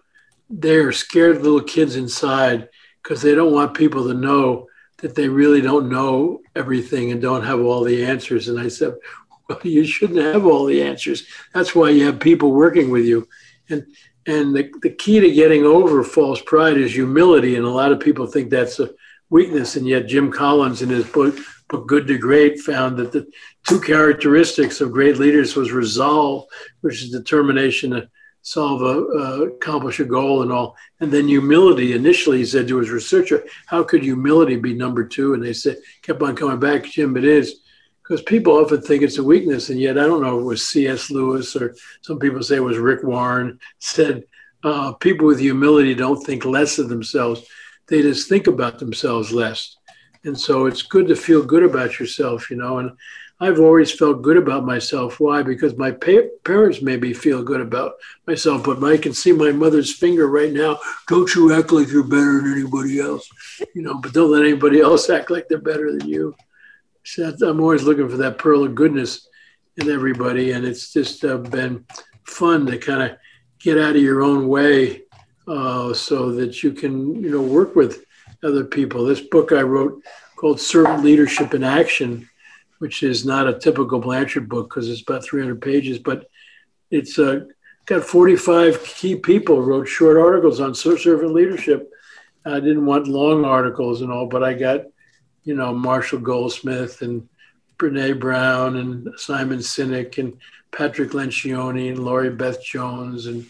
they 0.49 0.75
are 0.75 0.91
scared 0.91 1.41
little 1.41 1.61
kids 1.61 1.95
inside 1.95 2.67
because 3.01 3.21
they 3.21 3.35
don't 3.35 3.53
want 3.53 3.75
people 3.75 4.07
to 4.07 4.13
know 4.13 4.67
that 4.97 5.15
they 5.15 5.29
really 5.29 5.61
don't 5.61 5.89
know 5.89 6.39
everything 6.55 7.11
and 7.11 7.21
don't 7.21 7.45
have 7.45 7.59
all 7.61 7.83
the 7.83 8.03
answers. 8.03 8.49
And 8.49 8.59
I 8.59 8.67
said, 8.67 8.95
you 9.63 9.85
shouldn't 9.85 10.19
have 10.19 10.45
all 10.45 10.65
the 10.65 10.81
answers. 10.81 11.25
That's 11.53 11.75
why 11.75 11.89
you 11.89 12.05
have 12.05 12.19
people 12.19 12.51
working 12.51 12.89
with 12.89 13.05
you. 13.05 13.27
And 13.69 13.85
and 14.25 14.55
the, 14.55 14.71
the 14.81 14.91
key 14.91 15.19
to 15.19 15.31
getting 15.31 15.63
over 15.63 16.03
false 16.03 16.41
pride 16.41 16.77
is 16.77 16.93
humility. 16.93 17.55
And 17.55 17.65
a 17.65 17.69
lot 17.69 17.91
of 17.91 17.99
people 17.99 18.27
think 18.27 18.49
that's 18.49 18.79
a 18.79 18.91
weakness. 19.29 19.75
And 19.75 19.87
yet, 19.87 20.07
Jim 20.07 20.31
Collins, 20.31 20.81
in 20.81 20.89
his 20.89 21.07
book, 21.07 21.35
book 21.67 21.87
Good 21.87 22.05
to 22.07 22.17
Great, 22.17 22.59
found 22.59 22.97
that 22.97 23.11
the 23.11 23.27
two 23.67 23.79
characteristics 23.79 24.81
of 24.81 24.91
great 24.91 25.17
leaders 25.17 25.55
was 25.55 25.71
resolve, 25.71 26.45
which 26.81 27.01
is 27.01 27.09
determination 27.09 27.91
to 27.91 28.09
solve 28.41 28.81
a, 28.81 28.85
uh, 28.85 29.45
accomplish 29.45 29.99
a 29.99 30.05
goal 30.05 30.43
and 30.43 30.51
all. 30.51 30.75
And 30.99 31.11
then 31.11 31.27
humility. 31.27 31.93
Initially, 31.93 32.39
he 32.39 32.45
said 32.45 32.67
to 32.67 32.77
his 32.77 32.91
researcher, 32.91 33.45
How 33.65 33.83
could 33.83 34.03
humility 34.03 34.57
be 34.57 34.75
number 34.75 35.05
two? 35.05 35.33
And 35.33 35.43
they 35.43 35.53
said, 35.53 35.77
kept 36.03 36.21
on 36.21 36.35
coming 36.35 36.59
back, 36.59 36.83
Jim, 36.83 37.17
it 37.17 37.25
is 37.25 37.61
because 38.09 38.23
people 38.23 38.53
often 38.53 38.81
think 38.81 39.03
it's 39.03 39.19
a 39.19 39.23
weakness, 39.23 39.69
and 39.69 39.79
yet 39.79 39.99
I 39.99 40.07
don't 40.07 40.23
know 40.23 40.39
if 40.39 40.41
it 40.41 40.45
was 40.45 40.67
C.S. 40.67 41.11
Lewis 41.11 41.55
or 41.55 41.75
some 42.01 42.17
people 42.17 42.41
say 42.41 42.55
it 42.55 42.63
was 42.63 42.79
Rick 42.79 43.03
Warren 43.03 43.59
said 43.77 44.23
uh, 44.63 44.93
people 44.93 45.27
with 45.27 45.39
humility 45.39 45.93
don't 45.93 46.21
think 46.23 46.43
less 46.43 46.79
of 46.79 46.89
themselves; 46.89 47.45
they 47.87 48.01
just 48.01 48.27
think 48.27 48.47
about 48.47 48.79
themselves 48.79 49.31
less. 49.31 49.77
And 50.23 50.37
so 50.37 50.65
it's 50.65 50.81
good 50.81 51.07
to 51.07 51.15
feel 51.15 51.43
good 51.43 51.61
about 51.61 51.99
yourself, 51.99 52.49
you 52.49 52.57
know. 52.57 52.79
And 52.79 52.91
I've 53.39 53.59
always 53.59 53.91
felt 53.91 54.23
good 54.23 54.37
about 54.37 54.65
myself. 54.65 55.19
Why? 55.19 55.43
Because 55.43 55.77
my 55.77 55.91
pa- 55.91 56.29
parents 56.43 56.81
made 56.81 57.01
me 57.01 57.13
feel 57.13 57.43
good 57.43 57.61
about 57.61 57.93
myself. 58.25 58.63
But 58.63 58.83
I 58.83 58.97
can 58.97 59.13
see 59.13 59.31
my 59.31 59.51
mother's 59.51 59.95
finger 59.95 60.27
right 60.27 60.51
now. 60.51 60.79
Don't 61.07 61.33
you 61.35 61.53
act 61.53 61.71
like 61.71 61.89
you're 61.89 62.03
better 62.03 62.41
than 62.41 62.53
anybody 62.53 62.99
else, 62.99 63.29
you 63.75 63.83
know. 63.83 63.99
But 64.01 64.13
don't 64.13 64.31
let 64.31 64.43
anybody 64.43 64.81
else 64.81 65.11
act 65.11 65.29
like 65.29 65.47
they're 65.47 65.59
better 65.59 65.95
than 65.95 66.09
you. 66.09 66.35
I'm 67.17 67.59
always 67.59 67.83
looking 67.83 68.09
for 68.09 68.17
that 68.17 68.37
pearl 68.37 68.63
of 68.63 68.75
goodness 68.75 69.27
in 69.77 69.89
everybody, 69.89 70.51
and 70.51 70.65
it's 70.65 70.93
just 70.93 71.23
uh, 71.23 71.37
been 71.37 71.85
fun 72.23 72.65
to 72.67 72.77
kind 72.77 73.03
of 73.03 73.17
get 73.59 73.77
out 73.77 73.95
of 73.95 74.01
your 74.01 74.21
own 74.21 74.47
way 74.47 75.03
uh, 75.47 75.93
so 75.93 76.31
that 76.33 76.63
you 76.63 76.71
can, 76.71 77.15
you 77.15 77.31
know, 77.31 77.41
work 77.41 77.75
with 77.75 78.05
other 78.43 78.63
people. 78.63 79.05
This 79.05 79.21
book 79.21 79.51
I 79.51 79.61
wrote 79.61 80.03
called 80.35 80.59
Servant 80.59 81.03
Leadership 81.03 81.53
in 81.53 81.63
Action, 81.63 82.29
which 82.77 83.03
is 83.03 83.25
not 83.25 83.47
a 83.47 83.59
typical 83.59 83.99
Blanchard 83.99 84.47
book 84.47 84.69
because 84.69 84.89
it's 84.89 85.01
about 85.01 85.23
300 85.23 85.61
pages, 85.61 85.99
but 85.99 86.29
it's 86.91 87.19
uh, 87.19 87.41
got 87.85 88.03
45 88.03 88.83
key 88.83 89.15
people 89.15 89.61
wrote 89.61 89.87
short 89.87 90.17
articles 90.17 90.59
on 90.59 90.73
servant 90.75 91.33
leadership. 91.33 91.91
I 92.45 92.59
didn't 92.59 92.85
want 92.85 93.07
long 93.07 93.43
articles 93.43 94.01
and 94.01 94.11
all, 94.11 94.27
but 94.27 94.43
I 94.43 94.53
got 94.53 94.85
you 95.43 95.55
know, 95.55 95.73
Marshall 95.73 96.19
Goldsmith 96.19 97.01
and 97.01 97.27
Brene 97.77 98.19
Brown 98.19 98.77
and 98.77 99.09
Simon 99.17 99.59
Sinek 99.59 100.17
and 100.17 100.37
Patrick 100.71 101.11
Lencioni 101.11 101.89
and 101.89 101.99
Laurie 101.99 102.29
Beth 102.29 102.63
Jones 102.63 103.25
and, 103.25 103.45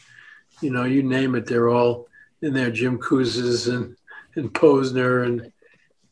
you 0.61 0.71
know, 0.71 0.83
you 0.83 1.03
name 1.03 1.35
it, 1.35 1.45
they're 1.45 1.69
all 1.69 2.07
in 2.41 2.53
there, 2.53 2.71
Jim 2.71 2.97
Kouzes 2.99 3.73
and, 3.73 3.95
and 4.35 4.53
Posner 4.53 5.25
and, 5.25 5.51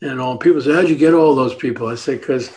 and 0.01 0.19
all. 0.19 0.37
People 0.37 0.61
say, 0.61 0.73
how'd 0.73 0.89
you 0.89 0.95
get 0.95 1.13
all 1.13 1.35
those 1.35 1.55
people? 1.55 1.87
I 1.87 1.95
say, 1.95 2.17
because 2.17 2.51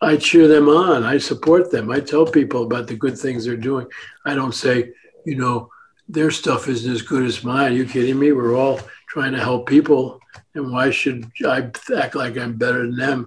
I 0.00 0.16
cheer 0.16 0.48
them 0.48 0.68
on. 0.68 1.04
I 1.04 1.18
support 1.18 1.70
them. 1.70 1.90
I 1.90 2.00
tell 2.00 2.26
people 2.26 2.64
about 2.64 2.86
the 2.86 2.96
good 2.96 3.18
things 3.18 3.44
they're 3.44 3.56
doing. 3.56 3.86
I 4.24 4.34
don't 4.34 4.54
say, 4.54 4.92
you 5.24 5.36
know, 5.36 5.70
their 6.08 6.30
stuff 6.30 6.68
isn't 6.68 6.92
as 6.92 7.02
good 7.02 7.24
as 7.24 7.44
mine. 7.44 7.72
Are 7.72 7.74
you 7.74 7.86
kidding 7.86 8.18
me? 8.18 8.32
We're 8.32 8.56
all 8.56 8.80
trying 9.08 9.32
to 9.32 9.40
help 9.40 9.66
people 9.66 10.20
and 10.54 10.72
why 10.72 10.90
should 10.90 11.30
I 11.46 11.70
act 11.96 12.14
like 12.14 12.36
I'm 12.36 12.56
better 12.56 12.86
than 12.86 12.96
them? 12.96 13.26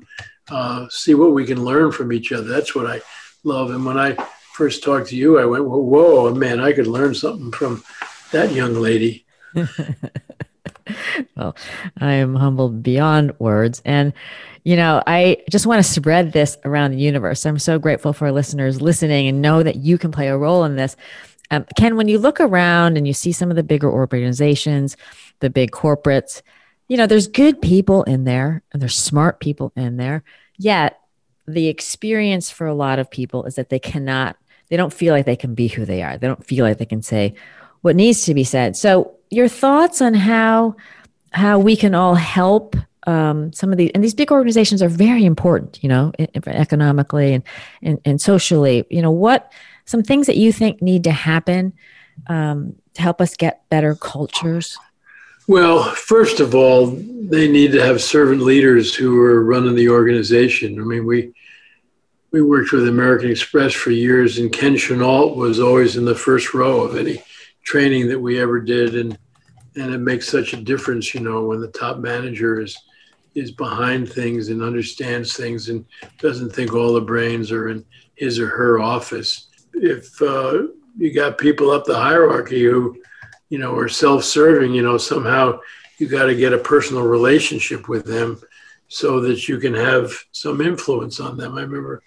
Uh, 0.50 0.88
see 0.89 1.13
what 1.13 1.34
we 1.34 1.46
can 1.46 1.63
learn 1.63 1.92
from 1.92 2.13
each 2.13 2.32
other. 2.32 2.48
That's 2.48 2.73
what 2.75 2.86
I 2.86 3.02
love. 3.44 3.71
And 3.71 3.86
when 3.86 3.98
I 3.98 4.15
first 4.54 4.84
talked 4.84 5.10
to 5.10 5.15
you, 5.15 5.40
I 5.40 5.46
went, 5.46 5.65
whoa, 5.65 6.34
man, 6.34 6.60
I 6.60 6.73
could 6.73 6.88
learn 6.88 7.13
something 7.13 7.52
from 7.52 7.84
that 8.32 8.52
young 8.52 8.75
lady. 8.75 9.25
well, 11.36 11.56
I 12.00 12.13
am 12.13 12.36
humbled 12.36 12.84
beyond 12.84 13.34
words. 13.40 13.82
And, 13.86 14.13
you 14.63 14.75
know, 14.75 15.04
I 15.06 15.44
just 15.50 15.65
want 15.65 15.84
to 15.84 15.92
spread 15.92 16.32
this 16.32 16.58
around 16.65 16.92
the 16.92 16.98
universe. 16.98 17.46
I'm 17.46 17.60
so 17.60 17.79
grateful 17.79 18.13
for 18.13 18.32
listeners 18.32 18.82
listening 18.82 19.27
and 19.27 19.42
know 19.42 19.63
that 19.63 19.77
you 19.77 19.98
can 19.98 20.12
play 20.12 20.27
a 20.27 20.38
role 20.38 20.63
in 20.63 20.75
this. 20.75 20.96
Um, 21.52 21.65
Ken, 21.77 21.96
when 21.96 22.08
you 22.08 22.19
look 22.19 22.40
around 22.40 22.98
and 22.98 23.08
you 23.08 23.13
see 23.13 23.32
some 23.32 23.50
of 23.50 23.56
the 23.56 23.63
bigger 23.63 23.90
organizations, 23.90 24.98
the 25.40 25.50
big 25.50 25.71
corporates, 25.71 26.42
you 26.88 26.98
know, 26.98 27.08
there's 27.08 27.27
good 27.27 27.62
people 27.62 28.04
in 28.04 28.23
there 28.23 28.63
and 28.71 28.81
there's 28.81 28.98
smart 28.98 29.40
people 29.40 29.71
in 29.75 29.98
there. 29.98 30.23
Yet 30.58 31.00
the 31.48 31.67
experience 31.67 32.50
for 32.50 32.67
a 32.67 32.73
lot 32.73 33.00
of 33.00 33.12
people 33.12 33.46
is 33.46 33.56
that 33.56 33.69
they 33.69 33.79
cannot, 33.79 34.38
they 34.69 34.77
don't 34.77 34.94
feel 34.94 35.13
like 35.13 35.25
they 35.25 35.35
can 35.35 35.56
be 35.56 35.67
who 35.67 35.85
they 35.85 36.02
are. 36.02 36.17
They 36.17 36.27
don't 36.27 36.46
feel 36.46 36.65
like 36.65 36.77
they 36.77 36.85
can 36.85 37.02
say 37.02 37.35
what 37.81 37.96
needs 37.96 38.23
to 38.23 38.33
be 38.33 38.44
said. 38.44 38.75
So 38.75 39.15
your 39.29 39.48
thoughts 39.48 40.02
on 40.02 40.13
how 40.13 40.75
how 41.31 41.60
we 41.60 41.75
can 41.75 41.94
all 41.94 42.15
help 42.15 42.75
um, 43.06 43.54
some 43.54 43.71
of 43.71 43.77
these 43.77 43.92
and 43.94 44.04
these 44.04 44.13
big 44.13 44.31
organizations 44.31 44.81
are 44.81 44.90
very 44.90 45.23
important, 45.23 45.81
you 45.81 45.90
know, 45.90 46.12
economically 46.17 47.33
and, 47.33 47.44
and 47.81 48.00
and 48.04 48.21
socially. 48.21 48.85
You 48.90 49.02
know, 49.02 49.12
what 49.12 49.52
some 49.85 50.04
things 50.04 50.27
that 50.27 50.35
you 50.35 50.52
think 50.52 50.81
need 50.81 51.06
to 51.06 51.12
happen 51.12 51.73
um, 52.27 52.75
to 52.96 53.02
help 53.02 53.21
us 53.21 53.38
get 53.38 53.67
better 53.69 53.96
cultures? 53.96 54.77
Well, 55.48 55.83
first 55.95 56.41
of 56.41 56.54
all, 56.54 56.87
they 56.87 57.50
need 57.50 57.71
to 57.71 57.81
have 57.81 58.02
servant 58.02 58.41
leaders 58.41 58.93
who 58.93 59.17
are 59.21 59.43
running 59.43 59.75
the 59.75 59.89
organization. 59.89 60.79
I 60.79 60.83
mean, 60.83 61.06
we 61.06 61.33
we 62.31 62.41
worked 62.41 62.73
with 62.73 62.87
American 62.87 63.31
Express 63.31 63.73
for 63.73 63.91
years, 63.91 64.37
and 64.37 64.52
Ken 64.52 64.75
Chenault 64.75 65.35
was 65.35 65.62
always 65.62 65.95
in 65.95 66.04
the 66.04 66.13
first 66.13 66.54
row 66.54 66.81
of 66.81 66.98
any 66.98 67.23
training 67.63 68.10
that 68.10 68.19
we 68.19 68.39
ever 68.39 68.60
did, 68.60 68.95
and 68.95 69.17
and 69.77 69.93
it 69.93 70.00
makes 70.00 70.27
such 70.27 70.54
a 70.54 70.62
difference, 70.62 71.13
you 71.13 71.21
know, 71.21 71.45
when 71.45 71.62
the 71.62 71.69
top 71.69 72.00
manager 72.00 72.60
is 72.60 72.77
is 73.33 73.52
behind 73.52 74.12
things 74.12 74.50
and 74.50 74.62
understands 74.62 75.37
things 75.37 75.69
and 75.69 75.85
doesn't 76.19 76.50
think 76.50 76.73
all 76.73 76.93
the 76.93 77.00
brains 77.00 77.52
are 77.52 77.69
in 77.69 77.85
his 78.15 78.39
or 78.39 78.48
her 78.48 78.79
office. 78.79 79.48
If 79.73 80.21
uh, 80.21 80.63
you 80.98 81.13
got 81.13 81.37
people 81.37 81.69
up 81.69 81.85
the 81.85 81.95
hierarchy 81.95 82.63
who, 82.63 82.98
you 83.50 83.58
know, 83.58 83.75
are 83.75 83.89
self-serving, 83.89 84.73
you 84.73 84.81
know, 84.81 84.98
somehow 84.98 85.60
you 85.98 86.08
got 86.08 86.25
to 86.25 86.35
get 86.35 86.54
a 86.54 86.58
personal 86.58 87.04
relationship 87.04 87.87
with 87.87 88.06
them 88.06 88.39
so 88.87 89.19
that 89.21 89.48
you 89.48 89.58
can 89.58 89.73
have 89.73 90.12
some 90.31 90.62
influence 90.62 91.19
on 91.19 91.37
them. 91.37 91.58
I 91.58 91.62
remember 91.62 92.04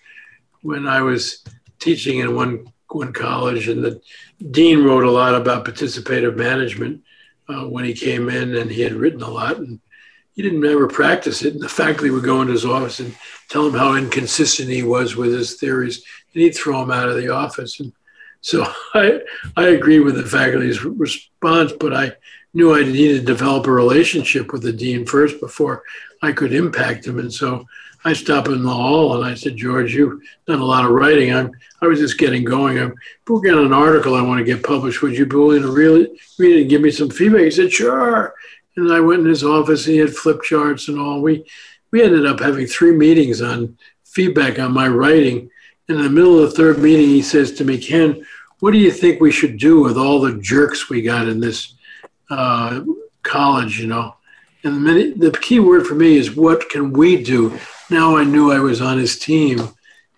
when 0.62 0.86
I 0.86 1.03
was 1.03 1.45
teaching 1.78 2.18
in 2.18 2.34
one 2.34 2.72
one 2.88 3.12
college, 3.12 3.68
and 3.68 3.84
the 3.84 4.01
dean 4.51 4.82
wrote 4.82 5.05
a 5.05 5.11
lot 5.11 5.34
about 5.34 5.64
participative 5.64 6.36
management 6.36 7.03
uh, 7.49 7.64
when 7.64 7.84
he 7.84 7.95
came 7.95 8.28
in, 8.28 8.57
and 8.57 8.70
he 8.70 8.82
had 8.82 8.95
written 8.95 9.22
a 9.22 9.30
lot, 9.30 9.59
and 9.59 9.80
he 10.34 10.43
didn't 10.43 10.64
ever 10.64 10.88
practice 10.88 11.43
it. 11.43 11.55
And 11.55 11.62
the 11.62 11.68
faculty 11.68 12.11
would 12.11 12.24
go 12.24 12.41
into 12.41 12.53
his 12.53 12.64
office 12.64 12.99
and 12.99 13.14
tell 13.49 13.66
him 13.66 13.74
how 13.74 13.95
inconsistent 13.95 14.68
he 14.70 14.82
was 14.82 15.14
with 15.14 15.32
his 15.32 15.55
theories, 15.55 16.03
and 16.34 16.43
he'd 16.43 16.57
throw 16.57 16.82
him 16.82 16.91
out 16.91 17.09
of 17.09 17.16
the 17.16 17.28
office. 17.28 17.78
And 17.78 17.93
so 18.41 18.64
I 18.95 19.20
I 19.57 19.68
agree 19.68 20.01
with 20.01 20.16
the 20.16 20.24
faculty's 20.24 20.84
response, 20.84 21.72
but 21.72 21.95
I 21.95 22.12
knew 22.53 22.74
I 22.74 22.82
needed 22.82 23.20
to 23.20 23.26
develop 23.26 23.66
a 23.66 23.72
relationship 23.72 24.53
with 24.53 24.62
the 24.62 24.72
dean 24.72 25.07
first 25.07 25.41
before 25.41 25.84
I 26.22 26.32
could 26.32 26.53
impact 26.53 27.07
him, 27.07 27.18
and 27.18 27.32
so 27.32 27.66
I 28.05 28.14
stopped 28.14 28.49
in 28.49 28.62
the 28.62 28.70
hall 28.70 29.14
and 29.14 29.30
I 29.30 29.34
said, 29.34 29.57
George, 29.57 29.95
you've 29.95 30.20
done 30.47 30.61
a 30.61 30.64
lot 30.64 30.84
of 30.84 30.91
writing. 30.91 31.34
I'm, 31.34 31.51
I 31.82 31.86
was 31.86 31.99
just 31.99 32.18
getting 32.18 32.45
going. 32.45 32.78
I'm 32.78 32.95
working 33.28 33.53
on 33.53 33.66
an 33.66 33.72
article 33.74 34.14
I 34.14 34.22
want 34.22 34.38
to 34.38 34.45
get 34.45 34.64
published. 34.64 35.03
Would 35.03 35.16
you 35.16 35.26
be 35.26 35.36
willing 35.36 35.62
to 35.62 35.72
really 35.72 36.09
read 36.38 36.57
it 36.57 36.61
and 36.62 36.70
give 36.70 36.80
me 36.80 36.91
some 36.91 37.11
feedback? 37.11 37.43
He 37.43 37.51
said, 37.51 37.72
sure. 37.72 38.34
And 38.76 38.91
I 38.91 39.01
went 39.01 39.20
in 39.20 39.26
his 39.26 39.45
office. 39.45 39.86
And 39.86 39.95
he 39.95 40.01
had 40.01 40.14
flip 40.14 40.43
charts 40.43 40.88
and 40.88 40.99
all. 40.99 41.20
We, 41.20 41.45
we 41.91 42.03
ended 42.03 42.24
up 42.24 42.41
having 42.41 42.66
three 42.66 42.93
meetings 42.93 43.43
on 43.43 43.76
feedback 44.05 44.59
on 44.59 44.72
my 44.72 44.88
writing. 44.88 45.51
In 45.91 46.01
the 46.01 46.09
middle 46.09 46.43
of 46.43 46.51
the 46.51 46.57
third 46.57 46.78
meeting, 46.78 47.09
he 47.09 47.20
says 47.20 47.53
to 47.53 47.64
me, 47.64 47.76
Ken, 47.76 48.24
what 48.61 48.70
do 48.70 48.78
you 48.78 48.91
think 48.91 49.20
we 49.20 49.32
should 49.32 49.59
do 49.59 49.82
with 49.82 49.99
all 49.99 50.20
the 50.20 50.38
jerks 50.38 50.88
we 50.88 51.03
got 51.03 51.28
in 51.28 51.41
this 51.41 51.74
uh, 52.30 52.82
college, 53.22 53.80
you 53.80 53.88
know? 53.88 54.14
And 54.64 54.76
the, 54.76 54.80
many, 54.80 55.11
the 55.11 55.32
key 55.32 55.61
word 55.61 55.86
for 55.86 55.95
me 55.95 56.16
is 56.16 56.36
what 56.36 56.68
can 56.70 56.93
we 56.93 57.22
do 57.22 57.59
now 57.91 58.16
I 58.16 58.22
knew 58.22 58.53
I 58.53 58.61
was 58.61 58.80
on 58.80 58.99
his 58.99 59.18
team, 59.18 59.59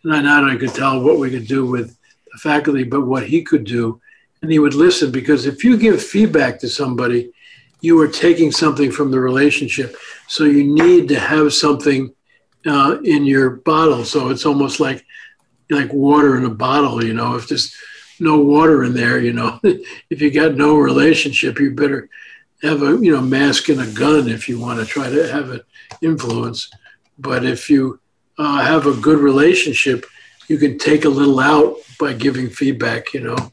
and 0.05 0.15
I 0.15 0.21
not 0.21 0.45
only 0.45 0.59
could 0.59 0.75
tell 0.75 1.01
what 1.01 1.19
we 1.19 1.31
could 1.31 1.47
do 1.47 1.65
with 1.65 1.97
the 2.31 2.39
faculty, 2.39 2.85
but 2.85 3.07
what 3.07 3.27
he 3.27 3.43
could 3.43 3.65
do. 3.65 3.99
And 4.43 4.53
he 4.53 4.59
would 4.59 4.75
listen 4.75 5.11
because 5.11 5.47
if 5.47 5.65
you 5.65 5.79
give 5.79 6.03
feedback 6.03 6.61
to 6.61 6.69
somebody, 6.69 7.33
you 7.81 7.99
are 8.01 8.09
taking 8.09 8.53
something 8.53 8.93
from 8.93 9.11
the 9.11 9.19
relationship. 9.19 9.97
So 10.29 10.45
you 10.45 10.65
need 10.65 11.09
to 11.09 11.19
have 11.19 11.55
something 11.55 12.13
uh, 12.67 12.99
in 13.05 13.25
your 13.25 13.51
bottle. 13.51 14.05
So 14.05 14.29
it's 14.29 14.45
almost 14.45 14.79
like 14.79 15.05
like 15.71 15.93
water 15.93 16.37
in 16.37 16.45
a 16.45 16.51
bottle. 16.51 17.05
You 17.05 17.15
know, 17.15 17.35
if 17.35 17.49
there's 17.49 17.75
no 18.21 18.39
water 18.39 18.85
in 18.85 18.95
there, 18.95 19.19
you 19.21 19.33
know, 19.33 19.61
if 20.11 20.21
you 20.21 20.31
got 20.31 20.55
no 20.55 20.77
relationship, 20.77 21.59
you 21.59 21.73
better 21.75 22.09
have 22.63 22.83
a 22.83 22.97
you 23.01 23.13
know 23.13 23.21
mask 23.21 23.69
and 23.69 23.81
a 23.81 23.87
gun 23.87 24.29
if 24.29 24.49
you 24.49 24.59
want 24.59 24.79
to 24.81 24.87
try 24.87 25.09
to 25.09 25.33
have 25.33 25.51
an 25.51 25.63
influence. 26.01 26.71
But 27.19 27.45
if 27.45 27.69
you 27.69 28.01
uh, 28.39 28.65
have 28.65 28.87
a 28.87 28.95
good 28.95 29.19
relationship, 29.19 30.07
you 30.49 30.59
can 30.59 30.79
take 30.79 31.05
a 31.05 31.09
little 31.09 31.41
out 31.41 31.77
by 31.99 32.13
giving 32.13 32.49
feedback, 32.49 33.13
you 33.15 33.21
know, 33.21 33.53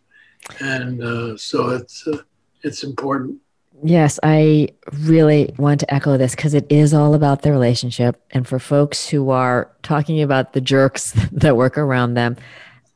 and 0.59 1.03
uh, 1.03 1.37
so 1.37 1.69
it's 1.69 2.07
uh, 2.07 2.21
it's 2.63 2.83
important. 2.83 3.39
Yes, 3.81 4.19
I 4.23 4.69
really 5.03 5.53
want 5.57 5.79
to 5.81 5.93
echo 5.93 6.17
this 6.17 6.35
because 6.35 6.53
it 6.53 6.69
is 6.69 6.93
all 6.93 7.13
about 7.13 7.43
the 7.43 7.51
relationship. 7.51 8.21
And 8.31 8.47
for 8.47 8.59
folks 8.59 9.07
who 9.07 9.29
are 9.29 9.71
talking 9.83 10.21
about 10.21 10.53
the 10.53 10.61
jerks 10.61 11.11
that 11.31 11.55
work 11.55 11.77
around 11.77 12.15
them, 12.15 12.35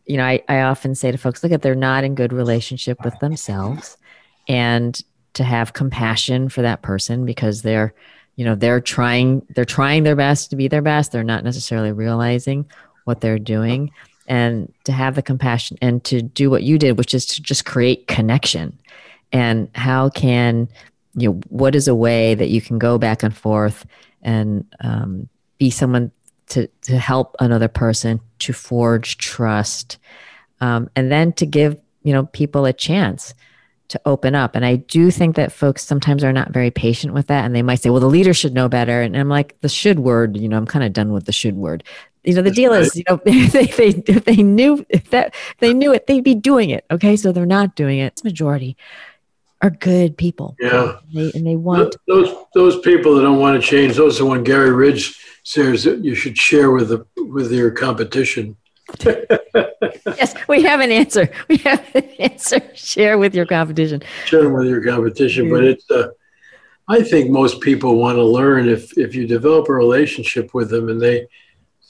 you 0.06 0.18
know, 0.18 0.26
I, 0.26 0.44
I 0.50 0.62
often 0.62 0.96
say 0.96 1.12
to 1.12 1.18
folks, 1.18 1.44
look 1.44 1.54
at 1.54 1.62
they're 1.62 1.76
not 1.76 2.04
in 2.04 2.16
good 2.16 2.34
relationship 2.34 3.04
with 3.06 3.18
themselves 3.20 3.98
and 4.48 5.02
to 5.34 5.44
have 5.44 5.74
compassion 5.74 6.50
for 6.50 6.62
that 6.62 6.82
person 6.82 7.26
because 7.26 7.62
they're 7.62 7.94
you 8.36 8.46
know 8.46 8.56
they're 8.56 8.82
trying 8.82 9.46
they're 9.50 9.66
trying 9.66 10.04
their 10.04 10.16
best 10.16 10.50
to 10.50 10.56
be 10.56 10.68
their 10.68 10.82
best 10.82 11.12
they're 11.12 11.24
not 11.24 11.44
necessarily 11.44 11.92
realizing 11.92 12.66
what 13.06 13.22
they're 13.22 13.40
doing 13.40 13.92
and 14.28 14.72
to 14.86 14.92
have 14.92 15.16
the 15.16 15.22
compassion 15.22 15.78
and 15.82 16.04
to 16.04 16.22
do 16.22 16.50
what 16.50 16.64
you 16.64 16.78
did 16.78 16.98
which 16.98 17.14
is 17.14 17.26
to 17.26 17.42
just 17.42 17.66
create 17.66 18.08
connection 18.08 18.78
and 19.34 19.70
how 19.76 20.10
can 20.10 20.70
you 21.16 21.30
know 21.30 21.42
what 21.50 21.76
is 21.76 21.88
a 21.88 21.96
way 21.96 22.36
that 22.36 22.50
you 22.50 22.62
can 22.62 22.80
go 22.80 22.98
back 22.98 23.24
and 23.24 23.36
forth 23.36 23.86
and 24.22 24.66
um, 24.82 25.28
be 25.58 25.70
someone 25.70 26.12
to 26.48 26.68
to 26.84 26.98
help 26.98 27.36
another 27.40 27.68
person 27.68 28.22
to 28.40 28.54
forge 28.54 29.18
trust 29.18 29.98
um, 30.62 30.90
and 30.96 31.12
then 31.12 31.34
to 31.34 31.46
give 31.46 31.82
you 32.04 32.14
know 32.14 32.28
people 32.28 32.66
a 32.66 32.74
chance 32.74 33.34
to 33.90 34.02
open 34.06 34.34
up. 34.34 34.56
And 34.56 34.66
I 34.66 34.78
do 34.78 35.12
think 35.12 35.36
that 35.36 35.52
folks 35.52 35.84
sometimes 35.86 36.24
are 36.24 36.34
not 36.34 36.52
very 36.52 36.72
patient 36.72 37.14
with 37.14 37.28
that. 37.28 37.46
And 37.46 37.56
they 37.56 37.62
might 37.62 37.76
say, 37.76 37.92
well, 37.92 38.00
the 38.00 38.08
leader 38.08 38.34
should 38.34 38.54
know 38.54 38.68
better. 38.68 39.02
And 39.02 39.16
I'm 39.16 39.30
like, 39.30 39.60
the 39.62 39.70
should 39.70 40.00
word, 40.00 40.36
you 40.36 40.50
know, 40.50 40.58
I'm 40.58 40.66
kind 40.66 40.84
of 40.84 40.94
done 40.94 41.12
with 41.12 41.26
the 41.26 41.32
should 41.32 41.56
word. 41.56 41.84
You 42.24 42.34
know, 42.34 42.42
the 42.42 42.50
That's 42.50 42.56
deal 42.56 42.72
right. 42.72 42.82
is, 42.82 42.96
you 42.96 43.04
know, 43.08 43.22
if 43.26 43.52
they, 43.52 43.66
they, 43.66 44.04
if 44.12 44.26
they 44.26 44.42
knew 44.42 44.84
if 44.90 45.10
that 45.12 45.36
if 45.52 45.58
they 45.60 45.74
knew 45.74 45.94
it, 45.94 46.08
they'd 46.08 46.24
be 46.24 46.34
doing 46.34 46.72
it. 46.72 46.86
Okay. 46.90 47.16
So 47.16 47.32
they're 47.32 47.46
not 47.46 47.76
doing 47.76 48.00
it. 48.00 48.08
It's 48.08 48.24
majority 48.24 48.78
are 49.64 49.72
good 49.72 50.18
people. 50.18 50.56
Yeah. 50.60 50.98
And 51.02 51.14
they, 51.14 51.32
and 51.34 51.48
they 51.48 51.56
want 51.56 51.96
those, 52.08 52.36
those 52.54 52.80
people 52.82 53.16
that 53.16 53.24
don't 53.24 53.40
want 53.40 53.60
to 53.60 53.68
change. 53.68 53.96
Those 53.96 54.22
are 54.22 54.26
when 54.26 54.44
Gary 54.44 54.72
Ridge 54.72 55.20
says 55.44 55.86
that 55.86 56.04
you 56.04 56.14
should 56.14 56.38
share 56.38 56.70
with 56.72 56.90
the, 56.90 57.06
with 57.18 57.52
your 57.52 57.72
competition 57.72 58.56
yes, 59.06 60.36
we 60.48 60.62
have 60.64 60.80
an 60.80 60.92
answer. 60.92 61.30
We 61.48 61.58
have 61.58 61.84
an 61.96 62.04
answer. 62.20 62.62
Share 62.76 63.18
with 63.18 63.34
your 63.34 63.46
competition. 63.46 64.04
Share 64.26 64.50
with 64.50 64.68
your 64.68 64.84
competition, 64.84 65.50
but 65.50 65.64
it's. 65.64 65.90
Uh, 65.90 66.10
I 66.90 67.02
think 67.02 67.30
most 67.30 67.62
people 67.62 67.96
want 67.96 68.18
to 68.18 68.24
learn 68.24 68.68
if 68.68 68.96
if 68.98 69.16
you 69.16 69.26
develop 69.26 69.70
a 69.70 69.74
relationship 69.74 70.54
with 70.54 70.70
them 70.70 70.90
and 70.90 71.02
they 71.02 71.28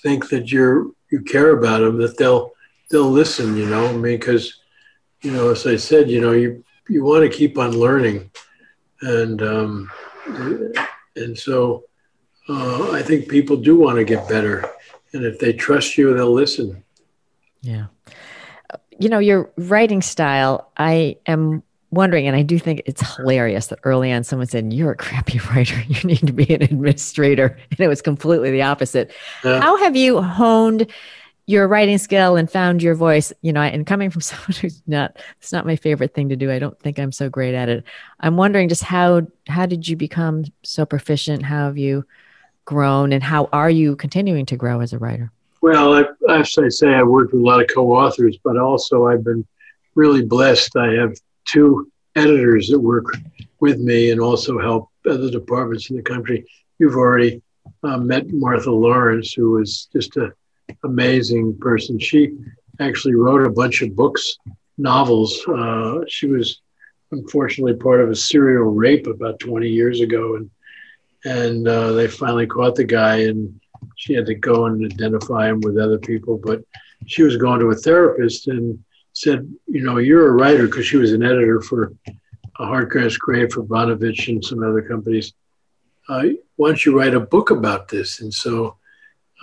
think 0.03 0.29
that 0.29 0.51
you're 0.51 0.87
you 1.11 1.21
care 1.21 1.57
about 1.57 1.79
them, 1.79 1.97
that 1.97 2.17
they'll 2.17 2.51
they'll 2.91 3.09
listen. 3.09 3.57
You 3.57 3.65
know, 3.65 3.87
I 3.87 3.93
mean, 3.93 4.19
because 4.19 4.59
you 5.23 5.31
know, 5.31 5.49
as 5.49 5.65
I 5.65 5.77
said, 5.77 6.11
you 6.11 6.21
know, 6.21 6.31
you 6.31 6.63
you 6.89 7.03
want 7.03 7.23
to 7.23 7.35
keep 7.35 7.57
on 7.57 7.71
learning, 7.71 8.31
and 9.01 9.41
um, 9.41 9.91
and 11.15 11.37
so 11.37 11.85
uh, 12.49 12.91
I 12.91 13.01
think 13.01 13.29
people 13.29 13.57
do 13.57 13.77
want 13.77 13.97
to 13.97 14.03
get 14.03 14.27
better, 14.27 14.69
and 15.13 15.23
if 15.23 15.39
they 15.39 15.53
trust 15.53 15.97
you, 15.97 16.13
they'll 16.13 16.33
listen. 16.33 16.83
Yeah. 17.61 17.85
You 18.99 19.09
know, 19.09 19.19
your 19.19 19.51
writing 19.57 20.01
style, 20.01 20.71
I 20.77 21.17
am 21.25 21.63
wondering, 21.93 22.27
and 22.27 22.35
I 22.35 22.41
do 22.41 22.59
think 22.59 22.81
it's 22.85 23.15
hilarious 23.15 23.67
that 23.67 23.79
early 23.83 24.11
on 24.11 24.23
someone 24.23 24.47
said, 24.47 24.73
You're 24.73 24.91
a 24.91 24.95
crappy 24.95 25.39
writer. 25.49 25.79
You 25.87 26.01
need 26.03 26.27
to 26.27 26.33
be 26.33 26.53
an 26.53 26.61
administrator. 26.61 27.57
And 27.71 27.79
it 27.79 27.87
was 27.87 28.01
completely 28.01 28.51
the 28.51 28.63
opposite. 28.63 29.13
Yeah. 29.43 29.61
How 29.61 29.77
have 29.77 29.95
you 29.95 30.21
honed 30.21 30.91
your 31.45 31.67
writing 31.67 31.97
skill 31.97 32.35
and 32.35 32.49
found 32.49 32.81
your 32.81 32.95
voice? 32.95 33.33
You 33.41 33.53
know, 33.53 33.61
and 33.61 33.85
coming 33.85 34.09
from 34.09 34.21
someone 34.29 34.53
who's 34.61 34.81
not, 34.87 35.17
it's 35.39 35.51
not 35.51 35.65
my 35.65 35.75
favorite 35.75 36.13
thing 36.13 36.29
to 36.29 36.35
do. 36.35 36.51
I 36.51 36.59
don't 36.59 36.79
think 36.79 36.99
I'm 36.99 37.11
so 37.11 37.29
great 37.29 37.55
at 37.55 37.69
it. 37.69 37.83
I'm 38.19 38.37
wondering 38.37 38.69
just 38.69 38.83
how, 38.83 39.27
how 39.47 39.65
did 39.65 39.87
you 39.87 39.95
become 39.95 40.45
so 40.63 40.85
proficient? 40.85 41.43
How 41.43 41.65
have 41.65 41.77
you 41.77 42.05
grown 42.65 43.11
and 43.11 43.21
how 43.21 43.49
are 43.51 43.69
you 43.69 43.95
continuing 43.95 44.45
to 44.47 44.57
grow 44.57 44.79
as 44.79 44.93
a 44.93 44.97
writer? 44.97 45.31
Well, 45.61 45.93
I, 45.93 46.03
I 46.29 46.43
say, 46.43 46.93
I've 46.93 47.07
worked 47.07 47.33
with 47.33 47.41
a 47.41 47.45
lot 47.45 47.61
of 47.61 47.67
co-authors, 47.73 48.37
but 48.43 48.57
also 48.57 49.07
I've 49.07 49.23
been 49.23 49.45
really 49.95 50.25
blessed. 50.25 50.75
I 50.75 50.93
have 50.93 51.15
two 51.45 51.89
editors 52.15 52.67
that 52.67 52.79
work 52.79 53.05
with 53.59 53.79
me 53.79 54.11
and 54.11 54.19
also 54.19 54.59
help 54.59 54.89
other 55.09 55.29
departments 55.29 55.89
in 55.89 55.95
the 55.95 56.03
country. 56.03 56.45
You've 56.79 56.95
already 56.95 57.41
uh, 57.83 57.97
met 57.97 58.31
Martha 58.31 58.71
Lawrence, 58.71 59.33
who 59.33 59.51
was 59.51 59.87
just 59.93 60.17
an 60.17 60.33
amazing 60.83 61.57
person. 61.59 61.99
She 61.99 62.35
actually 62.79 63.15
wrote 63.15 63.45
a 63.45 63.51
bunch 63.51 63.81
of 63.81 63.95
books, 63.95 64.37
novels. 64.77 65.39
Uh, 65.47 65.99
she 66.07 66.27
was 66.27 66.61
unfortunately 67.11 67.75
part 67.75 68.01
of 68.01 68.09
a 68.09 68.15
serial 68.15 68.71
rape 68.71 69.07
about 69.07 69.39
20 69.39 69.67
years 69.67 70.01
ago, 70.01 70.35
and 70.35 70.49
and 71.25 71.67
uh, 71.67 71.93
they 71.93 72.07
finally 72.07 72.45
caught 72.45 72.75
the 72.75 72.83
guy 72.83 73.21
and 73.21 73.59
she 73.95 74.13
had 74.13 74.25
to 74.25 74.35
go 74.35 74.65
and 74.65 74.91
identify 74.91 75.47
him 75.47 75.61
with 75.61 75.77
other 75.77 75.97
people. 75.97 76.37
But 76.37 76.63
she 77.05 77.23
was 77.23 77.37
going 77.37 77.59
to 77.59 77.69
a 77.69 77.75
therapist, 77.75 78.47
and 78.47 78.83
said, 79.13 79.47
you 79.67 79.83
know, 79.83 79.97
you're 79.97 80.27
a 80.27 80.31
writer 80.31 80.65
because 80.65 80.85
she 80.85 80.97
was 80.97 81.13
an 81.13 81.23
editor 81.23 81.61
for 81.61 81.93
a 82.59 82.65
Harcourt 82.65 83.13
Brace 83.25 83.53
Jovanovich 83.53 84.27
and 84.27 84.43
some 84.43 84.63
other 84.63 84.81
companies. 84.81 85.33
Uh, 86.09 86.23
why 86.55 86.69
don't 86.69 86.85
you 86.85 86.97
write 86.97 87.13
a 87.13 87.19
book 87.19 87.51
about 87.51 87.87
this? 87.87 88.21
And 88.21 88.33
so 88.33 88.77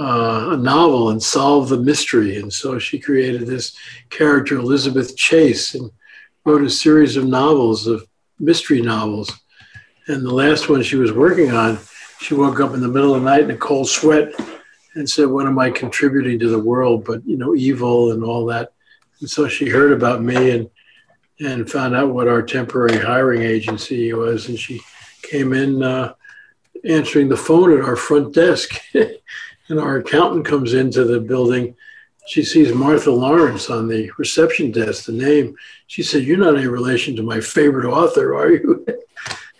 uh, 0.01 0.53
a 0.53 0.57
novel 0.57 1.11
and 1.11 1.23
solve 1.23 1.69
the 1.69 1.79
mystery. 1.79 2.37
And 2.39 2.51
so 2.51 2.79
she 2.79 2.99
created 2.99 3.47
this 3.47 3.77
character, 4.09 4.57
Elizabeth 4.57 5.15
Chase, 5.15 5.75
and 5.75 5.91
wrote 6.47 6.65
a 6.65 6.71
series 6.71 7.17
of 7.17 7.27
novels, 7.27 7.87
of 7.87 8.07
mystery 8.39 8.81
novels. 8.81 9.31
And 10.09 10.25
the 10.25 10.35
last 10.35 10.71
one 10.71 10.83
she 10.83 10.97
was 10.97 11.13
working 11.13 11.51
on, 11.51 11.79
she 12.21 12.33
woke 12.33 12.61
up 12.61 12.73
in 12.73 12.81
the 12.81 12.89
middle 12.89 13.15
of 13.15 13.23
the 13.23 13.31
night 13.31 13.45
in 13.45 13.51
a 13.51 13.57
cold 13.57 13.89
sweat 13.89 14.33
and 14.95 15.09
said, 15.09 15.27
What 15.27 15.47
am 15.47 15.59
I 15.59 15.71
contributing 15.71 16.39
to 16.39 16.49
the 16.49 16.59
world? 16.59 17.05
But, 17.05 17.25
you 17.27 17.37
know, 17.37 17.55
evil 17.55 18.13
and 18.13 18.25
all 18.25 18.47
that. 18.47 18.73
And 19.21 19.29
so 19.29 19.49
she 19.49 19.69
heard 19.69 19.93
about 19.93 20.23
me 20.23 20.51
and 20.51 20.71
and 21.43 21.71
found 21.71 21.95
out 21.95 22.11
what 22.11 22.29
our 22.29 22.43
temporary 22.43 22.99
hiring 22.99 23.43
agency 23.43 24.13
was. 24.13 24.49
And 24.49 24.59
she 24.59 24.81
came 25.23 25.55
in 25.55 25.83
uh, 25.83 26.13
answering 26.85 27.29
the 27.29 27.37
phone 27.37 27.73
at 27.73 27.85
our 27.85 27.97
front 27.97 28.35
desk. 28.35 28.79
and 29.71 29.79
our 29.81 29.99
accountant 29.99 30.45
comes 30.45 30.75
into 30.75 31.05
the 31.05 31.21
building. 31.21 31.75
She 32.27 32.43
sees 32.43 32.75
Martha 32.75 33.11
Lawrence 33.11 33.71
on 33.71 33.89
the 33.89 34.11
reception 34.19 34.73
desk, 34.73 35.07
the 35.07 35.13
name. 35.13 35.57
She 35.87 36.03
said, 36.03 36.25
You're 36.25 36.37
not 36.37 36.57
any 36.57 36.67
relation 36.67 37.17
to 37.17 37.23
my 37.23 37.41
favorite 37.41 37.87
author, 37.87 38.35
are 38.35 38.51
you? 38.51 38.87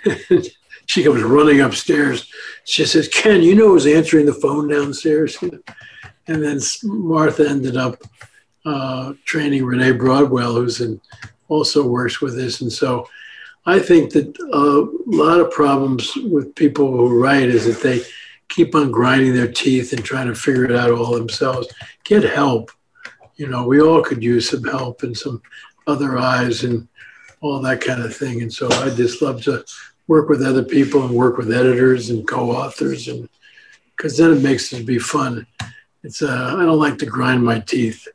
she 0.87 1.05
comes 1.05 1.23
running 1.23 1.61
upstairs. 1.61 2.31
She 2.65 2.85
says, 2.85 3.09
Ken, 3.09 3.43
you 3.43 3.55
know 3.55 3.69
who's 3.69 3.87
answering 3.87 4.27
the 4.27 4.35
phone 4.35 4.69
downstairs? 4.69 5.39
And 6.27 6.45
then 6.45 6.61
Martha 6.85 7.49
ended 7.49 7.77
up 7.77 8.05
uh, 8.65 9.15
training 9.25 9.65
Renee 9.65 9.93
Broadwell, 9.93 10.55
who's 10.55 10.81
in, 10.81 11.01
also 11.49 11.85
works 11.85 12.21
with 12.21 12.37
this. 12.37 12.61
And 12.61 12.73
so 12.73 13.09
I 13.67 13.81
think 13.81 14.13
that 14.13 14.39
a 14.39 14.87
lot 15.07 15.41
of 15.41 15.51
problems 15.51 16.13
with 16.17 16.55
people 16.55 16.97
who 16.97 17.21
write 17.21 17.49
is 17.49 17.65
that 17.65 17.83
they 17.83 18.03
keep 18.51 18.75
on 18.75 18.91
grinding 18.91 19.35
their 19.35 19.51
teeth 19.51 19.93
and 19.93 20.05
trying 20.05 20.27
to 20.27 20.35
figure 20.35 20.65
it 20.65 20.73
out 20.73 20.91
all 20.91 21.15
themselves. 21.15 21.69
Get 22.05 22.23
help. 22.23 22.71
You 23.37 23.47
know, 23.47 23.67
we 23.67 23.81
all 23.81 24.03
could 24.03 24.23
use 24.23 24.51
some 24.51 24.65
help 24.65 25.03
and 25.03 25.17
some 25.17 25.41
other 25.87 26.19
eyes 26.19 26.63
and 26.65 26.87
all 27.41 27.61
that 27.63 27.81
kind 27.81 28.03
of 28.03 28.15
thing. 28.15 28.43
And 28.43 28.53
so 28.53 28.71
I 28.71 28.91
just 28.91 29.23
love 29.23 29.43
to 29.45 29.65
work 30.09 30.29
with 30.29 30.43
other 30.43 30.65
people 30.65 31.05
and 31.07 31.15
work 31.15 31.39
with 31.39 31.51
editors 31.51 32.11
and 32.11 32.29
co-authors 32.29 33.09
and 33.09 33.29
because 33.97 34.17
then 34.17 34.33
it 34.33 34.43
makes 34.43 34.73
it 34.73 34.87
be 34.87 34.99
fun. 34.99 35.47
It's 36.03 36.23
uh, 36.23 36.55
I 36.59 36.65
don't 36.65 36.79
like 36.79 36.99
to 36.99 37.07
grind 37.07 37.45
my 37.45 37.61
teeth. 37.61 38.09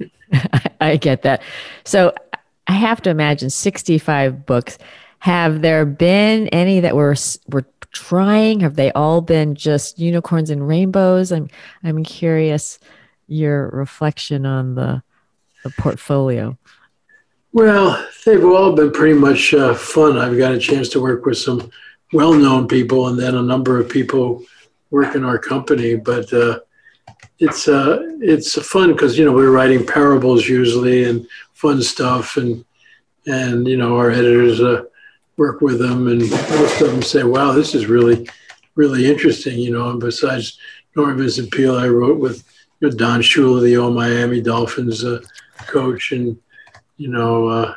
I 0.80 0.96
get 0.96 1.22
that. 1.22 1.42
So 1.84 2.14
I 2.66 2.72
have 2.72 3.00
to 3.02 3.10
imagine 3.10 3.48
65 3.48 4.44
books. 4.44 4.78
Have 5.22 5.62
there 5.62 5.86
been 5.86 6.48
any 6.48 6.80
that 6.80 6.96
were 6.96 7.14
were 7.46 7.64
trying? 7.92 8.58
Have 8.58 8.74
they 8.74 8.90
all 8.90 9.20
been 9.20 9.54
just 9.54 10.00
unicorns 10.00 10.50
and 10.50 10.66
rainbows? 10.66 11.30
I'm 11.30 11.48
I'm 11.84 12.02
curious 12.02 12.80
your 13.28 13.68
reflection 13.68 14.44
on 14.46 14.74
the 14.74 15.00
the 15.62 15.70
portfolio. 15.78 16.58
Well, 17.52 18.04
they've 18.26 18.44
all 18.44 18.72
been 18.72 18.90
pretty 18.90 19.16
much 19.16 19.54
uh, 19.54 19.74
fun. 19.74 20.18
I've 20.18 20.36
got 20.36 20.54
a 20.54 20.58
chance 20.58 20.88
to 20.88 21.00
work 21.00 21.24
with 21.24 21.38
some 21.38 21.70
well-known 22.12 22.66
people, 22.66 23.06
and 23.06 23.16
then 23.16 23.36
a 23.36 23.42
number 23.42 23.78
of 23.78 23.88
people 23.88 24.42
work 24.90 25.14
in 25.14 25.22
our 25.24 25.38
company. 25.38 25.94
But 25.94 26.32
uh, 26.32 26.58
it's 27.38 27.68
uh, 27.68 28.00
it's 28.20 28.60
fun 28.66 28.90
because 28.90 29.16
you 29.16 29.24
know 29.24 29.32
we're 29.32 29.52
writing 29.52 29.86
parables 29.86 30.48
usually 30.48 31.04
and 31.04 31.28
fun 31.52 31.80
stuff, 31.80 32.36
and 32.36 32.64
and 33.26 33.68
you 33.68 33.76
know 33.76 33.96
our 33.98 34.10
editors 34.10 34.60
uh, 34.60 34.82
work 35.42 35.60
with 35.60 35.80
them, 35.80 36.06
and 36.06 36.20
most 36.30 36.80
of 36.80 36.86
them 36.92 37.02
say, 37.02 37.24
"Wow, 37.24 37.50
this 37.50 37.74
is 37.74 37.86
really, 37.86 38.28
really 38.76 39.10
interesting." 39.12 39.58
You 39.58 39.72
know, 39.72 39.90
and 39.90 39.98
besides 39.98 40.56
Norman 40.94 41.18
Vincent 41.18 41.50
Peale, 41.50 41.76
I 41.76 41.88
wrote 41.88 42.20
with 42.20 42.44
you 42.78 42.88
know, 42.88 42.96
Don 42.96 43.20
Shula, 43.20 43.60
the 43.60 43.76
old 43.76 43.96
Miami 43.96 44.40
Dolphins 44.40 45.04
uh, 45.04 45.20
coach, 45.66 46.12
and 46.12 46.38
you 46.96 47.08
know 47.08 47.48
uh, 47.48 47.74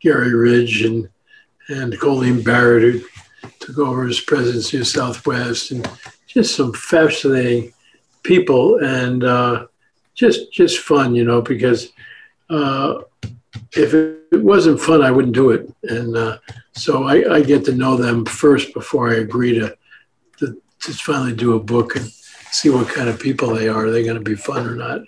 Gary 0.00 0.34
Ridge 0.34 0.82
and 0.82 1.08
and 1.68 1.98
Colleen 1.98 2.42
Barrett, 2.42 2.82
who 2.82 3.00
took 3.58 3.78
over 3.78 4.06
as 4.06 4.20
presidency 4.20 4.76
of 4.78 4.86
Southwest, 4.86 5.70
and 5.70 5.90
just 6.26 6.54
some 6.54 6.74
fascinating 6.74 7.72
people, 8.22 8.84
and 8.84 9.24
uh, 9.24 9.66
just 10.14 10.52
just 10.52 10.80
fun, 10.80 11.14
you 11.14 11.24
know, 11.24 11.40
because 11.40 11.88
uh, 12.50 13.00
if 13.72 13.94
it, 13.94 14.18
wasn't 14.32 14.80
fun, 14.80 15.02
I 15.02 15.10
wouldn't 15.10 15.34
do 15.34 15.50
it. 15.50 15.62
And 15.82 16.16
uh, 16.16 16.38
so 16.78 17.04
I, 17.04 17.36
I, 17.36 17.42
get 17.42 17.64
to 17.66 17.72
know 17.72 17.96
them 17.96 18.24
first 18.24 18.72
before 18.74 19.10
I 19.10 19.16
agree 19.16 19.58
to, 19.58 19.76
to, 20.38 20.60
to 20.80 20.92
finally 20.92 21.34
do 21.34 21.54
a 21.54 21.60
book 21.60 21.96
and 21.96 22.10
see 22.50 22.70
what 22.70 22.88
kind 22.88 23.08
of 23.08 23.20
people 23.20 23.54
they 23.54 23.68
are. 23.68 23.86
Are 23.86 23.90
they 23.90 24.02
going 24.02 24.16
to 24.16 24.22
be 24.22 24.34
fun 24.34 24.66
or 24.66 24.74
not? 24.74 25.02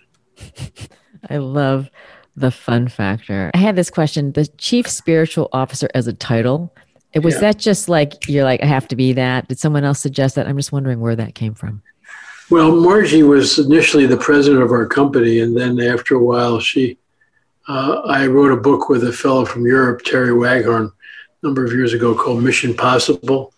I 1.29 1.37
love 1.37 1.91
the 2.37 2.51
fun 2.51 2.89
factor. 2.89 3.51
I 3.55 3.59
had 3.59 3.77
this 3.77 3.91
question: 3.91 4.33
the 4.33 4.47
chief 4.59 4.89
spiritual 4.89 5.49
officer 5.53 5.89
as 5.95 6.07
a 6.07 6.13
title. 6.13 6.75
It 7.13 7.21
was 7.21 7.35
yeah. 7.35 7.41
that 7.41 7.59
just 7.59 7.89
like 7.89 8.29
you're 8.29 8.45
like 8.45 8.63
I 8.63 8.67
have 8.67 8.89
to 8.89 8.97
be 8.97 9.13
that? 9.15 9.49
Did 9.49 9.59
someone 9.59 9.85
else 9.85 10.01
suggest 10.01 10.37
that? 10.37 10.47
I'm 10.47 10.57
just 10.57 10.73
wondering 10.73 11.01
where 11.01 11.17
that 11.17 11.35
came 11.35 11.55
from. 11.55 11.83
Well, 12.51 12.75
Margie 12.75 13.23
was 13.23 13.59
initially 13.59 14.07
the 14.07 14.17
president 14.17 14.63
of 14.63 14.73
our 14.73 14.87
company, 14.87 15.41
and 15.41 15.57
then 15.57 15.81
after 15.81 16.15
a 16.17 16.23
while, 16.23 16.59
she 16.59 16.99
uh, 17.69 18.01
I 18.07 18.27
wrote 18.27 18.53
a 18.53 18.61
book 18.61 18.89
with 18.89 19.05
a 19.05 19.13
fellow 19.13 19.45
from 19.45 19.67
Europe, 19.67 20.03
Terry 20.03 20.33
Waghorn, 20.33 20.91
number 21.43 21.65
of 21.65 21.73
years 21.73 21.95
ago 21.95 22.15
called 22.15 22.43
Mission 22.43 22.75
Possible. 22.75 23.53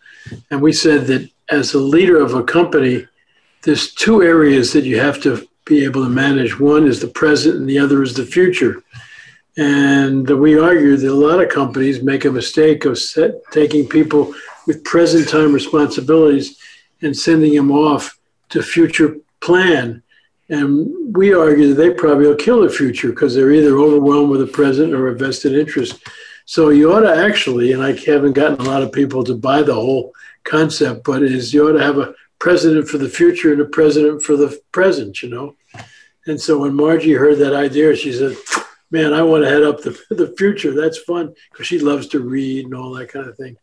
And 0.51 0.62
we 0.62 0.72
said 0.72 1.07
that 1.07 1.28
as 1.51 1.74
a 1.74 1.78
leader 1.78 2.20
of 2.20 2.35
a 2.35 2.45
company, 2.45 3.07
there's 3.62 3.93
two 3.93 4.22
areas 4.22 4.72
that 4.72 4.85
you 4.85 4.99
have 5.01 5.20
to 5.22 5.49
be 5.64 5.85
able 5.85 6.05
to 6.05 6.11
manage. 6.11 6.59
One 6.59 6.87
is 6.87 7.01
the 7.01 7.09
present, 7.09 7.57
and 7.57 7.68
the 7.68 7.78
other 7.78 8.03
is 8.03 8.14
the 8.14 8.24
future. 8.24 8.83
And 9.57 10.28
we 10.28 10.59
argue 10.59 10.97
that 10.97 11.11
a 11.11 11.14
lot 11.14 11.43
of 11.43 11.51
companies 11.51 12.03
make 12.03 12.24
a 12.24 12.30
mistake 12.30 12.85
of 12.85 12.99
set, 12.99 13.33
taking 13.51 13.89
people 13.89 14.33
with 14.66 14.85
present 14.85 15.28
time 15.28 15.53
responsibilities 15.53 16.59
and 17.03 17.16
sending 17.16 17.55
them 17.55 17.70
off 17.70 18.18
to 18.51 18.62
future 18.62 19.16
plan 19.41 20.03
and 20.53 21.16
we 21.16 21.33
argue 21.33 21.68
that 21.68 21.83
they 21.83 21.91
probably 21.91 22.26
will 22.26 22.37
kill 22.37 22.61
the 22.61 22.68
future 22.68 23.09
because 23.09 23.35
they're 23.35 23.53
either 23.53 23.78
overwhelmed 23.78 24.28
with 24.28 24.41
the 24.41 24.47
present 24.47 24.93
or 24.93 25.09
a 25.09 25.14
vested 25.14 25.55
interest. 25.55 25.99
So 26.45 26.70
you 26.70 26.93
ought 26.93 27.01
to 27.01 27.14
actually, 27.14 27.72
and 27.72 27.82
I 27.82 27.93
haven't 27.93 28.32
gotten 28.32 28.61
a 28.61 28.68
lot 28.68 28.82
of 28.82 28.93
people 28.93 29.24
to 29.24 29.34
buy 29.34 29.62
the 29.62 29.74
whole 29.74 30.12
concept, 30.45 31.05
but 31.05 31.22
is 31.22 31.55
you 31.55 31.68
ought 31.68 31.78
to 31.78 31.82
have 31.82 31.99
a 31.99 32.14
president 32.38 32.88
for 32.88 32.99
the 32.99 33.09
future 33.09 33.53
and 33.53 33.61
a 33.61 33.66
president 33.66 34.22
for 34.22 34.36
the 34.36 34.61
present, 34.72 35.22
you 35.22 35.28
know? 35.28 35.55
And 36.26 36.40
so 36.40 36.59
when 36.59 36.74
Margie 36.74 37.14
heard 37.14 37.38
that 37.38 37.55
idea, 37.55 37.95
she 37.97 38.12
said, 38.12 38.36
man, 38.90 39.12
I 39.12 39.22
want 39.22 39.45
to 39.45 39.51
head 39.51 39.62
up 39.62 39.80
the, 39.80 39.99
the 40.14 40.34
future. 40.36 40.72
That's 40.72 40.99
fun 40.99 41.34
because 41.51 41.66
she 41.66 41.78
loves 41.78 42.07
to 42.09 42.20
read 42.20 42.66
and 42.66 42.74
all 42.74 42.93
that 42.95 43.09
kind 43.09 43.28
of 43.28 43.36
thing. 43.36 43.57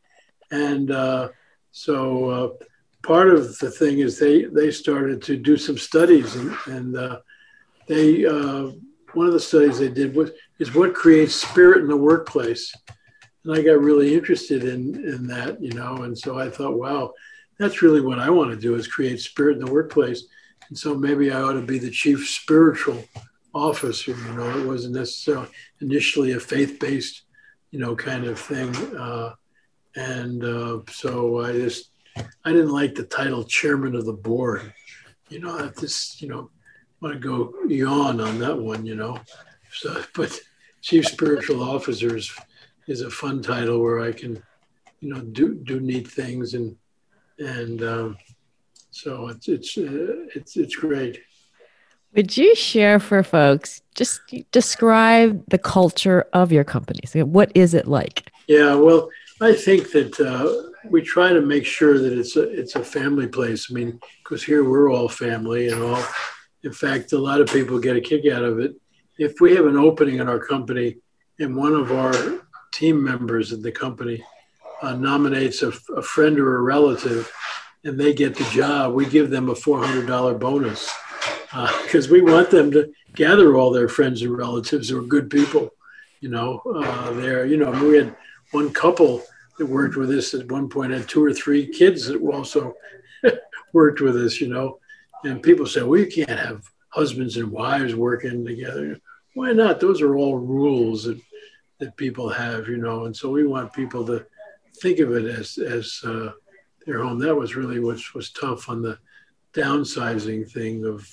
And 0.51 0.91
uh, 0.91 1.29
so 1.71 2.29
uh, 2.29 2.65
part 3.03 3.29
of 3.29 3.57
the 3.59 3.71
thing 3.71 3.99
is 3.99 4.19
they 4.19 4.45
they 4.45 4.71
started 4.71 5.21
to 5.23 5.37
do 5.37 5.57
some 5.57 5.77
studies 5.77 6.35
and, 6.35 6.57
and 6.65 6.97
uh, 6.97 7.19
they 7.87 8.25
uh, 8.25 8.71
one 9.13 9.27
of 9.27 9.33
the 9.33 9.39
studies 9.39 9.79
they 9.79 9.89
did 9.89 10.15
was 10.15 10.31
is 10.59 10.73
what 10.73 10.93
creates 10.93 11.35
spirit 11.35 11.81
in 11.81 11.87
the 11.87 11.97
workplace 11.97 12.73
and 13.43 13.53
i 13.53 13.61
got 13.61 13.79
really 13.79 14.13
interested 14.13 14.63
in 14.63 14.95
in 15.07 15.27
that 15.27 15.61
you 15.61 15.71
know 15.71 16.03
and 16.03 16.17
so 16.17 16.37
i 16.37 16.49
thought 16.49 16.77
wow 16.77 17.11
that's 17.57 17.81
really 17.81 18.01
what 18.01 18.19
i 18.19 18.29
want 18.29 18.49
to 18.49 18.57
do 18.57 18.75
is 18.75 18.87
create 18.87 19.19
spirit 19.19 19.57
in 19.57 19.65
the 19.65 19.71
workplace 19.71 20.25
and 20.69 20.77
so 20.77 20.93
maybe 20.93 21.31
i 21.31 21.41
ought 21.41 21.53
to 21.53 21.61
be 21.61 21.79
the 21.79 21.89
chief 21.89 22.27
spiritual 22.27 23.03
officer 23.53 24.11
you 24.11 24.33
know 24.33 24.59
it 24.59 24.65
wasn't 24.65 24.93
necessarily 24.93 25.47
initially 25.81 26.33
a 26.33 26.39
faith-based 26.39 27.23
you 27.71 27.79
know 27.79 27.95
kind 27.95 28.25
of 28.25 28.39
thing 28.39 28.75
uh, 28.95 29.33
and 29.95 30.43
uh, 30.43 30.79
so 30.89 31.41
i 31.41 31.51
just 31.53 31.89
I 32.45 32.51
didn't 32.51 32.71
like 32.71 32.95
the 32.95 33.03
title 33.03 33.43
chairman 33.43 33.95
of 33.95 34.05
the 34.05 34.13
board. 34.13 34.73
You 35.29 35.39
know, 35.39 35.57
I 35.57 35.67
just, 35.79 36.21
you 36.21 36.27
know, 36.27 36.49
want 37.01 37.13
to 37.13 37.19
go 37.19 37.53
yawn 37.67 38.19
on 38.19 38.39
that 38.39 38.57
one, 38.57 38.85
you 38.85 38.95
know. 38.95 39.19
So, 39.73 40.01
but 40.15 40.37
chief 40.81 41.05
spiritual 41.05 41.61
officer 41.63 42.15
is, 42.15 42.31
is 42.87 43.01
a 43.01 43.09
fun 43.09 43.41
title 43.41 43.81
where 43.81 43.99
I 43.99 44.11
can, 44.11 44.41
you 44.99 45.13
know, 45.13 45.21
do, 45.21 45.55
do 45.55 45.79
neat 45.79 46.07
things. 46.07 46.53
And, 46.53 46.75
and 47.37 47.83
um, 47.83 48.17
so 48.91 49.27
it's, 49.27 49.47
it's, 49.47 49.77
uh, 49.77 50.25
it's, 50.35 50.57
it's 50.57 50.75
great. 50.75 51.21
Would 52.15 52.35
you 52.35 52.55
share 52.55 52.99
for 52.99 53.21
folks, 53.21 53.81
just 53.93 54.21
describe 54.51 55.43
the 55.49 55.59
culture 55.59 56.25
of 56.33 56.51
your 56.51 56.63
company? 56.63 57.01
So 57.05 57.23
what 57.23 57.51
is 57.53 57.73
it 57.75 57.87
like? 57.87 58.31
Yeah, 58.47 58.73
well, 58.73 59.09
I 59.41 59.53
think 59.53 59.91
that 59.91 60.19
uh, 60.19 60.71
we 60.89 61.01
try 61.01 61.31
to 61.31 61.41
make 61.41 61.65
sure 61.65 61.99
that 61.99 62.17
it's 62.17 62.35
a 62.35 62.49
it's 62.49 62.75
a 62.75 62.83
family 62.83 63.27
place. 63.27 63.67
I 63.69 63.73
mean, 63.73 63.99
because 64.23 64.43
here 64.43 64.63
we're 64.63 64.91
all 64.91 65.07
family 65.07 65.69
and 65.69 65.83
all. 65.83 66.03
In 66.63 66.73
fact, 66.73 67.13
a 67.13 67.17
lot 67.17 67.41
of 67.41 67.47
people 67.47 67.79
get 67.79 67.95
a 67.95 68.01
kick 68.01 68.25
out 68.25 68.43
of 68.43 68.59
it, 68.59 68.75
if 69.19 69.41
we 69.41 69.53
have 69.53 69.65
an 69.65 69.77
opening 69.77 70.19
in 70.19 70.29
our 70.29 70.39
company 70.39 70.95
and 71.39 71.55
one 71.55 71.73
of 71.73 71.91
our 71.91 72.13
team 72.71 73.03
members 73.03 73.51
of 73.51 73.61
the 73.61 73.71
company 73.71 74.23
uh, 74.81 74.95
nominates 74.95 75.61
a, 75.61 75.73
a, 75.95 76.01
friend 76.01 76.39
or 76.39 76.55
a 76.55 76.61
relative 76.61 77.29
and 77.83 77.99
they 77.99 78.13
get 78.13 78.33
the 78.33 78.45
job, 78.45 78.93
we 78.93 79.05
give 79.05 79.29
them 79.29 79.49
a 79.49 79.53
$400 79.53 80.39
bonus 80.39 80.89
because 81.83 82.07
uh, 82.07 82.11
we 82.13 82.21
want 82.21 82.49
them 82.49 82.71
to 82.71 82.89
gather 83.13 83.57
all 83.57 83.71
their 83.71 83.89
friends 83.89 84.21
and 84.21 84.37
relatives 84.37 84.87
who 84.87 84.99
are 84.99 85.07
good 85.07 85.29
people. 85.29 85.69
You 86.21 86.29
know, 86.29 86.61
uh, 86.75 87.11
there, 87.11 87.45
you 87.45 87.57
know, 87.57 87.71
we 87.71 87.97
had 87.97 88.15
one 88.51 88.71
couple 88.71 89.21
that 89.57 89.65
worked 89.65 89.97
with 89.97 90.11
us 90.11 90.33
at 90.33 90.49
one 90.49 90.69
point 90.69 90.93
had 90.93 91.09
two 91.09 91.23
or 91.23 91.33
three 91.33 91.67
kids 91.67 92.07
that 92.07 92.21
also 92.21 92.73
worked 93.73 93.99
with 93.99 94.15
us, 94.15 94.39
you 94.39 94.47
know. 94.47 94.79
And 95.25 95.43
people 95.43 95.65
say, 95.65 95.81
well, 95.81 95.99
you 95.99 96.07
can't 96.07 96.39
have 96.39 96.63
husbands 96.89 97.35
and 97.35 97.51
wives 97.51 97.95
working 97.95 98.45
together. 98.45 98.99
Why 99.39 99.53
not? 99.53 99.79
Those 99.79 100.01
are 100.01 100.17
all 100.17 100.37
rules 100.37 101.05
that, 101.05 101.21
that 101.79 101.95
people 101.95 102.27
have, 102.27 102.67
you 102.67 102.75
know. 102.75 103.05
And 103.05 103.15
so 103.15 103.29
we 103.29 103.47
want 103.47 103.71
people 103.71 104.05
to 104.07 104.25
think 104.81 104.99
of 104.99 105.13
it 105.13 105.23
as, 105.23 105.57
as 105.57 106.01
uh, 106.03 106.31
their 106.85 107.01
home. 107.01 107.19
That 107.19 107.37
was 107.37 107.55
really 107.55 107.79
what 107.79 108.01
was 108.13 108.31
tough 108.31 108.67
on 108.67 108.81
the 108.81 108.99
downsizing 109.53 110.51
thing 110.51 110.83
of, 110.83 111.07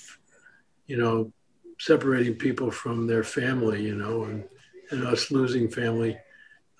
you 0.87 0.97
know, 0.97 1.31
separating 1.79 2.35
people 2.35 2.69
from 2.69 3.07
their 3.07 3.23
family, 3.23 3.81
you 3.81 3.95
know, 3.95 4.25
and, 4.25 4.43
and 4.91 5.07
us 5.07 5.31
losing 5.31 5.69
family 5.69 6.17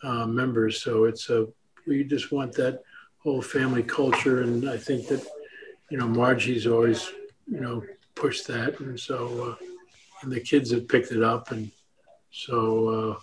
uh, 0.03 0.25
members. 0.25 0.83
So 0.83 1.05
it's 1.05 1.29
a, 1.29 1.47
we 1.87 2.03
just 2.03 2.33
want 2.33 2.55
that 2.55 2.81
whole 3.19 3.41
family 3.41 3.83
culture. 3.83 4.41
And 4.41 4.69
I 4.69 4.75
think 4.75 5.07
that, 5.07 5.25
you 5.89 5.97
know, 5.97 6.09
Margie's 6.09 6.67
always, 6.67 7.09
you 7.49 7.61
know, 7.61 7.85
pushed 8.15 8.47
that. 8.47 8.81
And 8.81 8.99
so, 8.99 9.55
uh, 9.61 9.66
and 10.21 10.31
the 10.31 10.39
kids 10.39 10.71
have 10.71 10.87
picked 10.87 11.11
it 11.11 11.23
up. 11.23 11.51
And 11.51 11.71
so 12.31 13.19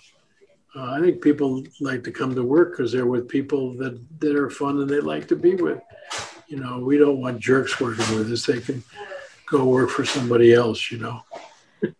uh, 0.77 0.79
uh, 0.79 0.93
I 0.93 1.01
think 1.01 1.23
people 1.23 1.65
like 1.81 2.05
to 2.05 2.11
come 2.11 2.35
to 2.35 2.43
work 2.43 2.77
because 2.77 2.93
they're 2.93 3.07
with 3.07 3.29
people 3.29 3.75
that, 3.75 4.01
that 4.21 4.37
are 4.37 4.51
fun 4.51 4.81
and 4.81 4.89
they 4.89 5.01
like 5.01 5.29
to 5.29 5.37
be 5.37 5.55
with. 5.55 5.81
You 6.49 6.61
know, 6.61 6.79
we 6.79 6.99
don't 6.99 7.21
want 7.21 7.41
jerks 7.41 7.81
working 7.81 8.17
with 8.17 8.31
us. 8.31 8.47
They 8.47 8.61
can 8.61 8.83
go 9.47 9.65
work 9.65 9.91
for 9.91 10.05
somebody 10.05 10.53
else, 10.53 10.91
you 10.91 10.99
know 10.99 11.23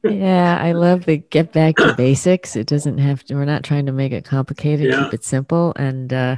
yeah, 0.03 0.59
I 0.61 0.73
love 0.73 1.05
the 1.05 1.19
get 1.19 1.53
back 1.53 1.77
to 1.77 1.95
basics. 1.95 2.57
It 2.57 2.67
doesn't 2.67 2.99
have 2.99 3.25
to, 3.25 3.35
we're 3.35 3.45
not 3.45 3.65
trying 3.65 3.87
to 3.87 3.93
make 3.93 4.13
it 4.13 4.25
complicated, 4.25 4.91
yeah. 4.91 5.05
keep 5.05 5.15
it 5.15 5.25
simple. 5.25 5.73
And, 5.77 6.13
uh, 6.13 6.37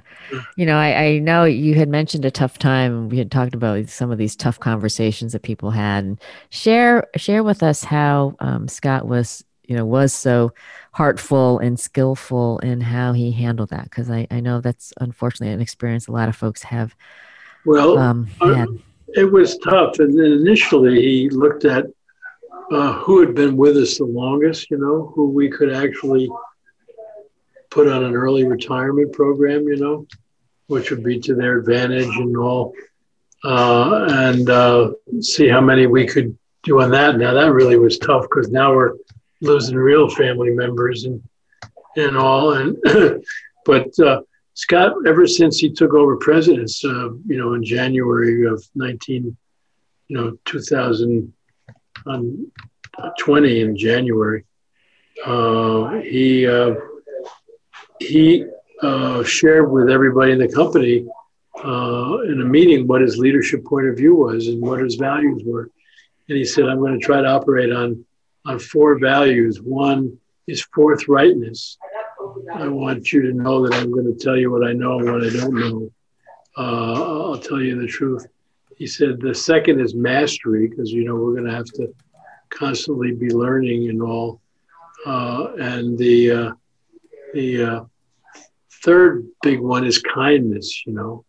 you 0.57 0.67
know, 0.67 0.77
I, 0.77 1.05
I, 1.05 1.19
know 1.19 1.45
you 1.45 1.75
had 1.75 1.89
mentioned 1.89 2.25
a 2.25 2.31
tough 2.31 2.59
time. 2.59 3.09
We 3.09 3.19
had 3.19 3.31
talked 3.31 3.55
about 3.55 3.89
some 3.89 4.11
of 4.11 4.19
these 4.19 4.37
tough 4.37 4.59
conversations 4.61 5.33
that 5.33 5.43
people 5.43 5.71
had 5.71 6.05
and 6.05 6.21
share, 6.51 7.07
share 7.17 7.43
with 7.43 7.63
us 7.63 7.85
how 7.85 8.37
um, 8.41 8.69
Scott 8.69 9.07
was, 9.07 9.45
you 9.65 9.77
know, 9.77 9.85
was 9.85 10.13
so 10.13 10.53
heartful 10.93 11.59
and 11.59 11.79
skillful 11.79 12.59
in 12.61 12.81
how 12.81 13.13
he 13.13 13.33
handled 13.33 13.71
that. 13.71 13.91
Cause 13.91 14.11
I, 14.11 14.27
I 14.31 14.41
know 14.41 14.61
that's 14.61 14.93
unfortunately 15.01 15.53
an 15.53 15.61
experience 15.61 16.09
a 16.09 16.13
lot 16.13 16.29
of 16.29 16.37
folks 16.37 16.63
have. 16.63 16.95
Well, 17.65 17.99
um, 17.99 18.27
had. 18.41 18.69
it 19.09 19.31
was 19.31 19.59
tough. 19.59 19.99
And 19.99 20.17
then 20.19 20.33
initially 20.33 21.03
he 21.03 21.31
looked 21.31 21.65
at 21.65 21.87
uh, 22.71 22.95
who 22.95 23.21
had 23.21 23.35
been 23.35 23.57
with 23.57 23.77
us 23.77 23.99
the 23.99 24.05
longest, 24.05 24.71
you 24.71 24.79
know, 24.79 25.13
who 25.15 25.31
we 25.31 25.49
could 25.49 25.73
actually 25.73 26.29
put 27.71 27.89
on 27.89 28.05
an 28.05 28.15
early 28.15 28.45
retirement 28.45 29.13
program, 29.13 29.69
you 29.69 29.77
know, 29.77 30.07
which 30.67 30.91
would 30.91 31.05
be 31.05 31.21
to 31.21 31.35
their 31.35 31.59
advantage 31.59 32.17
and 32.17 32.37
all, 32.37 32.73
uh, 33.45 34.07
and 34.11 34.51
uh, 34.51 34.91
see 35.21 35.49
how 35.49 35.61
many 35.61 35.87
we 35.87 36.07
could 36.07 36.37
do 36.63 36.81
on 36.81 36.91
that. 36.91 37.17
Now 37.17 37.35
that 37.35 37.53
really 37.53 37.79
was 37.79 37.99
tough 37.99 38.23
because 38.23 38.51
now 38.51 38.75
we're 38.75 38.95
losing 39.41 39.77
real 39.77 40.09
family 40.09 40.51
members 40.51 41.05
and 41.05 41.23
and 41.97 42.17
all. 42.17 42.55
And 42.55 42.77
but 43.65 43.99
uh, 43.99 44.23
Scott, 44.55 44.95
ever 45.07 45.27
since 45.27 45.59
he 45.59 45.71
took 45.71 45.95
over 45.95 46.17
presidents, 46.17 46.85
uh, 46.85 47.11
you 47.27 47.39
know, 47.39 47.55
in 47.55 47.65
January 47.65 48.47
of 48.47 48.65
nineteen, 48.75 49.37
you 50.09 50.17
know, 50.17 50.39
two 50.45 50.61
thousand 50.61 51.33
on 52.07 52.51
20 53.19 53.61
in 53.61 53.77
January. 53.77 54.45
Uh, 55.25 56.01
he 56.01 56.47
uh, 56.47 56.75
he 57.99 58.45
uh, 58.83 59.25
shared 59.25 59.71
with 59.71 59.89
everybody 59.89 60.33
in 60.33 60.39
the 60.39 60.49
company 60.49 61.07
uh, 61.65 62.19
in 62.29 62.41
a 62.41 62.45
meeting 62.45 62.87
what 62.87 63.01
his 63.01 63.17
leadership 63.17 63.65
point 63.65 63.87
of 63.89 63.97
view 63.97 64.15
was 64.15 64.49
and 64.49 64.61
what 64.61 64.81
his 64.81 64.97
values 64.97 65.43
were. 65.45 65.71
And 66.29 66.37
he 66.37 66.45
said, 66.45 66.65
"I'm 66.67 66.81
going 66.81 66.99
to 66.99 67.05
try 67.05 67.21
to 67.23 67.29
operate 67.29 67.73
on 67.73 68.05
on 68.45 68.59
four 68.59 68.99
values. 68.99 69.61
One 69.61 70.19
is 70.47 70.65
forthrightness. 70.75 71.77
I 72.55 72.69
want 72.69 73.13
you 73.13 73.23
to 73.23 73.33
know 73.33 73.67
that 73.67 73.75
I'm 73.75 73.91
going 73.91 74.07
to 74.07 74.19
tell 74.25 74.37
you 74.37 74.51
what 74.51 74.67
I 74.67 74.73
know 74.73 74.99
and 74.99 75.13
what 75.13 75.25
I 75.25 75.31
don't 75.31 75.55
know. 75.55 75.91
Uh, 76.57 77.31
I'll 77.31 77.39
tell 77.39 77.61
you 77.61 77.81
the 77.81 77.87
truth 77.87 78.27
he 78.77 78.87
said 78.87 79.21
the 79.21 79.35
second 79.35 79.81
is 79.81 79.95
mastery 79.95 80.69
because 80.69 80.93
you 80.93 81.05
know 81.05 81.17
we're 81.17 81.33
going 81.33 81.47
to 81.47 81.55
have 81.55 81.67
to 81.67 81.93
constantly 82.51 83.13
be 83.13 83.31
learning 83.31 83.89
and 83.89 84.03
all 84.03 84.41
uh, 85.07 85.53
and 85.59 85.99
the 85.99 86.31
uh, 86.31 86.53
the 87.35 87.63
uh, 87.63 87.85
third 88.85 89.27
big 89.43 89.61
one 89.61 89.85
is 89.85 89.99
kindness 89.99 90.87
you 90.87 90.93
know? 90.93 91.25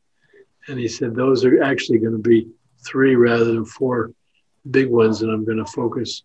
And 0.67 0.77
he 0.77 0.89
said 0.89 1.15
those 1.15 1.45
are 1.45 1.63
actually 1.63 1.99
going 1.99 2.11
to 2.11 2.29
be 2.29 2.49
three 2.85 3.15
rather 3.15 3.45
than 3.45 3.65
four 3.65 4.11
big 4.69 4.89
ones 4.89 5.19
that 5.19 5.29
i'm 5.29 5.45
going 5.45 5.57
to 5.57 5.71
focus 5.71 6.23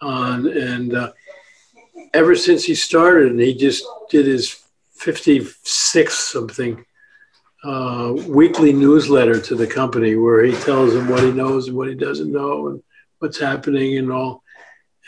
on 0.00 0.46
and 0.46 0.94
uh, 0.94 1.12
ever 2.14 2.34
since 2.34 2.64
he 2.64 2.74
started 2.74 3.30
and 3.30 3.40
he 3.40 3.54
just 3.54 3.84
did 4.10 4.24
his 4.24 4.62
56 4.94 6.14
something 6.14 6.84
weekly 8.28 8.72
newsletter 8.72 9.40
to 9.40 9.54
the 9.54 9.66
company 9.66 10.16
where 10.16 10.44
he 10.44 10.52
tells 10.52 10.94
them 10.94 11.08
what 11.08 11.22
he 11.22 11.32
knows 11.32 11.68
and 11.68 11.76
what 11.76 11.88
he 11.88 11.94
doesn't 11.94 12.32
know 12.32 12.68
and 12.68 12.82
what's 13.18 13.38
happening 13.38 13.98
and 13.98 14.12
all. 14.12 14.42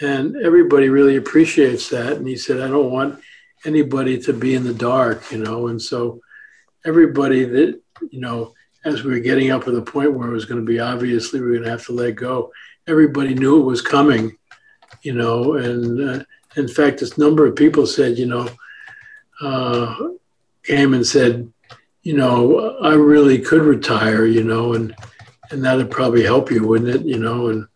And 0.00 0.36
everybody 0.36 0.88
really 0.88 1.16
appreciates 1.16 1.88
that. 1.90 2.14
And 2.14 2.26
he 2.26 2.36
said, 2.36 2.60
I 2.60 2.68
don't 2.68 2.90
want 2.90 3.20
anybody 3.64 4.18
to 4.22 4.32
be 4.32 4.54
in 4.54 4.64
the 4.64 4.74
dark, 4.74 5.30
you 5.30 5.38
know. 5.38 5.68
And 5.68 5.80
so 5.80 6.20
everybody 6.84 7.44
that, 7.44 7.80
you 8.10 8.20
know, 8.20 8.54
as 8.84 9.02
we 9.02 9.12
were 9.12 9.18
getting 9.18 9.50
up 9.50 9.64
to 9.64 9.72
the 9.72 9.82
point 9.82 10.14
where 10.14 10.28
it 10.28 10.32
was 10.32 10.44
going 10.44 10.60
to 10.60 10.66
be 10.66 10.78
obviously 10.78 11.40
we 11.40 11.48
are 11.48 11.52
going 11.52 11.64
to 11.64 11.70
have 11.70 11.84
to 11.86 11.92
let 11.92 12.14
go, 12.14 12.52
everybody 12.86 13.34
knew 13.34 13.60
it 13.60 13.64
was 13.64 13.82
coming, 13.82 14.36
you 15.02 15.12
know. 15.12 15.54
And 15.54 16.00
uh, 16.00 16.24
in 16.56 16.68
fact, 16.68 17.00
this 17.00 17.18
number 17.18 17.46
of 17.46 17.56
people 17.56 17.86
said, 17.86 18.18
you 18.18 18.26
know, 18.26 18.48
uh, 19.40 19.94
came 20.64 20.94
and 20.94 21.06
said, 21.06 21.52
you 22.08 22.16
know, 22.16 22.78
I 22.80 22.94
really 22.94 23.38
could 23.38 23.60
retire, 23.60 24.24
you 24.24 24.42
know, 24.42 24.72
and 24.72 24.96
and 25.50 25.62
that'd 25.62 25.90
probably 25.90 26.22
help 26.22 26.50
you, 26.50 26.66
wouldn't 26.66 26.88
it? 26.88 27.02
You 27.04 27.18
know, 27.18 27.48
and 27.48 27.68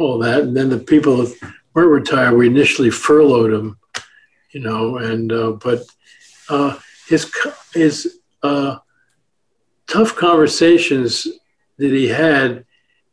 all 0.00 0.18
that. 0.18 0.40
And 0.40 0.56
then 0.56 0.68
the 0.68 0.80
people 0.80 1.18
that 1.18 1.52
weren't 1.74 1.92
retired, 1.92 2.36
we 2.36 2.48
initially 2.48 2.90
furloughed 2.90 3.52
them, 3.52 3.78
you 4.50 4.58
know, 4.58 4.96
and 4.96 5.32
uh, 5.32 5.52
but 5.52 5.84
uh, 6.48 6.76
his 7.06 7.32
his 7.72 8.18
uh, 8.42 8.78
tough 9.86 10.16
conversations 10.16 11.28
that 11.76 11.92
he 11.92 12.08
had 12.08 12.64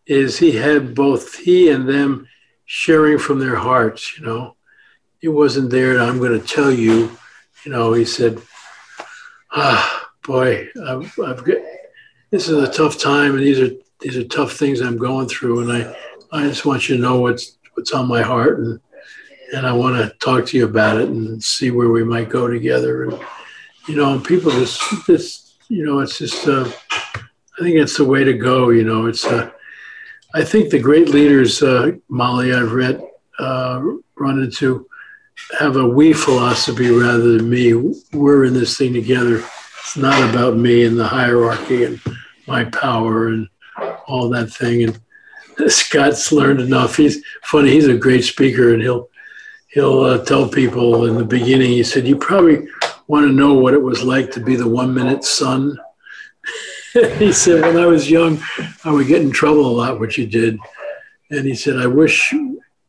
is 0.07 0.39
he 0.39 0.53
had 0.53 0.95
both 0.95 1.35
he 1.35 1.69
and 1.69 1.87
them 1.87 2.27
sharing 2.65 3.19
from 3.19 3.37
their 3.37 3.55
hearts, 3.55 4.17
you 4.17 4.25
know. 4.25 4.55
He 5.21 5.27
wasn't 5.27 5.69
there. 5.69 5.91
and 5.91 6.01
I'm 6.01 6.17
going 6.17 6.41
to 6.41 6.47
tell 6.47 6.71
you, 6.71 7.15
you 7.63 7.71
know. 7.71 7.93
He 7.93 8.03
said, 8.05 8.41
ah 9.51 10.04
boy, 10.25 10.67
I've, 10.85 11.19
I've 11.19 11.43
got, 11.43 11.57
this 12.31 12.49
is 12.49 12.57
a 12.57 12.71
tough 12.71 12.97
time, 12.97 13.35
and 13.35 13.43
these 13.43 13.59
are 13.59 13.71
these 14.01 14.17
are 14.17 14.23
tough 14.25 14.53
things 14.53 14.81
I'm 14.81 14.97
going 14.97 15.27
through, 15.27 15.61
and 15.61 15.71
I 15.71 15.95
I 16.31 16.43
just 16.47 16.65
want 16.65 16.89
you 16.89 16.95
to 16.95 17.01
know 17.01 17.19
what's 17.19 17.57
what's 17.73 17.93
on 17.93 18.07
my 18.07 18.21
heart, 18.21 18.59
and 18.59 18.79
and 19.53 19.65
I 19.65 19.73
want 19.73 19.95
to 19.95 20.15
talk 20.17 20.45
to 20.47 20.57
you 20.57 20.65
about 20.65 20.97
it 20.97 21.07
and 21.09 21.41
see 21.43 21.71
where 21.71 21.89
we 21.89 22.03
might 22.03 22.29
go 22.29 22.47
together, 22.47 23.05
and 23.05 23.19
you 23.87 23.95
know, 23.95 24.19
people 24.19 24.51
just 24.51 24.81
just 25.05 25.55
you 25.69 25.85
know, 25.85 25.99
it's 25.99 26.17
just 26.17 26.47
uh, 26.47 26.69
I 26.93 27.61
think 27.61 27.75
it's 27.75 27.97
the 27.97 28.05
way 28.05 28.23
to 28.23 28.33
go. 28.33 28.69
You 28.69 28.83
know, 28.83 29.05
it's 29.05 29.25
uh, 29.25 29.51
I 30.33 30.43
think 30.43 30.69
the 30.69 30.79
great 30.79 31.09
leaders, 31.09 31.63
uh, 31.63 31.91
Molly, 32.09 32.53
I've 32.53 32.73
read 32.73 33.01
uh, 33.39 33.81
run 34.17 34.41
into 34.41 34.87
have 35.59 35.75
a 35.75 35.87
we 35.87 36.13
philosophy 36.13 36.89
rather 36.89 37.37
than 37.37 37.49
me. 37.49 37.73
We're 38.13 38.45
in 38.45 38.53
this 38.53 38.77
thing 38.77 38.93
together 38.93 39.43
it's 39.85 39.95
not 39.95 40.27
about 40.31 40.57
me 40.57 40.83
and 40.83 40.97
the 40.97 41.07
hierarchy 41.07 41.83
and 41.83 42.01
my 42.47 42.63
power 42.65 43.27
and 43.27 43.47
all 44.07 44.29
that 44.29 44.51
thing. 44.51 44.83
And 44.83 45.71
Scott's 45.71 46.31
learned 46.31 46.59
enough. 46.59 46.97
He's 46.97 47.23
funny. 47.43 47.69
He's 47.69 47.87
a 47.87 47.95
great 47.95 48.23
speaker, 48.23 48.73
and 48.73 48.81
he'll 48.81 49.09
he'll 49.67 49.99
uh, 50.01 50.25
tell 50.25 50.49
people 50.49 51.05
in 51.05 51.15
the 51.15 51.23
beginning. 51.23 51.69
He 51.69 51.83
said, 51.83 52.07
"You 52.07 52.17
probably 52.17 52.67
want 53.05 53.27
to 53.27 53.31
know 53.31 53.53
what 53.53 53.75
it 53.75 53.81
was 53.81 54.01
like 54.01 54.31
to 54.31 54.39
be 54.39 54.55
the 54.55 54.67
one 54.67 54.91
minute 54.91 55.23
son." 55.23 55.77
he 57.19 57.31
said, 57.31 57.61
"When 57.61 57.77
I 57.77 57.85
was 57.85 58.09
young, 58.09 58.41
I 58.83 58.91
would 58.91 59.05
get 59.05 59.21
in 59.21 59.29
trouble 59.29 59.67
a 59.67 59.77
lot, 59.77 59.99
which 59.99 60.17
you 60.17 60.25
did." 60.25 60.57
And 61.29 61.45
he 61.45 61.53
said, 61.53 61.77
"I 61.77 61.85
wish." 61.85 62.33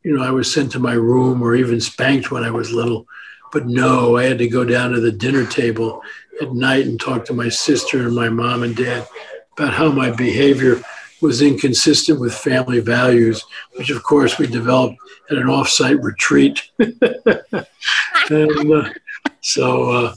you 0.06 0.16
know, 0.16 0.22
I 0.22 0.30
was 0.30 0.54
sent 0.54 0.70
to 0.70 0.78
my 0.78 0.92
room 0.92 1.42
or 1.42 1.56
even 1.56 1.80
spanked 1.80 2.30
when 2.30 2.44
I 2.44 2.50
was 2.52 2.70
little. 2.70 3.08
But 3.56 3.68
no, 3.68 4.18
I 4.18 4.24
had 4.24 4.36
to 4.40 4.48
go 4.48 4.66
down 4.66 4.92
to 4.92 5.00
the 5.00 5.10
dinner 5.10 5.46
table 5.46 6.02
at 6.42 6.52
night 6.52 6.84
and 6.84 7.00
talk 7.00 7.24
to 7.24 7.32
my 7.32 7.48
sister 7.48 8.02
and 8.02 8.14
my 8.14 8.28
mom 8.28 8.62
and 8.62 8.76
dad 8.76 9.08
about 9.56 9.72
how 9.72 9.90
my 9.90 10.10
behavior 10.10 10.82
was 11.22 11.40
inconsistent 11.40 12.20
with 12.20 12.34
family 12.34 12.80
values, 12.80 13.42
which 13.76 13.88
of 13.88 14.02
course 14.02 14.38
we 14.38 14.46
developed 14.46 14.98
at 15.30 15.38
an 15.38 15.44
offsite 15.44 16.02
retreat. 16.02 16.70
and 16.78 18.72
uh, 18.74 18.90
so 19.40 19.90
uh, 19.90 20.14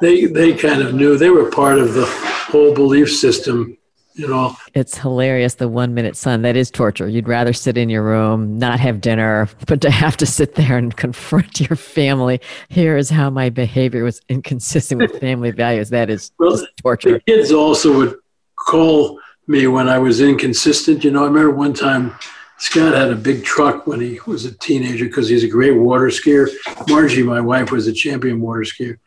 they 0.00 0.24
they 0.24 0.52
kind 0.52 0.82
of 0.82 0.92
knew 0.92 1.16
they 1.16 1.30
were 1.30 1.48
part 1.48 1.78
of 1.78 1.94
the 1.94 2.06
whole 2.50 2.74
belief 2.74 3.08
system 3.08 3.78
you 4.14 4.26
know 4.26 4.56
it's 4.74 4.98
hilarious 4.98 5.54
the 5.54 5.68
one 5.68 5.94
minute 5.94 6.16
son. 6.16 6.42
That 6.42 6.56
is 6.56 6.70
torture. 6.70 7.08
You'd 7.08 7.28
rather 7.28 7.52
sit 7.52 7.76
in 7.76 7.88
your 7.88 8.02
room 8.02 8.58
not 8.58 8.80
have 8.80 9.00
dinner 9.00 9.48
but 9.66 9.80
to 9.82 9.90
have 9.90 10.16
to 10.18 10.26
sit 10.26 10.54
there 10.54 10.76
and 10.76 10.96
confront 10.96 11.60
your 11.60 11.76
family. 11.76 12.40
Here 12.68 12.96
is 12.96 13.10
how 13.10 13.30
my 13.30 13.50
behavior 13.50 14.04
was 14.04 14.20
inconsistent 14.28 15.00
with 15.00 15.20
family 15.20 15.50
values. 15.64 15.90
That 15.90 16.10
is 16.10 16.32
well, 16.38 16.60
torture. 16.82 17.12
the 17.12 17.20
kids 17.20 17.52
also 17.52 17.96
would 17.96 18.16
call 18.56 19.18
me 19.46 19.66
when 19.66 19.88
i 19.88 19.98
was 19.98 20.20
inconsistent. 20.20 21.04
You 21.04 21.10
know 21.10 21.22
i 21.22 21.26
remember 21.26 21.50
one 21.50 21.74
time 21.74 22.14
scott 22.58 22.94
had 22.94 23.10
a 23.10 23.16
big 23.16 23.44
truck 23.44 23.86
when 23.86 24.00
he 24.00 24.20
was 24.26 24.44
a 24.44 24.52
teenager 24.58 25.06
because 25.06 25.28
he's 25.28 25.44
a 25.44 25.48
great 25.48 25.72
water 25.72 26.06
skier. 26.06 26.48
Margie 26.88 27.22
my 27.22 27.40
wife 27.40 27.70
was 27.70 27.86
a 27.86 27.92
champion 27.92 28.40
water 28.40 28.62
skier. 28.62 28.98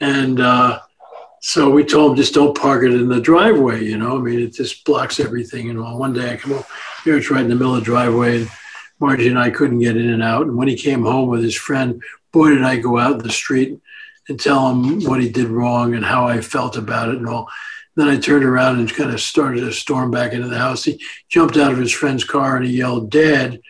And 0.00 0.40
uh, 0.40 0.80
so 1.40 1.70
we 1.70 1.84
told 1.84 2.12
him 2.12 2.16
just 2.16 2.34
don't 2.34 2.58
park 2.58 2.84
it 2.84 2.92
in 2.92 3.08
the 3.08 3.20
driveway. 3.20 3.84
You 3.84 3.98
know, 3.98 4.18
I 4.18 4.20
mean, 4.20 4.40
it 4.40 4.54
just 4.54 4.84
blocks 4.84 5.20
everything. 5.20 5.70
And 5.70 5.80
well, 5.80 5.98
one 5.98 6.12
day 6.12 6.32
I 6.32 6.36
come 6.36 6.54
up 6.54 6.66
here, 7.04 7.16
it's 7.16 7.30
right 7.30 7.42
in 7.42 7.48
the 7.48 7.54
middle 7.54 7.74
of 7.74 7.80
the 7.80 7.84
driveway, 7.84 8.42
and 8.42 8.50
Margie 8.98 9.28
and 9.28 9.38
I 9.38 9.50
couldn't 9.50 9.80
get 9.80 9.96
in 9.96 10.10
and 10.10 10.22
out. 10.22 10.46
And 10.46 10.56
when 10.56 10.68
he 10.68 10.76
came 10.76 11.02
home 11.02 11.28
with 11.28 11.42
his 11.42 11.54
friend, 11.54 12.02
boy, 12.32 12.50
did 12.50 12.62
I 12.62 12.76
go 12.76 12.98
out 12.98 13.12
in 13.12 13.18
the 13.18 13.30
street 13.30 13.78
and 14.28 14.40
tell 14.40 14.70
him 14.70 15.04
what 15.04 15.20
he 15.20 15.28
did 15.28 15.48
wrong 15.48 15.94
and 15.94 16.04
how 16.04 16.26
I 16.26 16.40
felt 16.40 16.76
about 16.76 17.10
it 17.10 17.16
and 17.16 17.28
all. 17.28 17.48
Then 17.94 18.08
I 18.08 18.18
turned 18.18 18.44
around 18.44 18.78
and 18.78 18.92
kind 18.92 19.10
of 19.10 19.20
started 19.20 19.60
to 19.60 19.72
storm 19.72 20.10
back 20.10 20.32
into 20.32 20.48
the 20.48 20.58
house. 20.58 20.84
He 20.84 21.00
jumped 21.28 21.56
out 21.56 21.72
of 21.72 21.78
his 21.78 21.92
friend's 21.92 22.24
car 22.24 22.56
and 22.56 22.66
he 22.66 22.76
yelled, 22.76 23.10
Dad, 23.10 23.60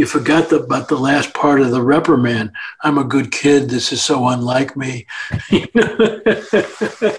you 0.00 0.06
forgot 0.06 0.48
the, 0.48 0.62
about 0.62 0.88
the 0.88 0.96
last 0.96 1.34
part 1.34 1.60
of 1.60 1.72
the 1.72 1.82
reprimand. 1.82 2.52
I'm 2.80 2.96
a 2.96 3.04
good 3.04 3.30
kid. 3.30 3.68
This 3.68 3.92
is 3.92 4.00
so 4.00 4.28
unlike 4.28 4.74
me. 4.74 5.06
oh 5.52 5.66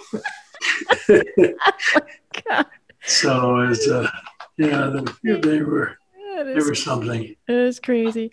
so 3.03 3.59
it's 3.59 3.87
uh, 3.87 4.09
yeah, 4.57 5.03
they, 5.21 5.33
they 5.33 5.61
were 5.61 5.95
they 6.37 6.55
were 6.55 6.73
something. 6.73 7.35
It 7.47 7.53
is 7.53 7.79
crazy. 7.79 8.31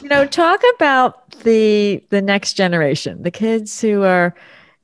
You 0.00 0.08
know, 0.08 0.26
talk 0.28 0.62
about 0.76 1.32
the 1.40 2.00
the 2.10 2.22
next 2.22 2.52
generation, 2.52 3.24
the 3.24 3.32
kids 3.32 3.80
who 3.80 4.04
are 4.04 4.32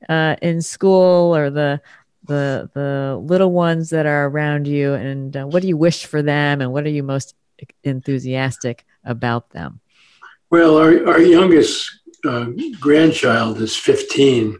uh, 0.09 0.35
in 0.41 0.61
school 0.61 1.33
or 1.33 1.49
the 1.49 1.79
the 2.25 2.69
the 2.73 3.17
little 3.23 3.53
ones 3.53 3.91
that 3.91 4.05
are 4.05 4.27
around 4.27 4.67
you, 4.67 4.93
and 4.93 5.37
uh, 5.37 5.45
what 5.45 5.61
do 5.61 5.69
you 5.69 5.77
wish 5.77 6.05
for 6.05 6.21
them, 6.21 6.59
and 6.59 6.73
what 6.73 6.83
are 6.83 6.89
you 6.89 7.01
most 7.01 7.33
enthusiastic 7.85 8.83
about 9.05 9.51
them? 9.51 9.79
Well, 10.49 10.77
our, 10.77 11.07
our 11.07 11.21
youngest 11.21 11.89
uh, 12.25 12.47
grandchild 12.79 13.61
is 13.61 13.75
15. 13.75 14.57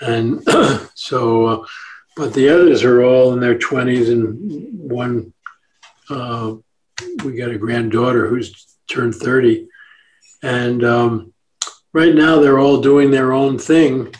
And 0.00 0.42
so, 0.94 1.46
uh, 1.46 1.66
but 2.16 2.34
the 2.34 2.48
others 2.48 2.84
are 2.84 3.02
all 3.02 3.32
in 3.32 3.40
their 3.40 3.58
20s, 3.58 4.10
and 4.10 4.90
one, 4.90 5.32
uh, 6.10 6.54
we 7.24 7.36
got 7.36 7.50
a 7.50 7.58
granddaughter 7.58 8.26
who's 8.26 8.76
turned 8.88 9.14
30. 9.14 9.68
And 10.42 10.84
um, 10.84 11.32
right 11.92 12.14
now 12.14 12.38
they're 12.38 12.58
all 12.58 12.80
doing 12.80 13.10
their 13.10 13.32
own 13.32 13.58
thing. 13.58 14.14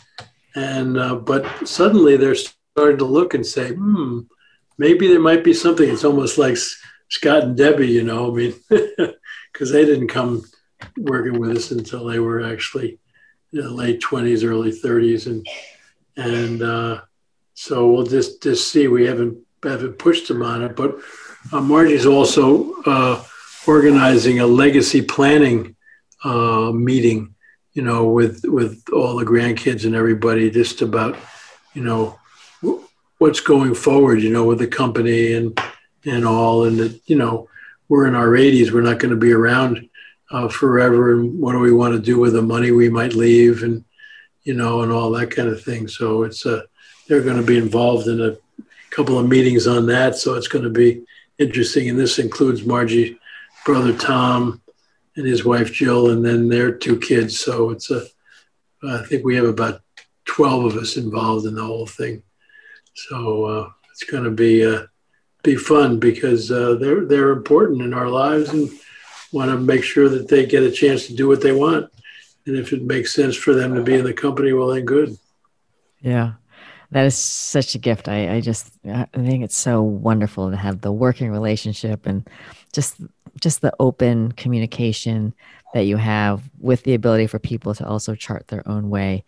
And, 0.55 0.97
uh, 0.97 1.15
but 1.15 1.67
suddenly 1.67 2.17
they're 2.17 2.35
starting 2.35 2.97
to 2.97 3.05
look 3.05 3.33
and 3.33 3.45
say, 3.45 3.73
hmm, 3.73 4.21
maybe 4.77 5.07
there 5.07 5.19
might 5.19 5.43
be 5.43 5.53
something. 5.53 5.89
It's 5.89 6.05
almost 6.05 6.37
like 6.37 6.57
Scott 7.09 7.43
and 7.43 7.57
Debbie, 7.57 7.87
you 7.87 8.03
know, 8.03 8.31
I 8.31 8.35
mean, 8.35 8.53
because 9.53 9.71
they 9.71 9.85
didn't 9.85 10.07
come 10.07 10.43
working 10.97 11.39
with 11.39 11.55
us 11.55 11.71
until 11.71 12.05
they 12.05 12.19
were 12.19 12.43
actually 12.43 12.99
in 13.53 13.61
the 13.61 13.69
late 13.69 14.01
20s, 14.01 14.43
early 14.43 14.71
30s. 14.71 15.27
And, 15.27 15.47
and 16.17 16.61
uh, 16.61 17.01
so 17.53 17.87
we'll 17.87 18.05
just, 18.05 18.41
just 18.41 18.71
see. 18.71 18.87
We 18.87 19.05
haven't, 19.05 19.37
haven't 19.63 19.99
pushed 19.99 20.27
them 20.27 20.41
on 20.41 20.63
it, 20.63 20.75
but 20.75 20.95
uh, 21.51 21.61
Margie's 21.61 22.05
also 22.05 22.73
uh, 22.83 23.23
organizing 23.67 24.39
a 24.39 24.47
legacy 24.47 25.01
planning 25.01 25.75
uh, 26.23 26.71
meeting, 26.71 27.35
you 27.73 27.83
know, 27.83 28.09
with, 28.09 28.43
with 28.45 28.83
all 28.91 29.15
the 29.15 29.25
grandkids 29.25 29.85
and 29.85 29.95
everybody 29.95 30.49
just 30.49 30.81
about, 30.81 31.17
you 31.73 31.83
know, 31.83 32.19
what's 33.19 33.39
going 33.39 33.73
forward, 33.73 34.21
you 34.21 34.31
know, 34.31 34.45
with 34.45 34.59
the 34.59 34.67
company 34.67 35.33
and, 35.33 35.59
and 36.05 36.25
all, 36.25 36.65
and 36.65 36.99
you 37.05 37.15
know, 37.15 37.47
we're 37.93 38.07
in 38.07 38.15
our 38.15 38.29
80s, 38.29 38.71
we're 38.71 38.81
not 38.81 38.97
going 38.97 39.11
to 39.11 39.19
be 39.19 39.31
around 39.31 39.87
uh, 40.31 40.47
forever. 40.47 41.13
And 41.13 41.39
what 41.39 41.51
do 41.51 41.59
we 41.59 41.71
want 41.71 41.93
to 41.93 41.99
do 41.99 42.17
with 42.17 42.33
the 42.33 42.41
money 42.41 42.71
we 42.71 42.89
might 42.89 43.13
leave 43.13 43.61
and, 43.61 43.85
you 44.41 44.55
know, 44.55 44.81
and 44.81 44.91
all 44.91 45.11
that 45.11 45.29
kind 45.29 45.47
of 45.47 45.61
thing. 45.61 45.87
So 45.87 46.23
it's, 46.23 46.43
uh, 46.43 46.63
they're 47.07 47.21
going 47.21 47.37
to 47.37 47.45
be 47.45 47.55
involved 47.55 48.07
in 48.07 48.19
a 48.19 48.35
couple 48.89 49.19
of 49.19 49.29
meetings 49.29 49.67
on 49.67 49.85
that. 49.85 50.15
So 50.15 50.33
it's 50.33 50.47
going 50.47 50.63
to 50.63 50.71
be 50.71 51.03
interesting. 51.37 51.87
And 51.87 51.99
this 51.99 52.17
includes 52.17 52.65
Margie's 52.65 53.15
brother 53.63 53.95
Tom 53.95 54.59
and 55.15 55.27
his 55.27 55.45
wife 55.45 55.71
Jill, 55.71 56.09
and 56.09 56.25
then 56.25 56.49
their 56.49 56.71
two 56.71 56.99
kids. 56.99 57.39
So 57.39 57.69
it's 57.69 57.91
a, 57.91 58.07
I 58.83 59.03
think 59.03 59.23
we 59.23 59.35
have 59.35 59.45
about 59.45 59.81
12 60.25 60.65
of 60.65 60.77
us 60.77 60.97
involved 60.97 61.45
in 61.45 61.53
the 61.53 61.63
whole 61.63 61.85
thing. 61.85 62.23
So 62.95 63.45
uh, 63.45 63.69
it's 63.91 64.03
going 64.03 64.23
to 64.23 64.31
be, 64.31 64.65
uh, 64.65 64.87
be 65.43 65.55
fun 65.55 65.99
because 65.99 66.51
uh, 66.51 66.75
they're 66.75 67.05
they're 67.05 67.31
important 67.31 67.81
in 67.81 67.93
our 67.93 68.07
lives 68.07 68.49
and 68.49 68.69
want 69.31 69.51
to 69.51 69.57
make 69.57 69.83
sure 69.83 70.09
that 70.09 70.27
they 70.27 70.45
get 70.45 70.63
a 70.63 70.71
chance 70.71 71.07
to 71.07 71.15
do 71.15 71.27
what 71.27 71.41
they 71.41 71.51
want. 71.51 71.91
And 72.45 72.57
if 72.57 72.73
it 72.73 72.83
makes 72.83 73.13
sense 73.13 73.35
for 73.35 73.53
them 73.53 73.75
to 73.75 73.81
be 73.81 73.95
in 73.95 74.03
the 74.03 74.13
company, 74.13 74.53
well, 74.53 74.67
then 74.67 74.85
good. 74.85 75.17
Yeah, 76.01 76.33
that 76.91 77.05
is 77.05 77.17
such 77.17 77.75
a 77.75 77.79
gift. 77.79 78.07
I, 78.07 78.35
I 78.35 78.41
just 78.41 78.71
I 78.85 79.05
think 79.13 79.43
it's 79.43 79.57
so 79.57 79.81
wonderful 79.81 80.49
to 80.49 80.57
have 80.57 80.81
the 80.81 80.91
working 80.91 81.31
relationship 81.31 82.05
and 82.05 82.27
just 82.71 82.97
just 83.41 83.61
the 83.61 83.73
open 83.79 84.31
communication 84.33 85.33
that 85.73 85.85
you 85.85 85.97
have 85.97 86.41
with 86.59 86.83
the 86.83 86.93
ability 86.93 87.27
for 87.27 87.39
people 87.39 87.73
to 87.75 87.87
also 87.87 88.15
chart 88.15 88.47
their 88.47 88.67
own 88.67 88.89
way. 88.89 89.25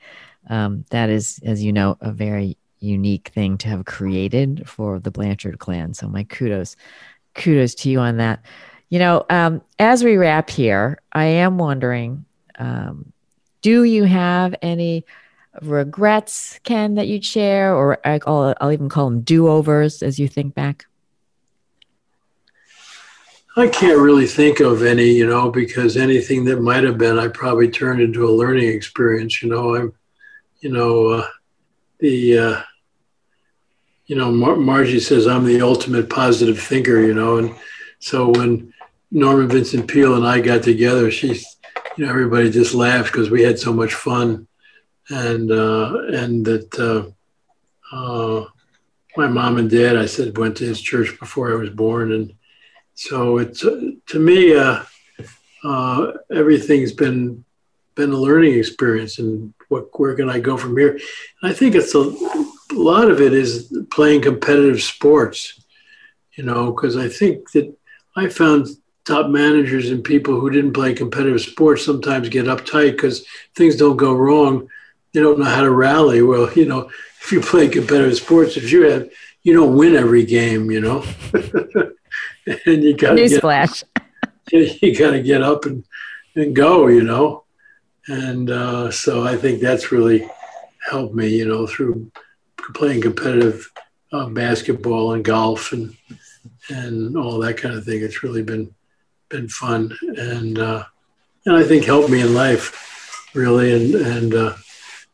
Um, 0.47 0.85
that 0.91 1.09
is, 1.09 1.39
as 1.43 1.63
you 1.63 1.73
know, 1.73 1.97
a 2.01 2.11
very 2.11 2.57
unique 2.85 3.31
thing 3.33 3.57
to 3.59 3.67
have 3.67 3.85
created 3.85 4.69
for 4.69 4.99
the 4.99 5.11
Blanchard 5.11 5.59
clan. 5.59 5.93
So 5.93 6.07
my 6.07 6.23
kudos, 6.23 6.75
kudos 7.33 7.75
to 7.75 7.89
you 7.89 7.99
on 7.99 8.17
that. 8.17 8.43
You 8.89 8.99
know, 8.99 9.25
um, 9.29 9.61
as 9.79 10.03
we 10.03 10.15
wrap 10.15 10.49
here, 10.49 10.99
I 11.11 11.25
am 11.25 11.57
wondering, 11.57 12.25
um, 12.59 13.11
do 13.61 13.83
you 13.83 14.03
have 14.03 14.55
any 14.61 15.05
regrets, 15.61 16.59
Ken, 16.63 16.95
that 16.95 17.07
you'd 17.07 17.25
share, 17.25 17.75
or 17.75 17.99
I'll, 18.05 18.53
I'll 18.61 18.71
even 18.71 18.89
call 18.89 19.09
them 19.09 19.21
do-overs 19.21 20.03
as 20.03 20.19
you 20.19 20.27
think 20.27 20.53
back? 20.53 20.85
I 23.57 23.67
can't 23.67 23.99
really 23.99 24.27
think 24.27 24.59
of 24.59 24.83
any, 24.83 25.11
you 25.11 25.25
know, 25.25 25.49
because 25.49 25.95
anything 25.95 26.43
that 26.45 26.61
might 26.61 26.83
have 26.83 26.97
been, 26.97 27.17
I 27.17 27.29
probably 27.29 27.69
turned 27.69 28.01
into 28.01 28.27
a 28.27 28.31
learning 28.31 28.67
experience. 28.67 29.41
You 29.41 29.49
know, 29.49 29.75
I'm, 29.75 29.93
you 30.59 30.71
know, 30.71 31.07
uh, 31.07 31.27
the 31.99 32.37
uh, 32.37 32.61
you 34.07 34.15
know 34.15 34.31
Mar- 34.31 34.55
Margie 34.55 34.99
says 34.99 35.27
I'm 35.27 35.45
the 35.45 35.61
ultimate 35.61 36.09
positive 36.09 36.59
thinker, 36.59 36.99
you 36.99 37.13
know, 37.13 37.37
and 37.37 37.55
so 37.99 38.29
when 38.29 38.73
Norman 39.11 39.47
Vincent 39.47 39.87
Peale 39.87 40.15
and 40.15 40.25
I 40.25 40.41
got 40.41 40.63
together, 40.63 41.09
she's 41.11 41.57
you 41.97 42.05
know 42.05 42.11
everybody 42.11 42.51
just 42.51 42.73
laughed 42.73 43.11
because 43.11 43.29
we 43.29 43.41
had 43.43 43.59
so 43.59 43.73
much 43.73 43.93
fun, 43.93 44.47
and 45.09 45.51
uh, 45.51 45.97
and 46.09 46.45
that 46.45 47.13
uh, 47.91 47.95
uh, 47.95 48.45
my 49.17 49.27
mom 49.27 49.57
and 49.57 49.69
dad 49.69 49.97
I 49.97 50.05
said 50.05 50.37
went 50.37 50.57
to 50.57 50.65
his 50.65 50.81
church 50.81 51.19
before 51.19 51.51
I 51.51 51.55
was 51.55 51.69
born, 51.69 52.11
and 52.11 52.33
so 52.93 53.37
it's 53.37 53.61
to 53.61 54.19
me 54.19 54.55
uh, 54.55 54.83
uh, 55.63 56.11
everything's 56.31 56.91
been 56.91 57.43
been 57.95 58.11
a 58.11 58.17
learning 58.17 58.55
experience 58.59 59.19
and 59.19 59.53
what 59.69 59.87
where 59.99 60.15
can 60.15 60.29
I 60.29 60.39
go 60.39 60.57
from 60.57 60.77
here? 60.77 60.91
And 61.41 61.51
I 61.51 61.53
think 61.53 61.75
it's 61.75 61.95
a, 61.95 62.13
a 62.75 62.79
lot 62.79 63.09
of 63.09 63.21
it 63.21 63.33
is 63.33 63.73
playing 63.89 64.21
competitive 64.21 64.81
sports, 64.81 65.63
you 66.37 66.43
know, 66.43 66.71
because 66.71 66.97
I 66.97 67.07
think 67.07 67.51
that 67.51 67.73
I 68.15 68.27
found 68.29 68.67
top 69.05 69.29
managers 69.29 69.91
and 69.91 70.03
people 70.03 70.39
who 70.39 70.49
didn't 70.49 70.73
play 70.73 70.93
competitive 70.93 71.41
sports 71.41 71.85
sometimes 71.85 72.27
get 72.27 72.45
uptight 72.45 72.91
because 72.91 73.25
things 73.55 73.75
don't 73.75 73.97
go 73.97 74.13
wrong. 74.13 74.67
They 75.13 75.21
don't 75.21 75.39
know 75.39 75.45
how 75.45 75.61
to 75.61 75.71
rally. 75.71 76.21
Well, 76.21 76.51
you 76.53 76.65
know, 76.65 76.89
if 77.21 77.31
you 77.31 77.39
play 77.41 77.67
competitive 77.69 78.17
sports, 78.17 78.57
if 78.57 78.71
you 78.71 78.83
have, 78.83 79.09
you 79.43 79.53
don't 79.53 79.77
win 79.77 79.95
every 79.95 80.25
game, 80.25 80.69
you 80.71 80.81
know. 80.81 81.03
and 81.33 82.83
you 82.83 82.97
got 82.97 83.15
newsflash. 83.15 83.83
you 84.51 84.97
got 84.97 85.11
to 85.11 85.21
get 85.21 85.41
up 85.41 85.65
and, 85.65 85.83
and 86.35 86.55
go, 86.55 86.87
you 86.87 87.03
know. 87.03 87.43
And 88.07 88.49
uh, 88.49 88.91
so 88.91 89.25
I 89.25 89.35
think 89.35 89.61
that's 89.61 89.91
really 89.91 90.27
helped 90.89 91.15
me, 91.15 91.27
you 91.27 91.47
know, 91.47 91.65
through 91.65 92.11
playing 92.73 93.01
competitive 93.01 93.69
uh, 94.11 94.27
basketball 94.27 95.13
and 95.13 95.23
golf 95.23 95.71
and 95.71 95.95
and 96.69 97.15
all 97.17 97.39
that 97.39 97.57
kind 97.57 97.75
of 97.75 97.83
thing. 97.83 98.01
It's 98.01 98.23
really 98.23 98.43
been 98.43 98.73
been 99.29 99.47
fun 99.47 99.95
and 100.01 100.57
uh, 100.59 100.83
and 101.45 101.55
I 101.55 101.63
think 101.63 101.85
helped 101.85 102.09
me 102.09 102.21
in 102.21 102.33
life 102.33 103.29
really. 103.35 103.73
And 103.73 103.95
and 103.95 104.33
uh, 104.33 104.55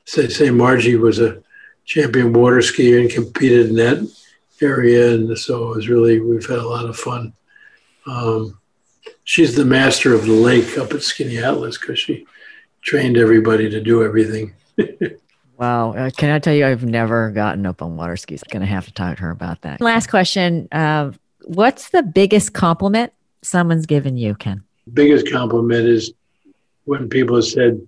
say 0.05 0.27
say 0.29 0.49
Margie 0.49 0.95
was 0.95 1.19
a 1.19 1.41
champion 1.85 2.31
water 2.31 2.57
skier 2.57 3.01
and 3.01 3.09
competed 3.09 3.69
in 3.69 3.75
that 3.75 4.15
area, 4.61 5.13
and 5.13 5.37
so 5.37 5.71
it 5.71 5.75
was 5.75 5.89
really 5.89 6.19
we've 6.19 6.47
had 6.47 6.59
a 6.59 6.67
lot 6.67 6.85
of 6.85 6.95
fun. 6.95 7.33
Um, 8.07 8.59
she's 9.23 9.55
the 9.55 9.65
master 9.65 10.13
of 10.13 10.25
the 10.25 10.33
lake 10.33 10.77
up 10.77 10.91
at 10.91 10.99
Skaneateles 10.99 11.79
because 11.79 11.99
she 11.99 12.25
trained 12.81 13.17
everybody 13.17 13.69
to 13.69 13.81
do 13.81 14.03
everything. 14.03 14.53
wow. 15.61 15.93
Uh, 15.93 16.09
can 16.09 16.31
I 16.31 16.39
tell 16.39 16.53
you, 16.53 16.65
I've 16.65 16.83
never 16.83 17.29
gotten 17.29 17.65
up 17.65 17.81
on 17.81 17.95
water 17.95 18.17
skis. 18.17 18.43
I'm 18.43 18.51
going 18.51 18.61
to 18.61 18.73
have 18.73 18.85
to 18.85 18.93
talk 18.93 19.17
to 19.17 19.23
her 19.23 19.29
about 19.29 19.61
that. 19.61 19.79
Last 19.79 20.09
question. 20.09 20.67
Uh, 20.71 21.11
what's 21.43 21.89
the 21.89 22.03
biggest 22.03 22.53
compliment 22.53 23.13
someone's 23.43 23.85
given 23.85 24.17
you, 24.17 24.35
Ken? 24.35 24.63
Biggest 24.91 25.31
compliment 25.31 25.87
is 25.87 26.13
when 26.85 27.07
people 27.07 27.35
have 27.35 27.45
said 27.45 27.79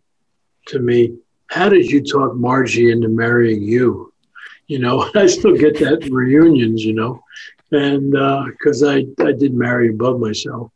to 0.67 0.79
me, 0.79 1.17
How 1.47 1.67
did 1.67 1.89
you 1.89 2.03
talk 2.03 2.35
Margie 2.35 2.91
into 2.91 3.09
marrying 3.09 3.63
you? 3.63 4.13
You 4.67 4.79
know, 4.79 5.09
I 5.15 5.25
still 5.25 5.55
get 5.55 5.79
that 5.79 6.03
in 6.03 6.13
reunions, 6.13 6.85
you 6.85 6.93
know, 6.93 7.23
and 7.71 8.11
because 8.51 8.83
uh, 8.83 8.91
I, 8.91 9.05
I 9.19 9.31
did 9.31 9.53
marry 9.53 9.89
above 9.89 10.19
myself. 10.19 10.71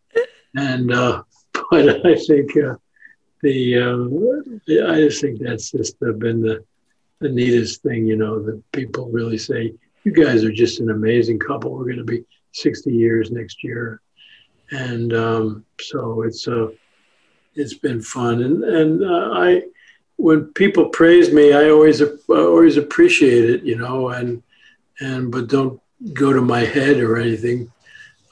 And, 0.56 0.92
uh, 0.92 1.24
but 1.72 2.06
I 2.06 2.16
think 2.16 2.58
uh, 2.58 2.76
the 3.42 3.78
uh, 3.78 4.92
I 4.92 4.96
just 5.02 5.22
think 5.22 5.40
that's 5.40 5.72
just 5.72 6.00
been 6.00 6.42
the 6.42 6.64
the 7.20 7.30
neatest 7.30 7.82
thing, 7.82 8.06
you 8.06 8.16
know, 8.16 8.42
that 8.44 8.72
people 8.72 9.10
really 9.10 9.38
say, 9.38 9.74
"You 10.04 10.12
guys 10.12 10.44
are 10.44 10.52
just 10.52 10.80
an 10.80 10.92
amazing 10.92 11.40
couple. 11.40 11.74
We're 11.74 11.86
going 11.86 11.98
to 11.98 12.04
be 12.04 12.24
60 12.52 12.94
years 12.94 13.32
next 13.32 13.64
year," 13.64 14.02
and 14.72 15.14
um, 15.14 15.66
so 15.80 16.22
it's 16.24 16.48
uh, 16.48 16.70
it's 17.56 17.74
been 17.74 18.02
fun. 18.02 18.44
And 18.44 18.64
and 18.64 19.04
uh, 19.04 19.30
I, 19.34 19.64
when 20.18 20.46
people 20.54 20.90
praise 20.90 21.32
me, 21.32 21.54
I 21.54 21.70
always 21.70 22.02
uh, 22.02 22.16
always 22.30 22.78
appreciate 22.78 23.50
it, 23.50 23.64
you 23.64 23.78
know, 23.78 24.10
and 24.10 24.44
and 25.00 25.32
but 25.32 25.48
don't 25.48 25.82
go 26.14 26.34
to 26.34 26.42
my 26.42 26.62
head 26.62 26.98
or 26.98 27.18
anything, 27.18 27.72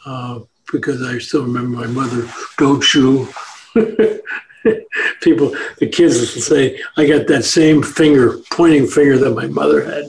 uh, 0.06 0.40
because 0.72 1.02
I 1.02 1.18
still 1.18 1.44
remember 1.44 1.78
my 1.78 1.88
mother, 1.88 2.30
"Don't 2.58 2.94
you." 2.94 3.28
people, 5.22 5.55
the 5.78 5.88
kids 5.88 6.20
will 6.20 6.41
say, 6.41 6.80
I 6.97 7.07
got 7.07 7.28
that 7.28 7.43
same 7.43 7.84
finger, 7.84 8.39
pointing 8.51 8.88
finger 8.88 9.18
that 9.18 9.32
my 9.32 9.47
mother 9.47 9.84
had. 9.84 10.05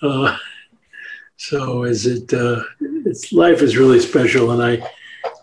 Uh, 0.00 0.36
so 1.36 1.84
is 1.84 2.06
it, 2.06 2.32
uh, 2.32 2.62
it's 2.80 3.32
life 3.32 3.62
is 3.62 3.76
really 3.76 4.00
special. 4.00 4.52
And 4.52 4.62
I, 4.62 4.86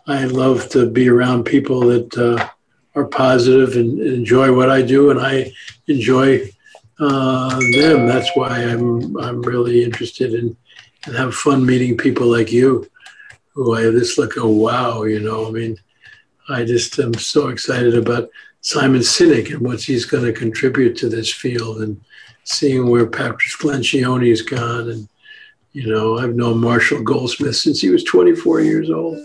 I 0.07 0.25
love 0.25 0.69
to 0.69 0.89
be 0.89 1.09
around 1.09 1.43
people 1.43 1.81
that 1.81 2.17
uh, 2.17 2.49
are 2.95 3.05
positive 3.05 3.75
and 3.75 3.99
enjoy 3.99 4.55
what 4.55 4.69
I 4.69 4.81
do. 4.81 5.11
And 5.11 5.19
I 5.19 5.51
enjoy 5.87 6.49
uh, 6.99 7.59
them. 7.73 8.07
That's 8.07 8.29
why 8.35 8.63
I'm, 8.63 9.17
I'm 9.17 9.41
really 9.41 9.83
interested 9.83 10.33
in 10.33 10.55
and 11.05 11.15
have 11.15 11.33
fun 11.33 11.65
meeting 11.65 11.97
people 11.97 12.27
like 12.27 12.51
you 12.51 12.89
who 13.53 13.75
I 13.75 13.83
just 13.91 14.17
look, 14.17 14.37
oh, 14.37 14.47
wow, 14.47 15.03
you 15.03 15.19
know, 15.19 15.47
I 15.47 15.51
mean, 15.51 15.77
I 16.49 16.65
just 16.65 16.97
am 16.99 17.13
so 17.13 17.49
excited 17.49 17.95
about 17.95 18.29
Simon 18.61 19.01
Sinek 19.01 19.51
and 19.51 19.61
what 19.61 19.81
he's 19.81 20.05
going 20.05 20.25
to 20.25 20.33
contribute 20.33 20.97
to 20.97 21.09
this 21.09 21.31
field 21.31 21.81
and 21.81 21.99
seeing 22.43 22.89
where 22.89 23.05
Patrick 23.05 23.39
Lencioni's 23.61 24.41
gone. 24.41 24.89
And, 24.89 25.07
you 25.73 25.87
know, 25.87 26.17
I've 26.17 26.35
known 26.35 26.59
Marshall 26.59 27.03
Goldsmith 27.03 27.55
since 27.55 27.81
he 27.81 27.89
was 27.89 28.03
24 28.03 28.61
years 28.61 28.89
old. 28.89 29.17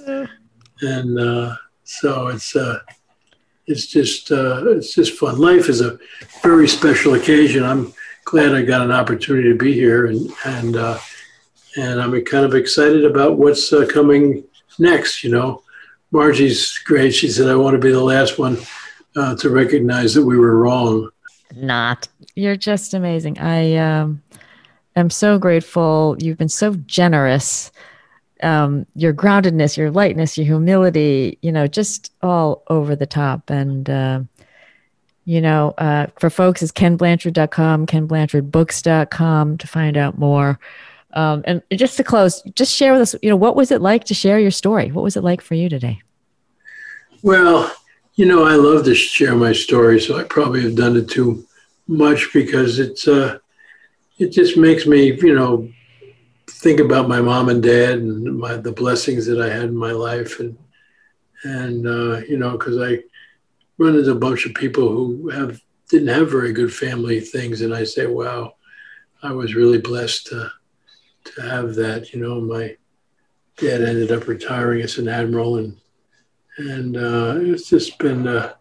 And 0.82 1.18
uh, 1.18 1.56
so 1.84 2.28
it's, 2.28 2.54
uh, 2.54 2.80
it's 3.66 3.86
just, 3.86 4.30
uh, 4.30 4.62
it's 4.68 4.94
just 4.94 5.18
fun. 5.18 5.38
Life 5.38 5.68
is 5.68 5.80
a 5.80 5.98
very 6.42 6.68
special 6.68 7.14
occasion. 7.14 7.64
I'm 7.64 7.94
glad 8.24 8.54
I 8.54 8.62
got 8.62 8.82
an 8.82 8.92
opportunity 8.92 9.48
to 9.48 9.56
be 9.56 9.72
here 9.72 10.06
and, 10.06 10.30
and, 10.44 10.76
uh, 10.76 10.98
and 11.76 12.00
I'm 12.00 12.24
kind 12.24 12.44
of 12.44 12.54
excited 12.54 13.04
about 13.04 13.36
what's 13.36 13.72
uh, 13.72 13.86
coming 13.86 14.44
next, 14.78 15.24
you 15.24 15.30
know. 15.30 15.63
Margie's 16.14 16.78
great. 16.78 17.12
She 17.12 17.28
said, 17.28 17.48
I 17.48 17.56
want 17.56 17.74
to 17.74 17.80
be 17.80 17.90
the 17.90 18.02
last 18.02 18.38
one 18.38 18.56
uh, 19.16 19.34
to 19.36 19.50
recognize 19.50 20.14
that 20.14 20.24
we 20.24 20.38
were 20.38 20.56
wrong. 20.56 21.10
Not. 21.56 22.06
You're 22.36 22.56
just 22.56 22.94
amazing. 22.94 23.38
I 23.40 23.76
um, 23.76 24.22
am 24.94 25.10
so 25.10 25.38
grateful. 25.38 26.16
You've 26.20 26.38
been 26.38 26.48
so 26.48 26.74
generous. 26.74 27.72
Um, 28.44 28.86
your 28.94 29.12
groundedness, 29.12 29.76
your 29.76 29.90
lightness, 29.90 30.38
your 30.38 30.46
humility, 30.46 31.36
you 31.42 31.50
know, 31.50 31.66
just 31.66 32.12
all 32.22 32.62
over 32.68 32.94
the 32.94 33.06
top. 33.06 33.50
And, 33.50 33.90
uh, 33.90 34.20
you 35.24 35.40
know, 35.40 35.74
uh, 35.78 36.06
for 36.20 36.30
folks, 36.30 36.62
it's 36.62 36.70
kenblanchard.com, 36.70 37.86
kenblanchardbooks.com 37.86 39.58
to 39.58 39.66
find 39.66 39.96
out 39.96 40.16
more. 40.16 40.60
Um, 41.14 41.42
and 41.46 41.62
just 41.72 41.96
to 41.96 42.04
close, 42.04 42.42
just 42.54 42.74
share 42.74 42.92
with 42.92 43.00
us, 43.00 43.14
you 43.22 43.30
know, 43.30 43.36
what 43.36 43.56
was 43.56 43.70
it 43.70 43.80
like 43.80 44.04
to 44.04 44.14
share 44.14 44.38
your 44.38 44.50
story? 44.50 44.90
What 44.90 45.04
was 45.04 45.16
it 45.16 45.22
like 45.22 45.40
for 45.40 45.54
you 45.54 45.68
today? 45.68 46.02
Well, 47.22 47.72
you 48.16 48.26
know, 48.26 48.44
I 48.44 48.54
love 48.56 48.84
to 48.84 48.94
share 48.94 49.34
my 49.34 49.52
story, 49.52 50.00
so 50.00 50.18
I 50.18 50.24
probably 50.24 50.62
have 50.62 50.76
done 50.76 50.96
it 50.96 51.08
too 51.08 51.46
much 51.86 52.32
because 52.32 52.78
it's 52.78 53.08
uh, 53.08 53.38
it 54.18 54.30
just 54.30 54.56
makes 54.56 54.86
me, 54.86 55.12
you 55.12 55.34
know, 55.34 55.68
think 56.48 56.80
about 56.80 57.08
my 57.08 57.20
mom 57.20 57.48
and 57.48 57.62
dad 57.62 57.98
and 57.98 58.38
my 58.38 58.56
the 58.56 58.72
blessings 58.72 59.26
that 59.26 59.40
I 59.40 59.48
had 59.48 59.64
in 59.64 59.76
my 59.76 59.92
life, 59.92 60.40
and 60.40 60.56
and 61.44 61.86
uh, 61.86 62.18
you 62.28 62.36
know, 62.36 62.52
because 62.52 62.80
I 62.80 63.02
run 63.78 63.96
into 63.96 64.12
a 64.12 64.16
bunch 64.16 64.46
of 64.46 64.54
people 64.54 64.88
who 64.88 65.28
have 65.30 65.60
didn't 65.88 66.08
have 66.08 66.30
very 66.30 66.52
good 66.52 66.72
family 66.72 67.20
things, 67.20 67.60
and 67.60 67.74
I 67.74 67.84
say, 67.84 68.06
wow, 68.06 68.54
I 69.22 69.32
was 69.32 69.54
really 69.54 69.78
blessed 69.78 70.26
to 70.28 70.52
to 71.24 71.42
have 71.42 71.74
that. 71.76 72.12
You 72.12 72.20
know, 72.20 72.40
my 72.40 72.76
dad 73.56 73.82
ended 73.82 74.12
up 74.12 74.26
retiring 74.26 74.82
as 74.82 74.98
an 74.98 75.08
admiral, 75.08 75.56
and 75.56 75.76
and 76.58 76.96
uh, 76.96 77.34
it's 77.38 77.68
just 77.68 77.98
been 77.98 78.26
uh, 78.26 78.54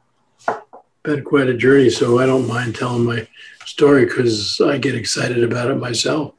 been 1.03 1.23
quite 1.23 1.49
a 1.49 1.57
journey. 1.57 1.89
So 1.89 2.19
I 2.19 2.25
don't 2.25 2.47
mind 2.47 2.75
telling 2.75 3.05
my 3.05 3.27
story 3.65 4.05
because 4.05 4.59
I 4.61 4.77
get 4.77 4.95
excited 4.95 5.43
about 5.43 5.71
it 5.71 5.75
myself. 5.75 6.33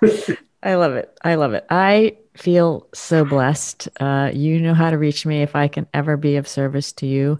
I 0.62 0.74
love 0.74 0.94
it. 0.94 1.16
I 1.22 1.36
love 1.36 1.52
it. 1.52 1.64
I 1.70 2.16
feel 2.36 2.88
so 2.92 3.24
blessed. 3.24 3.88
Uh, 4.00 4.30
you 4.32 4.60
know 4.60 4.74
how 4.74 4.90
to 4.90 4.98
reach 4.98 5.24
me 5.24 5.42
if 5.42 5.54
I 5.54 5.68
can 5.68 5.86
ever 5.94 6.16
be 6.16 6.36
of 6.36 6.48
service 6.48 6.92
to 6.94 7.06
you, 7.06 7.38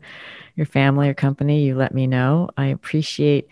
your 0.54 0.66
family, 0.66 1.08
or 1.08 1.14
company. 1.14 1.64
You 1.64 1.76
let 1.76 1.94
me 1.94 2.06
know. 2.06 2.50
I 2.56 2.66
appreciate 2.66 3.48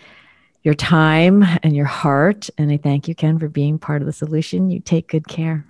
your 0.65 0.75
time 0.75 1.45
and 1.63 1.77
your 1.77 1.87
heart. 1.87 2.51
And 2.59 2.73
I 2.73 2.79
thank 2.79 3.07
you, 3.07 3.15
Ken, 3.15 3.39
for 3.39 3.49
being 3.49 3.79
part 3.79 4.03
of 4.03 4.07
the 4.07 4.13
solution. 4.13 4.71
You 4.71 4.81
take 4.81 5.09
good 5.09 5.29
care. 5.29 5.65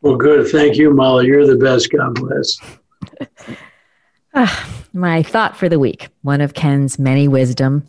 Well, 0.00 0.16
good. 0.16 0.48
Thank 0.48 0.76
you, 0.76 0.94
Molly. 0.94 1.26
You're 1.26 1.46
the 1.46 1.56
best. 1.56 1.90
God 1.90 2.14
bless. 2.14 2.58
ah, 4.34 4.84
my 4.92 5.22
thought 5.22 5.56
for 5.56 5.68
the 5.68 5.78
week 5.78 6.08
one 6.22 6.40
of 6.40 6.54
Ken's 6.54 6.98
many 6.98 7.28
wisdom 7.28 7.84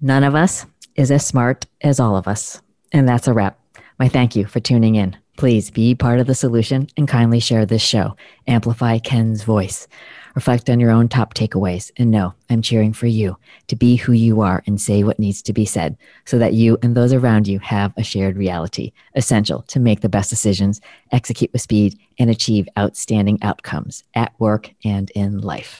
none 0.00 0.24
of 0.24 0.34
us 0.34 0.66
is 0.96 1.10
as 1.10 1.26
smart 1.26 1.66
as 1.80 1.98
all 1.98 2.16
of 2.16 2.28
us. 2.28 2.60
And 2.92 3.08
that's 3.08 3.28
a 3.28 3.32
wrap. 3.32 3.58
My 3.98 4.08
thank 4.08 4.36
you 4.36 4.44
for 4.46 4.60
tuning 4.60 4.96
in. 4.96 5.16
Please 5.36 5.70
be 5.70 5.94
part 5.94 6.20
of 6.20 6.26
the 6.26 6.34
solution 6.34 6.88
and 6.96 7.08
kindly 7.08 7.40
share 7.40 7.66
this 7.66 7.82
show. 7.82 8.16
Amplify 8.46 8.98
Ken's 8.98 9.42
voice. 9.42 9.88
Reflect 10.34 10.68
on 10.68 10.80
your 10.80 10.90
own 10.90 11.08
top 11.08 11.34
takeaways 11.34 11.92
and 11.96 12.10
know 12.10 12.34
I'm 12.50 12.60
cheering 12.60 12.92
for 12.92 13.06
you 13.06 13.36
to 13.68 13.76
be 13.76 13.94
who 13.94 14.12
you 14.12 14.40
are 14.40 14.64
and 14.66 14.80
say 14.80 15.04
what 15.04 15.20
needs 15.20 15.40
to 15.42 15.52
be 15.52 15.64
said 15.64 15.96
so 16.24 16.38
that 16.38 16.54
you 16.54 16.76
and 16.82 16.96
those 16.96 17.12
around 17.12 17.46
you 17.46 17.60
have 17.60 17.92
a 17.96 18.02
shared 18.02 18.36
reality, 18.36 18.92
essential 19.14 19.62
to 19.62 19.78
make 19.78 20.00
the 20.00 20.08
best 20.08 20.30
decisions, 20.30 20.80
execute 21.12 21.52
with 21.52 21.62
speed, 21.62 21.96
and 22.18 22.30
achieve 22.30 22.68
outstanding 22.76 23.38
outcomes 23.42 24.02
at 24.14 24.32
work 24.40 24.74
and 24.84 25.10
in 25.10 25.40
life. 25.40 25.78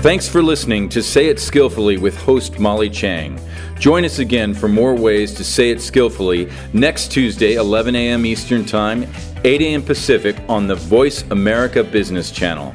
Thanks 0.00 0.28
for 0.28 0.42
listening 0.42 0.88
to 0.90 1.02
Say 1.02 1.26
It 1.26 1.40
Skillfully 1.40 1.98
with 1.98 2.16
host 2.16 2.58
Molly 2.58 2.88
Tschang. 2.88 3.38
Join 3.78 4.04
us 4.04 4.18
again 4.18 4.54
for 4.54 4.68
more 4.68 4.94
ways 4.94 5.34
to 5.34 5.44
say 5.44 5.70
it 5.70 5.80
skillfully 5.80 6.50
next 6.72 7.12
Tuesday, 7.12 7.54
11 7.54 7.94
a.m. 7.94 8.26
Eastern 8.26 8.64
Time, 8.64 9.06
8 9.44 9.62
a.m. 9.62 9.82
Pacific 9.82 10.36
on 10.48 10.66
the 10.66 10.74
Voice 10.74 11.22
America 11.30 11.84
Business 11.84 12.30
Channel. 12.30 12.74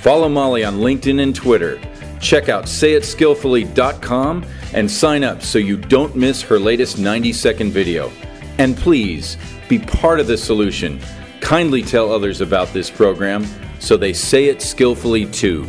Follow 0.00 0.28
Molly 0.28 0.64
on 0.64 0.76
LinkedIn 0.76 1.22
and 1.22 1.34
Twitter. 1.34 1.80
Check 2.20 2.48
out 2.48 2.64
sayitskillfully.com 2.64 4.44
and 4.74 4.90
sign 4.90 5.24
up 5.24 5.42
so 5.42 5.58
you 5.58 5.76
don't 5.76 6.14
miss 6.14 6.42
her 6.42 6.58
latest 6.58 6.98
90 6.98 7.32
second 7.32 7.72
video. 7.72 8.10
And 8.58 8.76
please 8.76 9.38
be 9.68 9.78
part 9.78 10.20
of 10.20 10.26
the 10.26 10.36
solution. 10.36 11.00
Kindly 11.40 11.82
tell 11.82 12.12
others 12.12 12.40
about 12.40 12.68
this 12.72 12.90
program 12.90 13.46
so 13.78 13.96
they 13.96 14.12
say 14.12 14.46
it 14.46 14.62
skillfully 14.62 15.26
too. 15.26 15.66